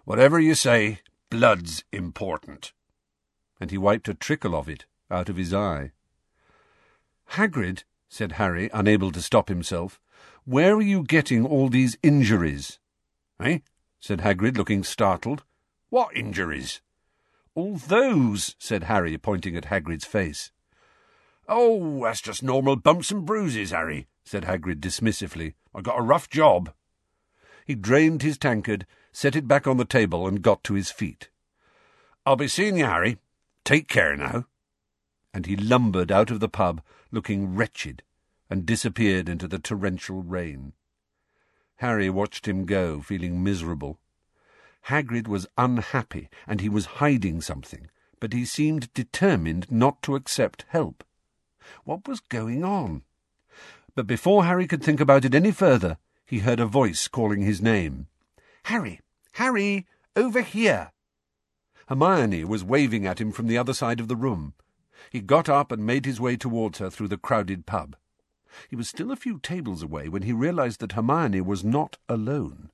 Whatever 0.06 0.40
you 0.40 0.56
say, 0.56 1.02
blood's 1.30 1.84
important. 1.92 2.72
And 3.60 3.72
he 3.72 3.78
wiped 3.78 4.08
a 4.08 4.14
trickle 4.14 4.56
of 4.56 4.70
it 4.70 4.86
out 5.12 5.30
of 5.30 5.38
his 5.38 5.54
eye. 5.54 5.92
Hagrid, 7.32 7.84
said 8.08 8.34
Harry, 8.34 8.70
unable 8.74 9.12
to 9.12 9.22
stop 9.22 9.50
himself, 9.50 10.00
where 10.46 10.76
are 10.76 10.82
you 10.82 11.04
getting 11.04 11.46
all 11.46 11.70
these 11.70 11.98
injuries? 12.02 12.80
Eh? 13.40 13.60
said 14.00 14.22
Hagrid, 14.22 14.58
looking 14.58 14.84
startled. 14.84 15.44
What 15.90 16.16
injuries? 16.16 16.82
All 17.56 17.76
those, 17.76 18.56
said 18.58 18.84
Harry, 18.84 19.18
pointing 19.18 19.56
at 19.56 19.66
Hagrid's 19.66 20.06
face. 20.06 20.52
Oh, 21.48 22.04
that's 22.04 22.22
just 22.22 22.44
normal 22.44 22.76
bumps 22.76 23.12
and 23.12 23.26
bruises, 23.26 23.72
Harry, 23.72 24.08
said 24.24 24.44
Hagrid 24.44 24.80
dismissively. 24.80 25.54
I 25.74 25.82
got 25.82 26.00
a 26.00 26.04
rough 26.04 26.30
job. 26.30 26.72
He 27.66 27.76
drained 27.76 28.22
his 28.22 28.38
tankard, 28.38 28.86
set 29.12 29.36
it 29.36 29.48
back 29.48 29.68
on 29.68 29.78
the 29.78 29.86
table, 29.86 30.28
and 30.28 30.42
got 30.42 30.64
to 30.66 30.76
his 30.76 30.92
feet. 30.92 31.30
I'll 32.26 32.36
be 32.36 32.48
seeing 32.48 32.78
you, 32.78 32.86
Harry. 32.86 33.18
Take 33.64 33.88
care 33.88 34.16
now 34.16 34.46
and 35.34 35.46
he 35.46 35.56
lumbered 35.56 36.12
out 36.12 36.32
of 36.32 36.40
the 36.40 36.50
pub, 36.50 36.82
looking 37.12 37.56
wretched, 37.56 38.04
and 38.50 38.66
disappeared 38.66 39.30
into 39.30 39.48
the 39.48 39.60
torrential 39.60 40.22
rain. 40.22 40.74
Harry 41.78 42.10
watched 42.10 42.48
him 42.48 42.66
go, 42.66 43.02
feeling 43.02 43.44
miserable. 43.44 44.00
Hagrid 44.88 45.28
was 45.28 45.48
unhappy, 45.58 46.30
and 46.48 46.62
he 46.62 46.70
was 46.70 46.98
hiding 47.00 47.42
something, 47.42 47.90
but 48.20 48.34
he 48.34 48.44
seemed 48.44 48.94
determined 48.94 49.72
not 49.72 50.02
to 50.02 50.16
accept 50.16 50.66
help. 50.70 51.04
What 51.84 52.08
was 52.08 52.20
going 52.20 52.64
on? 52.64 53.04
But 53.96 54.08
before 54.08 54.46
Harry 54.46 54.68
could 54.68 54.84
think 54.84 55.00
about 55.00 55.26
it 55.26 55.36
any 55.36 55.52
further, 55.52 55.98
he 56.26 56.40
heard 56.40 56.60
a 56.60 56.66
voice 56.66 57.08
calling 57.08 57.42
his 57.42 57.62
name. 57.62 58.08
Harry! 58.64 59.02
Harry! 59.34 59.88
Over 60.16 60.42
here! 60.42 60.92
Hermione 61.90 62.46
was 62.46 62.64
waving 62.64 63.08
at 63.08 63.20
him 63.20 63.32
from 63.32 63.48
the 63.48 63.58
other 63.58 63.74
side 63.74 64.00
of 64.00 64.08
the 64.08 64.16
room. 64.16 64.54
He 65.10 65.22
got 65.22 65.50
up 65.50 65.72
and 65.72 65.84
made 65.84 66.06
his 66.06 66.22
way 66.22 66.38
towards 66.38 66.78
her 66.78 66.92
through 66.92 67.08
the 67.08 67.18
crowded 67.18 67.66
pub. 67.66 67.96
He 68.70 68.76
was 68.76 68.88
still 68.88 69.12
a 69.12 69.16
few 69.16 69.40
tables 69.40 69.82
away 69.82 70.08
when 70.08 70.22
he 70.22 70.32
realized 70.32 70.82
that 70.82 70.92
Hermione 70.92 71.42
was 71.42 71.64
not 71.64 71.98
alone. 72.08 72.70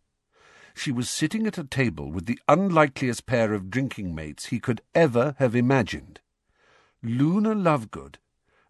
She 0.74 0.91
was 0.91 1.09
sitting 1.09 1.47
at 1.47 1.57
a 1.57 1.63
table 1.63 2.11
with 2.11 2.26
the 2.26 2.39
unlikeliest 2.49 3.26
pair 3.26 3.53
of 3.53 3.70
drinking 3.70 4.13
mates 4.13 4.47
he 4.47 4.59
could 4.59 4.82
ever 4.93 5.34
have 5.39 5.55
imagined. 5.55 6.20
Luna 7.01 7.55
Lovegood, 7.55 8.18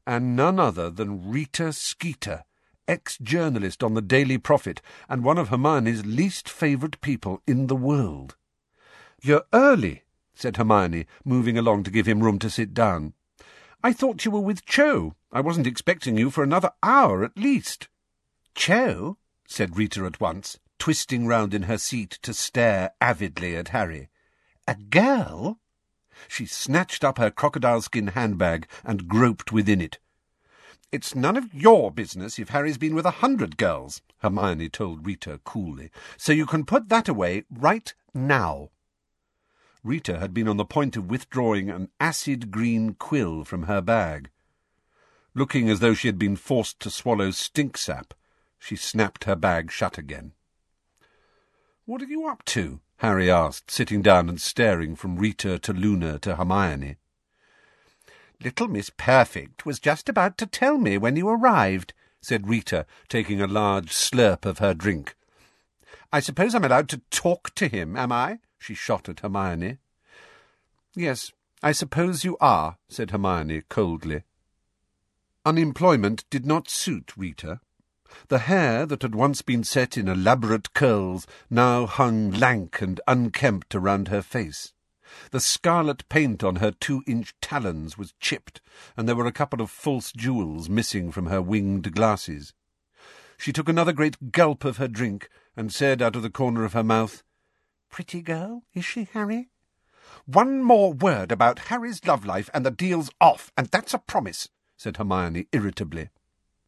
and 0.05 0.35
none 0.35 0.59
other 0.59 0.91
than 0.91 1.27
Rita 1.27 1.73
Skeeter, 1.73 2.43
ex-journalist 2.87 3.81
on 3.81 3.95
the 3.95 4.01
Daily 4.01 4.37
Prophet, 4.37 4.79
and 5.09 5.23
one 5.23 5.39
of 5.39 5.49
Hermione's 5.49 6.05
least 6.05 6.47
favourite 6.47 7.01
people 7.01 7.41
in 7.47 7.65
the 7.65 7.75
world. 7.75 8.35
You're 9.23 9.45
early, 9.51 10.03
said 10.35 10.57
Hermione, 10.57 11.07
moving 11.23 11.57
along 11.57 11.83
to 11.83 11.91
give 11.91 12.05
him 12.05 12.23
room 12.23 12.37
to 12.39 12.49
sit 12.49 12.73
down. 12.73 13.13
I 13.83 13.93
thought 13.93 14.25
you 14.25 14.31
were 14.31 14.41
with 14.41 14.65
Cho. 14.65 15.15
I 15.31 15.41
wasn't 15.41 15.67
expecting 15.67 16.17
you 16.17 16.29
for 16.29 16.43
another 16.43 16.71
hour 16.83 17.23
at 17.23 17.37
least. 17.37 17.87
Cho? 18.53 19.17
said 19.47 19.77
Rita 19.77 20.05
at 20.05 20.19
once, 20.19 20.59
twisting 20.79 21.27
round 21.27 21.53
in 21.53 21.63
her 21.63 21.77
seat 21.77 22.11
to 22.21 22.33
stare 22.33 22.91
avidly 22.99 23.55
at 23.55 23.69
Harry. 23.69 24.09
A 24.67 24.75
girl? 24.75 25.59
She 26.27 26.45
snatched 26.45 27.03
up 27.03 27.17
her 27.17 27.29
crocodile 27.29 27.81
skin 27.81 28.07
handbag 28.07 28.67
and 28.83 29.07
groped 29.07 29.51
within 29.51 29.81
it. 29.81 29.99
It's 30.91 31.13
none 31.13 31.35
of 31.35 31.53
your 31.53 31.91
business 31.91 32.39
if 32.39 32.49
Harry's 32.49 32.77
been 32.77 32.95
with 32.95 33.05
a 33.05 33.19
hundred 33.21 33.57
girls, 33.57 34.01
Hermione 34.19 34.69
told 34.69 35.05
Rita 35.05 35.39
coolly, 35.43 35.91
so 36.17 36.31
you 36.31 36.45
can 36.45 36.65
put 36.65 36.89
that 36.89 37.09
away 37.09 37.43
right 37.51 37.93
now. 38.13 38.69
Rita 39.85 40.17
had 40.17 40.33
been 40.33 40.47
on 40.47 40.57
the 40.57 40.65
point 40.65 40.97
of 40.97 41.11
withdrawing 41.11 41.69
an 41.69 41.89
acid 41.99 42.49
green 42.49 42.95
quill 42.95 43.43
from 43.43 43.63
her 43.63 43.81
bag. 43.81 44.31
Looking 45.35 45.69
as 45.69 45.79
though 45.79 45.93
she 45.93 46.07
had 46.07 46.17
been 46.17 46.35
forced 46.35 46.79
to 46.79 46.89
swallow 46.89 47.29
stinksap, 47.29 48.13
she 48.57 48.75
snapped 48.75 49.25
her 49.25 49.35
bag 49.35 49.69
shut 49.69 49.99
again. 49.99 50.31
What 51.85 52.01
are 52.01 52.07
you 52.07 52.27
up 52.27 52.43
to? 52.45 52.79
Harry 52.97 53.29
asked, 53.29 53.69
sitting 53.69 54.01
down 54.01 54.27
and 54.27 54.41
staring 54.41 54.95
from 54.95 55.17
Rita 55.17 55.59
to 55.59 55.71
Luna 55.71 56.17
to 56.19 56.35
Hermione. 56.35 56.95
Little 58.43 58.67
Miss 58.67 58.89
Perfect 58.89 59.67
was 59.67 59.79
just 59.79 60.09
about 60.09 60.35
to 60.39 60.47
tell 60.47 60.79
me 60.79 60.97
when 60.97 61.15
you 61.15 61.29
arrived, 61.29 61.93
said 62.21 62.49
Rita, 62.49 62.87
taking 63.07 63.39
a 63.39 63.45
large 63.45 63.91
slurp 63.91 64.45
of 64.45 64.57
her 64.57 64.73
drink. 64.73 65.15
I 66.11 66.21
suppose 66.21 66.55
I'm 66.55 66.65
allowed 66.65 66.89
to 66.89 67.01
talk 67.11 67.53
to 67.53 67.67
him, 67.67 67.95
am 67.95 68.11
I? 68.11 68.39
She 68.65 68.73
shot 68.73 69.07
at 69.07 69.19
Hermione. 69.19 69.77
Yes, 70.95 71.31
I 71.61 71.71
suppose 71.71 72.23
you 72.23 72.35
are, 72.41 72.77
said 72.89 73.11
Hermione 73.11 73.61
coldly. 73.69 74.23
Unemployment 75.45 76.27
did 76.31 76.47
not 76.47 76.67
suit 76.67 77.15
Rita. 77.15 77.59
The 78.29 78.39
hair 78.39 78.87
that 78.87 79.03
had 79.03 79.13
once 79.13 79.43
been 79.43 79.63
set 79.63 79.97
in 79.97 80.07
elaborate 80.07 80.73
curls 80.73 81.27
now 81.47 81.85
hung 81.85 82.31
lank 82.31 82.81
and 82.81 82.99
unkempt 83.07 83.75
around 83.75 84.07
her 84.07 84.23
face. 84.23 84.73
The 85.29 85.39
scarlet 85.39 86.09
paint 86.09 86.43
on 86.43 86.55
her 86.55 86.71
two-inch 86.71 87.35
talons 87.41 87.99
was 87.99 88.15
chipped, 88.19 88.61
and 88.97 89.07
there 89.07 89.15
were 89.15 89.27
a 89.27 89.31
couple 89.31 89.61
of 89.61 89.69
false 89.69 90.11
jewels 90.11 90.69
missing 90.69 91.11
from 91.11 91.27
her 91.27 91.41
winged 91.41 91.93
glasses. 91.93 92.53
She 93.37 93.53
took 93.53 93.69
another 93.69 93.93
great 93.93 94.31
gulp 94.31 94.65
of 94.65 94.77
her 94.77 94.87
drink, 94.87 95.29
and 95.55 95.71
said 95.71 96.01
out 96.01 96.15
of 96.15 96.23
the 96.23 96.31
corner 96.31 96.63
of 96.63 96.73
her 96.73 96.83
mouth, 96.83 97.21
Pretty 97.89 98.21
girl, 98.21 98.63
is 98.73 98.85
she, 98.85 99.07
Harry? 99.13 99.49
One 100.25 100.61
more 100.61 100.93
word 100.93 101.31
about 101.31 101.67
Harry's 101.69 102.05
love 102.05 102.25
life 102.25 102.49
and 102.53 102.65
the 102.65 102.71
deal's 102.71 103.09
off, 103.21 103.51
and 103.57 103.67
that's 103.67 103.93
a 103.93 103.99
promise, 103.99 104.49
said 104.77 104.97
Hermione 104.97 105.47
irritably. 105.51 106.09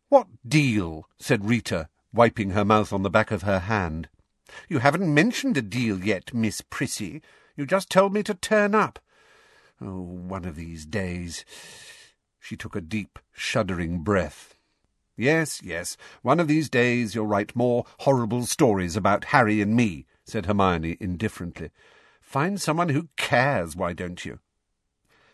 What 0.10 0.28
deal? 0.48 1.10
said 1.20 1.46
Rita, 1.46 1.90
wiping 2.14 2.52
her 2.52 2.64
mouth 2.64 2.94
on 2.94 3.04
the 3.04 3.10
back 3.10 3.32
of 3.32 3.44
her 3.44 3.60
hand. 3.60 4.10
You 4.70 4.80
haven't 4.80 5.14
mentioned 5.14 5.58
a 5.58 5.62
deal 5.62 6.04
yet, 6.04 6.34
Miss 6.34 6.62
Prissy. 6.62 7.22
You 7.56 7.66
just 7.66 7.90
told 7.90 8.14
me 8.14 8.24
to 8.24 8.34
turn 8.34 8.74
up. 8.74 9.00
Oh, 9.82 10.02
one 10.02 10.46
of 10.46 10.56
these 10.56 10.86
days. 10.86 11.44
She 12.40 12.56
took 12.56 12.76
a 12.76 12.82
deep, 12.82 13.20
shuddering 13.34 14.00
breath. 14.04 14.56
Yes, 15.18 15.62
yes, 15.64 15.98
one 16.22 16.40
of 16.40 16.48
these 16.48 16.70
days 16.70 17.16
you'll 17.16 17.26
write 17.26 17.56
more 17.56 17.86
horrible 18.00 18.46
stories 18.46 18.96
about 18.96 19.26
Harry 19.26 19.62
and 19.62 19.76
me, 19.76 20.06
said 20.28 20.46
Hermione 20.46 20.98
indifferently. 21.00 21.72
Find 22.22 22.60
someone 22.60 22.90
who 22.90 23.08
cares, 23.16 23.76
why 23.76 23.94
don't 23.94 24.26
you? 24.26 24.40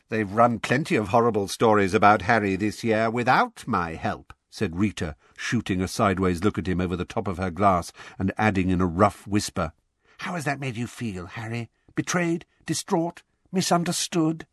They've 0.09 0.31
run 0.31 0.59
plenty 0.59 0.95
of 0.95 1.07
horrible 1.07 1.47
stories 1.47 1.95
about 1.95 2.23
Harry 2.23 2.55
this 2.55 2.83
year 2.83 3.09
without 3.09 3.63
my 3.65 3.95
help, 3.95 4.31
said 4.49 4.75
Rita, 4.75 5.15
shooting 5.35 5.81
a 5.81 5.87
sideways 5.87 6.43
look 6.43 6.59
at 6.59 6.67
him 6.67 6.79
over 6.79 6.95
the 6.95 7.05
top 7.05 7.27
of 7.27 7.37
her 7.37 7.49
glass 7.49 7.91
and 8.19 8.31
adding 8.37 8.69
in 8.69 8.79
a 8.79 8.85
rough 8.85 9.25
whisper, 9.25 9.73
How 10.19 10.35
has 10.35 10.45
that 10.45 10.59
made 10.59 10.77
you 10.77 10.85
feel, 10.85 11.25
Harry? 11.25 11.71
Betrayed? 11.95 12.45
Distraught? 12.65 13.23
Misunderstood? 13.51 14.45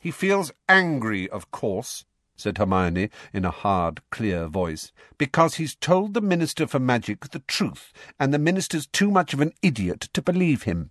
He 0.00 0.10
feels 0.10 0.52
angry, 0.68 1.28
of 1.28 1.50
course, 1.50 2.04
said 2.42 2.58
Hermione 2.58 3.08
in 3.32 3.44
a 3.44 3.50
hard, 3.50 4.00
clear 4.10 4.48
voice, 4.48 4.92
because 5.16 5.54
he's 5.54 5.76
told 5.76 6.12
the 6.12 6.20
Minister 6.20 6.66
for 6.66 6.80
Magic 6.80 7.30
the 7.30 7.38
truth, 7.38 7.92
and 8.18 8.34
the 8.34 8.38
Minister's 8.38 8.86
too 8.86 9.10
much 9.10 9.32
of 9.32 9.40
an 9.40 9.52
idiot 9.62 10.08
to 10.12 10.20
believe 10.20 10.64
him. 10.64 10.90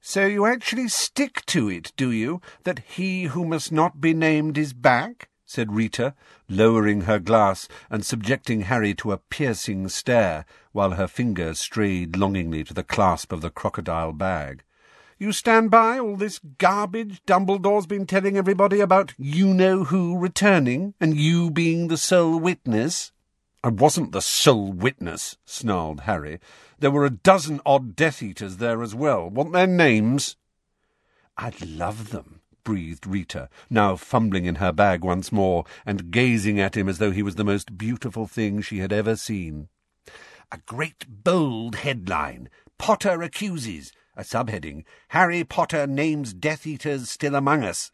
So 0.00 0.26
you 0.26 0.46
actually 0.46 0.88
stick 0.88 1.44
to 1.46 1.68
it, 1.68 1.92
do 1.96 2.10
you, 2.10 2.40
that 2.64 2.80
he 2.80 3.24
who 3.24 3.44
must 3.44 3.72
not 3.72 4.00
be 4.00 4.14
named 4.14 4.58
is 4.58 4.72
back? 4.72 5.28
said 5.46 5.72
Rita, 5.72 6.14
lowering 6.48 7.02
her 7.02 7.18
glass 7.18 7.68
and 7.90 8.04
subjecting 8.04 8.62
Harry 8.62 8.94
to 8.94 9.12
a 9.12 9.18
piercing 9.18 9.88
stare, 9.88 10.46
while 10.72 10.92
her 10.92 11.06
fingers 11.06 11.58
strayed 11.58 12.16
longingly 12.16 12.64
to 12.64 12.74
the 12.74 12.82
clasp 12.82 13.32
of 13.32 13.40
the 13.42 13.50
crocodile 13.50 14.12
bag. 14.12 14.62
You 15.16 15.30
stand 15.32 15.70
by 15.70 15.98
all 15.98 16.16
this 16.16 16.40
garbage 16.58 17.22
Dumbledore's 17.24 17.86
been 17.86 18.04
telling 18.04 18.36
everybody 18.36 18.80
about 18.80 19.14
you-know-who 19.16 20.18
returning, 20.18 20.94
and 21.00 21.16
you 21.16 21.50
being 21.50 21.86
the 21.86 21.96
sole 21.96 22.38
witness? 22.40 23.12
I 23.62 23.68
wasn't 23.68 24.12
the 24.12 24.20
sole 24.20 24.72
witness, 24.72 25.36
snarled 25.44 26.00
Harry. 26.00 26.40
There 26.80 26.90
were 26.90 27.04
a 27.04 27.10
dozen 27.10 27.60
odd 27.64 27.94
Death 27.94 28.22
Eaters 28.22 28.56
there 28.56 28.82
as 28.82 28.94
well. 28.94 29.30
Want 29.30 29.52
their 29.52 29.68
names? 29.68 30.36
I'd 31.36 31.64
love 31.64 32.10
them, 32.10 32.40
breathed 32.64 33.06
Rita, 33.06 33.48
now 33.70 33.94
fumbling 33.96 34.46
in 34.46 34.56
her 34.56 34.72
bag 34.72 35.04
once 35.04 35.30
more, 35.30 35.64
and 35.86 36.10
gazing 36.10 36.58
at 36.58 36.76
him 36.76 36.88
as 36.88 36.98
though 36.98 37.12
he 37.12 37.22
was 37.22 37.36
the 37.36 37.44
most 37.44 37.78
beautiful 37.78 38.26
thing 38.26 38.60
she 38.60 38.78
had 38.78 38.92
ever 38.92 39.14
seen. 39.14 39.68
A 40.50 40.58
great 40.66 41.06
bold 41.08 41.76
headline. 41.76 42.50
Potter 42.78 43.22
accuses. 43.22 43.92
A 44.16 44.22
subheading. 44.22 44.84
Harry 45.08 45.44
Potter 45.44 45.86
names 45.86 46.32
Death 46.32 46.66
Eaters 46.66 47.10
still 47.10 47.34
among 47.34 47.64
us. 47.64 47.90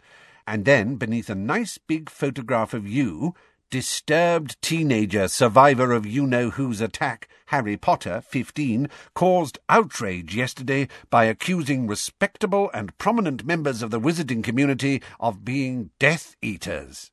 And 0.46 0.64
then, 0.64 0.96
beneath 0.96 1.30
a 1.30 1.34
nice 1.34 1.78
big 1.78 2.10
photograph 2.10 2.74
of 2.74 2.86
you, 2.86 3.34
Disturbed 3.70 4.60
teenager 4.62 5.28
survivor 5.28 5.92
of 5.92 6.04
you-know-whose 6.04 6.80
attack, 6.80 7.28
Harry 7.46 7.76
Potter, 7.76 8.20
15, 8.20 8.88
caused 9.14 9.60
outrage 9.68 10.34
yesterday 10.34 10.88
by 11.08 11.26
accusing 11.26 11.86
respectable 11.86 12.68
and 12.74 12.98
prominent 12.98 13.44
members 13.46 13.80
of 13.80 13.92
the 13.92 14.00
wizarding 14.00 14.42
community 14.42 15.00
of 15.20 15.44
being 15.44 15.90
Death 16.00 16.34
Eaters. 16.42 17.12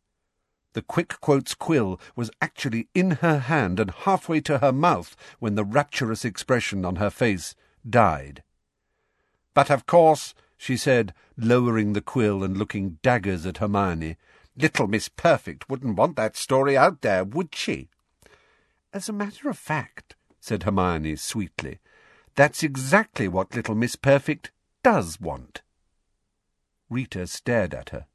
The 0.73 0.81
quick 0.81 1.21
quotes 1.21 1.53
quill 1.53 1.99
was 2.15 2.31
actually 2.41 2.89
in 2.95 3.11
her 3.21 3.37
hand 3.37 3.79
and 3.79 3.91
halfway 3.91 4.41
to 4.41 4.57
her 4.57 4.73
mouth 4.73 5.15
when 5.37 5.53
the 5.53 5.63
rapturous 5.63 6.25
expression 6.25 6.85
on 6.85 6.95
her 6.95 7.11
face 7.11 7.53
died. 7.87 8.41
But 9.57 9.71
of 9.71 9.87
course, 9.87 10.35
she 10.55 10.77
said, 10.77 11.15
lowering 11.35 11.93
the 11.93 12.01
quill 12.01 12.43
and 12.43 12.55
looking 12.55 12.99
daggers 13.01 13.43
at 13.43 13.57
Hermione, 13.57 14.15
Little 14.55 14.85
Miss 14.85 15.09
Perfect 15.09 15.67
wouldn't 15.67 15.95
want 15.95 16.15
that 16.15 16.37
story 16.37 16.77
out 16.77 17.01
there, 17.01 17.23
would 17.23 17.55
she? 17.55 17.89
As 18.93 19.09
a 19.09 19.13
matter 19.13 19.49
of 19.49 19.57
fact, 19.57 20.15
said 20.39 20.61
Hermione 20.61 21.15
sweetly, 21.15 21.79
that's 22.35 22.61
exactly 22.61 23.27
what 23.27 23.55
Little 23.55 23.73
Miss 23.73 23.95
Perfect 23.95 24.51
does 24.83 25.19
want. 25.19 25.63
Rita 26.87 27.25
stared 27.25 27.73
at 27.73 27.89
her. 27.89 28.05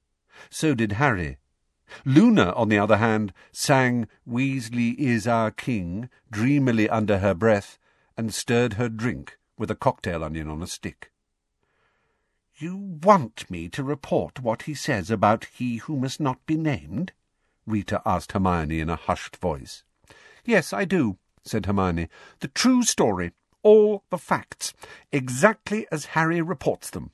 So 0.49 0.77
did 0.77 0.93
Harry. 0.93 1.39
Luna, 2.05 2.53
on 2.53 2.69
the 2.69 2.79
other 2.79 2.99
hand, 2.99 3.33
sang 3.51 4.07
Weasley 4.25 4.97
is 4.97 5.27
our 5.27 5.51
king 5.51 6.09
dreamily 6.31 6.89
under 6.89 7.19
her 7.19 7.35
breath 7.35 7.81
and 8.17 8.33
stirred 8.33 8.75
her 8.75 8.89
drink 8.89 9.39
with 9.59 9.73
a 9.73 9.75
cocktail 9.75 10.23
onion 10.23 10.49
on 10.49 10.63
a 10.63 10.69
stick. 10.69 11.12
You 12.63 12.77
want 12.77 13.51
me 13.51 13.69
to 13.71 13.83
report 13.83 14.39
what 14.39 14.63
he 14.63 14.75
says 14.75 15.11
about 15.11 15.49
he 15.53 15.79
who 15.79 15.97
must 15.97 16.21
not 16.21 16.47
be 16.47 16.57
named? 16.57 17.11
Rita 17.67 18.01
asked 18.07 18.31
Hermione 18.31 18.79
in 18.79 18.89
a 18.89 18.95
hushed 18.95 19.37
voice. 19.39 19.83
Yes, 20.45 20.73
I 20.73 20.85
do, 20.85 21.19
said 21.43 21.67
Hermione. 21.67 22.09
The 22.39 22.47
true 22.47 22.85
story, 22.85 23.33
all 23.65 24.05
the 24.11 24.17
facts, 24.17 24.75
exactly 25.11 25.89
as 25.91 26.15
Harry 26.15 26.41
reports 26.41 26.89
them. 26.91 27.11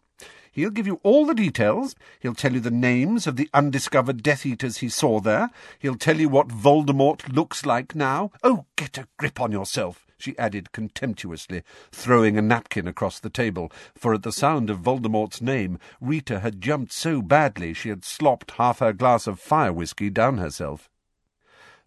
He'll 0.52 0.68
give 0.68 0.86
you 0.86 1.00
all 1.02 1.24
the 1.24 1.32
details. 1.32 1.94
He'll 2.20 2.34
tell 2.34 2.52
you 2.52 2.60
the 2.60 2.70
names 2.70 3.26
of 3.26 3.36
the 3.36 3.48
undiscovered 3.54 4.22
Death 4.22 4.44
Eaters 4.44 4.78
he 4.78 4.90
saw 4.90 5.18
there. 5.18 5.48
He'll 5.78 5.94
tell 5.94 6.20
you 6.20 6.28
what 6.28 6.48
Voldemort 6.48 7.26
looks 7.34 7.64
like 7.64 7.94
now. 7.94 8.32
Oh, 8.42 8.66
get 8.76 8.98
a 8.98 9.08
grip 9.16 9.40
on 9.40 9.52
yourself 9.52 10.07
she 10.18 10.36
added 10.38 10.72
contemptuously, 10.72 11.62
throwing 11.92 12.36
a 12.36 12.42
napkin 12.42 12.88
across 12.88 13.20
the 13.20 13.30
table, 13.30 13.72
for 13.94 14.12
at 14.12 14.22
the 14.22 14.32
sound 14.32 14.68
of 14.68 14.80
Voldemort's 14.80 15.40
name 15.40 15.78
Rita 16.00 16.40
had 16.40 16.60
jumped 16.60 16.92
so 16.92 17.22
badly 17.22 17.72
she 17.72 17.88
had 17.88 18.04
slopped 18.04 18.52
half 18.52 18.80
her 18.80 18.92
glass 18.92 19.26
of 19.26 19.40
fire 19.40 19.72
whisky 19.72 20.10
down 20.10 20.38
herself. 20.38 20.90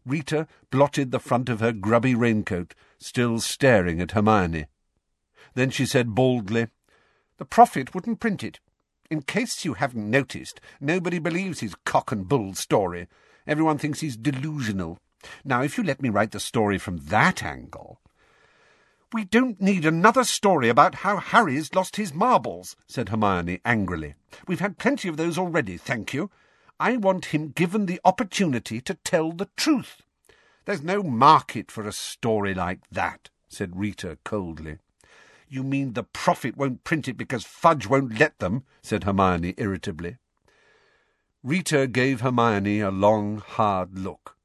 Rita 0.05 0.47
blotted 0.71 1.11
the 1.11 1.19
front 1.19 1.49
of 1.49 1.59
her 1.59 1.71
grubby 1.71 2.15
raincoat, 2.15 2.73
still 2.97 3.39
staring 3.39 4.01
at 4.01 4.11
Hermione. 4.11 4.65
Then 5.53 5.69
she 5.69 5.86
said 5.86 6.15
baldly, 6.15 6.67
The 7.38 7.45
Prophet 7.45 7.93
wouldn't 7.93 8.19
print 8.19 8.43
it. 8.43 8.59
In 9.09 9.21
case 9.21 9.65
you 9.65 9.73
haven't 9.73 10.09
noticed, 10.09 10.61
nobody 10.79 11.19
believes 11.19 11.59
his 11.59 11.75
cock 11.86 12.11
and 12.11 12.27
bull 12.27 12.53
story. 12.53 13.07
Everyone 13.45 13.77
thinks 13.77 13.99
he's 13.99 14.15
delusional. 14.15 14.97
Now, 15.43 15.61
if 15.61 15.77
you 15.77 15.84
let 15.84 16.01
me 16.01 16.09
write 16.09 16.32
the 16.32 16.39
story 16.39 16.77
from 16.77 16.97
that 16.97 17.43
angle, 17.43 17.99
we 19.14 19.26
don't 19.26 19.59
need 19.59 19.86
another 19.86 20.24
story 20.24 20.70
about 20.70 20.95
how 20.95 21.18
Harry's 21.18 21.74
lost 21.74 21.97
his 21.97 22.14
marbles, 22.14 22.76
said 22.88 23.09
Hermione 23.09 23.59
angrily. 23.66 24.16
We've 24.47 24.59
had 24.59 24.78
plenty 24.78 25.09
of 25.09 25.18
those 25.18 25.38
already, 25.38 25.78
thank 25.78 26.14
you. 26.14 26.30
I 26.80 26.97
want 26.97 27.26
him 27.26 27.49
given 27.49 27.86
the 27.86 27.99
opportunity 28.05 28.80
to 28.82 28.93
tell 28.93 29.32
the 29.32 29.49
truth. 29.57 30.01
There's 30.66 30.82
no 30.82 31.03
market 31.03 31.70
for 31.70 31.88
a 31.88 31.91
story 31.91 32.53
like 32.53 32.80
that, 32.91 33.30
said 33.49 33.80
Rita 33.80 34.18
coldly. 34.24 34.78
You 35.49 35.64
mean 35.64 35.93
the 35.93 36.03
Prophet 36.03 36.55
won't 36.55 36.86
print 36.86 37.07
it 37.09 37.18
because 37.18 37.43
Fudge 37.43 37.88
won't 37.88 38.18
let 38.18 38.39
them, 38.39 38.64
said 38.82 39.03
Hermione 39.03 39.53
irritably. 39.57 40.18
Rita 41.43 41.88
gave 41.88 42.22
Hermione 42.22 42.80
a 42.80 42.91
long, 42.91 43.39
hard 43.39 43.99
look. 43.99 44.38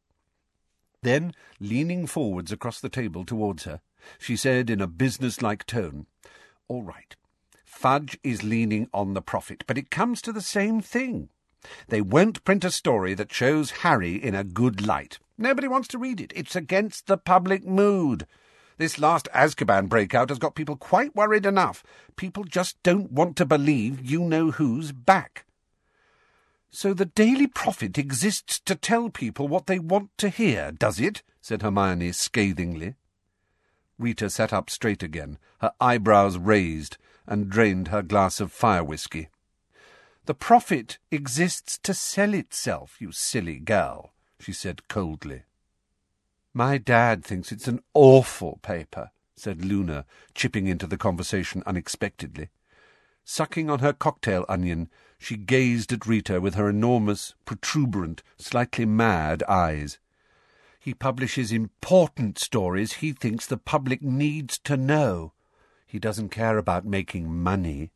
Then, 1.03 1.33
leaning 1.61 2.07
forwards 2.07 2.51
across 2.51 2.81
the 2.81 2.89
table 2.89 3.25
towards 3.25 3.65
her, 3.65 3.81
she 4.19 4.37
said 4.37 4.71
in 4.71 4.81
a 4.81 4.87
business-like 4.87 5.67
tone, 5.67 6.07
All 6.69 6.83
right, 6.83 7.15
Fudge 7.65 8.19
is 8.23 8.43
leaning 8.43 8.89
on 8.93 9.15
the 9.15 9.23
Prophet, 9.23 9.65
but 9.67 9.79
it 9.79 9.91
comes 9.91 10.23
to 10.23 10.33
the 10.33 10.41
same 10.41 10.81
thing. 10.81 11.29
They 11.89 12.01
won't 12.01 12.45
print 12.45 12.65
a 12.65 12.71
story 12.71 13.15
that 13.15 13.33
shows 13.33 13.83
Harry 13.83 14.15
in 14.15 14.35
a 14.35 14.45
good 14.45 14.87
light. 14.87 15.19
Nobody 15.37 15.69
wants 15.69 15.89
to 15.89 15.99
read 15.99 16.21
it. 16.21 16.33
It's 16.35 16.57
against 16.57 17.07
the 17.07 17.19
public 17.19 17.67
mood. 17.67 18.27
This 18.79 18.99
last 18.99 19.29
Azkaban 19.35 19.89
breakout 19.89 20.29
has 20.29 20.39
got 20.39 20.55
people 20.55 20.77
quite 20.77 21.15
worried 21.17 21.47
enough. 21.47 21.83
People 22.17 22.45
just 22.45 22.83
don't 22.83 23.11
want 23.13 23.37
to 23.37 23.47
believe 23.47 24.05
you-know-who's 24.05 24.93
back. 24.93 25.45
So 26.71 26.93
the 26.93 27.07
Daily 27.07 27.47
Prophet 27.47 27.97
exists 27.97 28.61
to 28.61 28.75
tell 28.75 29.09
people 29.09 29.49
what 29.49 29.67
they 29.67 29.79
want 29.79 30.11
to 30.19 30.29
hear, 30.29 30.73
does 30.73 31.01
it? 31.01 31.23
said 31.41 31.63
Hermione 31.63 32.13
scathingly. 32.13 32.95
Rita 33.99 34.29
sat 34.31 34.53
up 34.53 34.71
straight 34.71 35.03
again, 35.03 35.39
her 35.61 35.73
eyebrows 35.81 36.39
raised, 36.39 36.99
and 37.27 37.49
drained 37.49 37.89
her 37.89 38.03
glass 38.03 38.41
of 38.41 38.53
fire 38.53 38.85
whisky. 38.85 39.29
The 40.27 40.35
Prophet 40.35 40.99
exists 41.11 41.79
to 41.79 41.95
sell 41.95 42.35
itself, 42.35 42.97
you 43.01 43.13
silly 43.13 43.59
girl, 43.59 44.13
she 44.39 44.53
said 44.53 44.89
coldly. 44.89 45.43
My 46.53 46.79
dad 46.79 47.25
thinks 47.25 47.53
it's 47.53 47.69
an 47.69 47.81
awful 47.95 48.59
paper, 48.63 49.11
said 49.37 49.65
Luna, 49.65 50.05
chipping 50.35 50.67
into 50.67 50.87
the 50.87 50.97
conversation 50.97 51.63
unexpectedly. 51.67 52.49
Sucking 53.25 53.69
on 53.71 53.81
her 53.81 53.93
cocktail 53.93 54.45
onion, 54.49 54.89
she 55.19 55.37
gazed 55.37 55.93
at 55.93 56.07
Rita 56.07 56.41
with 56.41 56.55
her 56.55 56.69
enormous, 56.69 57.35
protuberant, 57.45 58.23
slightly 58.39 58.85
mad 58.85 59.43
eyes. 59.45 59.99
He 60.87 60.95
publishes 60.95 61.51
important 61.51 62.39
stories 62.39 62.93
he 62.93 63.11
thinks 63.11 63.45
the 63.45 63.57
public 63.57 64.03
needs 64.03 64.57
to 64.61 64.77
know. 64.77 65.33
He 65.85 65.99
doesn't 65.99 66.29
care 66.29 66.59
about 66.59 66.87
making 66.87 67.29
money. 67.29 67.91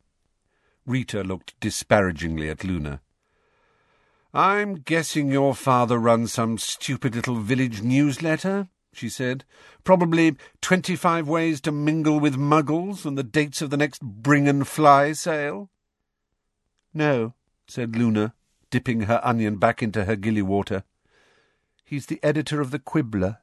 Rita 0.85 1.23
looked 1.23 1.57
disparagingly 1.61 2.49
at 2.49 2.65
Luna. 2.65 2.99
I'm 4.33 4.75
guessing 4.75 5.31
your 5.31 5.55
father 5.55 5.97
runs 5.97 6.33
some 6.33 6.57
stupid 6.57 7.15
little 7.15 7.37
village 7.37 7.81
newsletter, 7.81 8.67
she 8.91 9.07
said. 9.07 9.45
Probably 9.85 10.35
twenty-five 10.59 11.29
ways 11.29 11.61
to 11.61 11.71
mingle 11.71 12.19
with 12.19 12.35
muggles 12.35 13.05
and 13.05 13.17
the 13.17 13.23
dates 13.23 13.61
of 13.61 13.69
the 13.69 13.77
next 13.77 14.01
bring 14.01 14.49
and 14.49 14.67
fly 14.67 15.13
sale. 15.13 15.69
No, 16.93 17.35
said 17.69 17.95
Luna, 17.95 18.33
dipping 18.69 19.03
her 19.03 19.21
onion 19.23 19.55
back 19.55 19.81
into 19.81 20.03
her 20.03 20.17
gilly 20.17 20.41
water. 20.41 20.83
He's 21.91 22.05
the 22.05 22.23
editor 22.23 22.61
of 22.61 22.71
the 22.71 22.79
Quibbler. 22.79 23.39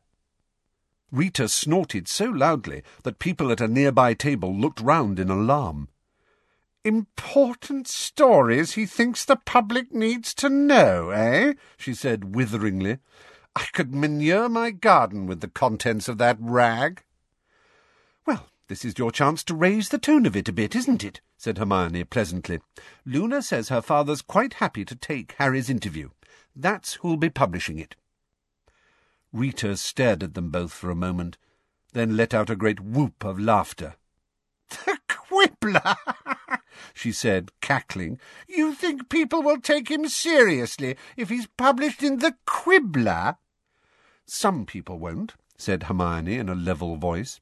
Rita 1.12 1.48
snorted 1.48 2.08
so 2.08 2.24
loudly 2.24 2.82
that 3.02 3.18
people 3.18 3.52
at 3.52 3.60
a 3.60 3.68
nearby 3.68 4.14
table 4.14 4.56
looked 4.56 4.80
round 4.80 5.20
in 5.20 5.28
alarm. 5.28 5.90
Important 6.82 7.86
stories 7.86 8.72
he 8.72 8.86
thinks 8.86 9.26
the 9.26 9.36
public 9.36 9.92
needs 9.92 10.32
to 10.36 10.48
know, 10.48 11.10
eh? 11.10 11.52
she 11.76 11.92
said 11.92 12.34
witheringly. 12.34 13.00
I 13.54 13.66
could 13.74 13.94
manure 13.94 14.48
my 14.48 14.70
garden 14.70 15.26
with 15.26 15.42
the 15.42 15.48
contents 15.48 16.08
of 16.08 16.16
that 16.16 16.38
rag. 16.40 17.02
Well, 18.24 18.48
this 18.68 18.82
is 18.82 18.98
your 18.98 19.10
chance 19.12 19.44
to 19.44 19.54
raise 19.54 19.90
the 19.90 19.98
tone 19.98 20.24
of 20.24 20.34
it 20.34 20.48
a 20.48 20.54
bit, 20.54 20.74
isn't 20.74 21.04
it? 21.04 21.20
said 21.36 21.58
Hermione 21.58 22.04
pleasantly. 22.04 22.60
Luna 23.04 23.42
says 23.42 23.68
her 23.68 23.82
father's 23.82 24.22
quite 24.22 24.54
happy 24.54 24.86
to 24.86 24.96
take 24.96 25.34
Harry's 25.36 25.68
interview. 25.68 26.08
That's 26.56 26.94
who'll 26.94 27.18
be 27.18 27.28
publishing 27.28 27.78
it. 27.78 27.94
Rita 29.32 29.76
stared 29.76 30.22
at 30.22 30.34
them 30.34 30.50
both 30.50 30.72
for 30.72 30.90
a 30.90 30.94
moment, 30.94 31.36
then 31.92 32.16
let 32.16 32.34
out 32.34 32.50
a 32.50 32.56
great 32.56 32.80
whoop 32.80 33.24
of 33.24 33.38
laughter. 33.38 33.96
The 34.84 34.98
Quibbler! 35.08 35.96
she 36.94 37.12
said, 37.12 37.52
cackling. 37.60 38.18
You 38.48 38.74
think 38.74 39.08
people 39.08 39.42
will 39.42 39.60
take 39.60 39.90
him 39.90 40.08
seriously 40.08 40.96
if 41.16 41.28
he's 41.28 41.46
published 41.46 42.02
in 42.02 42.18
the 42.18 42.34
Quibbler? 42.46 43.36
Some 44.24 44.66
people 44.66 44.98
won't, 44.98 45.34
said 45.56 45.84
Hermione 45.84 46.36
in 46.36 46.48
a 46.48 46.54
level 46.54 46.96
voice. 46.96 47.40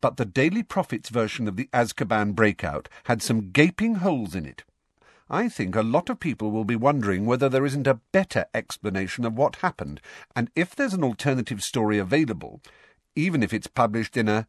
But 0.00 0.16
the 0.16 0.26
Daily 0.26 0.62
Prophet's 0.62 1.08
version 1.08 1.48
of 1.48 1.56
the 1.56 1.68
Azkaban 1.72 2.34
breakout 2.34 2.88
had 3.04 3.22
some 3.22 3.50
gaping 3.50 3.96
holes 3.96 4.34
in 4.34 4.44
it. 4.44 4.64
I 5.30 5.48
think 5.48 5.74
a 5.74 5.82
lot 5.82 6.10
of 6.10 6.20
people 6.20 6.50
will 6.50 6.64
be 6.64 6.76
wondering 6.76 7.24
whether 7.24 7.48
there 7.48 7.64
isn't 7.64 7.86
a 7.86 8.00
better 8.12 8.44
explanation 8.52 9.24
of 9.24 9.36
what 9.36 9.56
happened, 9.56 10.00
and 10.36 10.50
if 10.54 10.74
there's 10.74 10.92
an 10.92 11.04
alternative 11.04 11.62
story 11.62 11.98
available, 11.98 12.60
even 13.16 13.42
if 13.42 13.52
it's 13.52 13.66
published 13.66 14.16
in 14.16 14.28
a. 14.28 14.46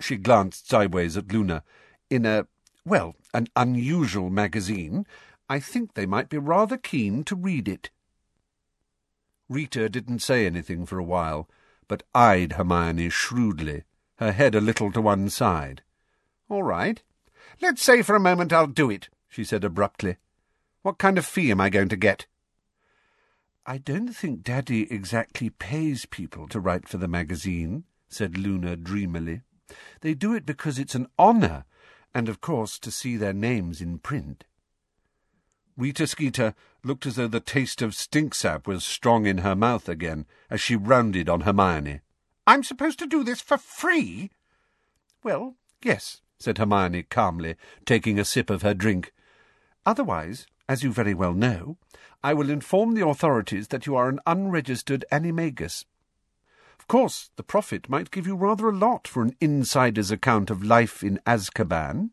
She 0.00 0.16
glanced 0.16 0.68
sideways 0.68 1.16
at 1.16 1.32
Luna. 1.32 1.62
In 2.10 2.26
a 2.26 2.46
well, 2.84 3.14
an 3.32 3.48
unusual 3.54 4.30
magazine, 4.30 5.06
I 5.48 5.60
think 5.60 5.94
they 5.94 6.06
might 6.06 6.28
be 6.28 6.38
rather 6.38 6.76
keen 6.76 7.24
to 7.24 7.36
read 7.36 7.68
it. 7.68 7.90
Rita 9.48 9.88
didn't 9.88 10.20
say 10.20 10.46
anything 10.46 10.86
for 10.86 10.98
a 10.98 11.04
while, 11.04 11.48
but 11.88 12.02
eyed 12.14 12.54
Hermione 12.54 13.10
shrewdly, 13.10 13.84
her 14.16 14.32
head 14.32 14.54
a 14.54 14.60
little 14.60 14.90
to 14.92 15.00
one 15.00 15.28
side. 15.28 15.82
All 16.48 16.62
right. 16.62 17.02
Let's 17.60 17.82
say 17.82 18.02
for 18.02 18.16
a 18.16 18.20
moment 18.20 18.52
I'll 18.52 18.66
do 18.66 18.90
it, 18.90 19.08
she 19.32 19.44
said 19.44 19.64
abruptly. 19.64 20.16
What 20.82 20.98
kind 20.98 21.16
of 21.16 21.24
fee 21.24 21.50
am 21.50 21.60
I 21.60 21.70
going 21.70 21.88
to 21.88 21.96
get? 21.96 22.26
I 23.64 23.78
don't 23.78 24.14
think 24.14 24.42
Daddy 24.42 24.92
exactly 24.92 25.48
pays 25.48 26.04
people 26.04 26.46
to 26.48 26.60
write 26.60 26.86
for 26.86 26.98
the 26.98 27.08
magazine, 27.08 27.84
said 28.10 28.36
Luna 28.36 28.76
dreamily. 28.76 29.40
They 30.02 30.12
do 30.12 30.34
it 30.34 30.44
because 30.44 30.78
it's 30.78 30.94
an 30.94 31.08
honour 31.18 31.64
and 32.14 32.28
of 32.28 32.42
course 32.42 32.78
to 32.80 32.90
see 32.90 33.16
their 33.16 33.32
names 33.32 33.80
in 33.80 34.00
print. 34.00 34.44
Rita 35.78 36.06
Skeeter 36.06 36.54
looked 36.84 37.06
as 37.06 37.16
though 37.16 37.26
the 37.26 37.40
taste 37.40 37.80
of 37.80 37.92
stinksap 37.92 38.66
was 38.66 38.84
strong 38.84 39.24
in 39.24 39.38
her 39.38 39.56
mouth 39.56 39.88
again 39.88 40.26
as 40.50 40.60
she 40.60 40.76
rounded 40.76 41.30
on 41.30 41.42
Hermione. 41.42 42.00
I'm 42.46 42.62
supposed 42.62 42.98
to 42.98 43.06
do 43.06 43.24
this 43.24 43.40
for 43.40 43.56
free? 43.56 44.30
Well, 45.22 45.56
yes, 45.82 46.20
said 46.38 46.58
Hermione 46.58 47.04
calmly, 47.04 47.56
taking 47.86 48.18
a 48.18 48.26
sip 48.26 48.50
of 48.50 48.60
her 48.60 48.74
drink. 48.74 49.12
Otherwise, 49.84 50.46
as 50.68 50.82
you 50.82 50.92
very 50.92 51.14
well 51.14 51.34
know, 51.34 51.76
I 52.22 52.34
will 52.34 52.50
inform 52.50 52.94
the 52.94 53.06
authorities 53.06 53.68
that 53.68 53.86
you 53.86 53.96
are 53.96 54.08
an 54.08 54.20
unregistered 54.26 55.04
animagus. 55.10 55.84
Of 56.78 56.86
course, 56.86 57.30
the 57.36 57.42
Prophet 57.42 57.88
might 57.88 58.10
give 58.10 58.26
you 58.26 58.36
rather 58.36 58.68
a 58.68 58.76
lot 58.76 59.06
for 59.06 59.22
an 59.22 59.36
insider's 59.40 60.10
account 60.10 60.50
of 60.50 60.62
life 60.64 61.02
in 61.02 61.20
Azkaban. 61.26 62.10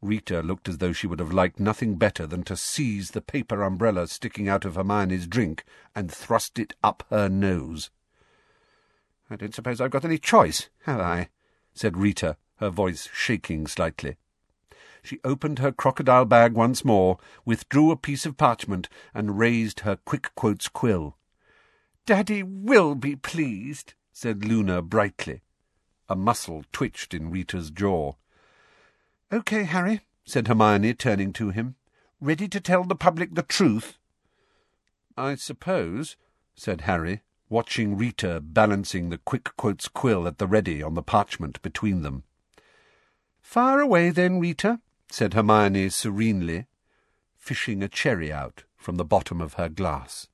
Rita 0.00 0.42
looked 0.42 0.68
as 0.68 0.78
though 0.78 0.92
she 0.92 1.08
would 1.08 1.18
have 1.18 1.32
liked 1.32 1.58
nothing 1.58 1.96
better 1.96 2.26
than 2.26 2.44
to 2.44 2.56
seize 2.56 3.10
the 3.10 3.20
paper 3.20 3.62
umbrella 3.62 4.06
sticking 4.06 4.48
out 4.48 4.64
of 4.64 4.76
Hermione's 4.76 5.26
drink 5.26 5.64
and 5.94 6.10
thrust 6.10 6.58
it 6.58 6.74
up 6.84 7.04
her 7.10 7.28
nose. 7.28 7.90
I 9.28 9.36
don't 9.36 9.54
suppose 9.54 9.80
I've 9.80 9.90
got 9.90 10.04
any 10.04 10.18
choice, 10.18 10.68
have 10.84 11.00
I? 11.00 11.28
said 11.74 11.96
Rita, 11.96 12.36
her 12.56 12.70
voice 12.70 13.08
shaking 13.12 13.66
slightly. 13.66 14.16
She 15.08 15.20
opened 15.24 15.58
her 15.60 15.72
crocodile 15.72 16.26
bag 16.26 16.52
once 16.52 16.84
more, 16.84 17.16
withdrew 17.46 17.90
a 17.90 17.96
piece 17.96 18.26
of 18.26 18.36
parchment, 18.36 18.90
and 19.14 19.38
raised 19.38 19.80
her 19.80 19.96
quick 19.96 20.34
quotes 20.34 20.68
quill. 20.68 21.16
Daddy 22.04 22.42
will 22.42 22.94
be 22.94 23.16
pleased, 23.16 23.94
said 24.12 24.44
Luna 24.44 24.82
brightly. 24.82 25.40
A 26.10 26.14
muscle 26.14 26.62
twitched 26.72 27.14
in 27.14 27.30
Rita's 27.30 27.70
jaw. 27.70 28.16
OK, 29.32 29.62
Harry, 29.62 30.02
said 30.26 30.46
Hermione, 30.46 30.92
turning 30.92 31.32
to 31.32 31.48
him. 31.48 31.76
Ready 32.20 32.46
to 32.46 32.60
tell 32.60 32.84
the 32.84 32.94
public 32.94 33.34
the 33.34 33.42
truth? 33.42 33.96
I 35.16 35.36
suppose, 35.36 36.16
said 36.54 36.82
Harry, 36.82 37.22
watching 37.48 37.96
Rita 37.96 38.42
balancing 38.42 39.08
the 39.08 39.16
quick 39.16 39.56
quotes 39.56 39.88
quill 39.88 40.28
at 40.28 40.36
the 40.36 40.46
ready 40.46 40.82
on 40.82 40.92
the 40.92 41.02
parchment 41.02 41.62
between 41.62 42.02
them. 42.02 42.24
Fire 43.40 43.80
away, 43.80 44.10
then, 44.10 44.38
Rita, 44.38 44.80
said 45.10 45.34
Hermione 45.34 45.88
serenely, 45.88 46.66
fishing 47.36 47.82
a 47.82 47.88
cherry 47.88 48.32
out 48.32 48.64
from 48.76 48.96
the 48.96 49.04
bottom 49.04 49.40
of 49.40 49.54
her 49.54 49.68
glass. 49.68 50.28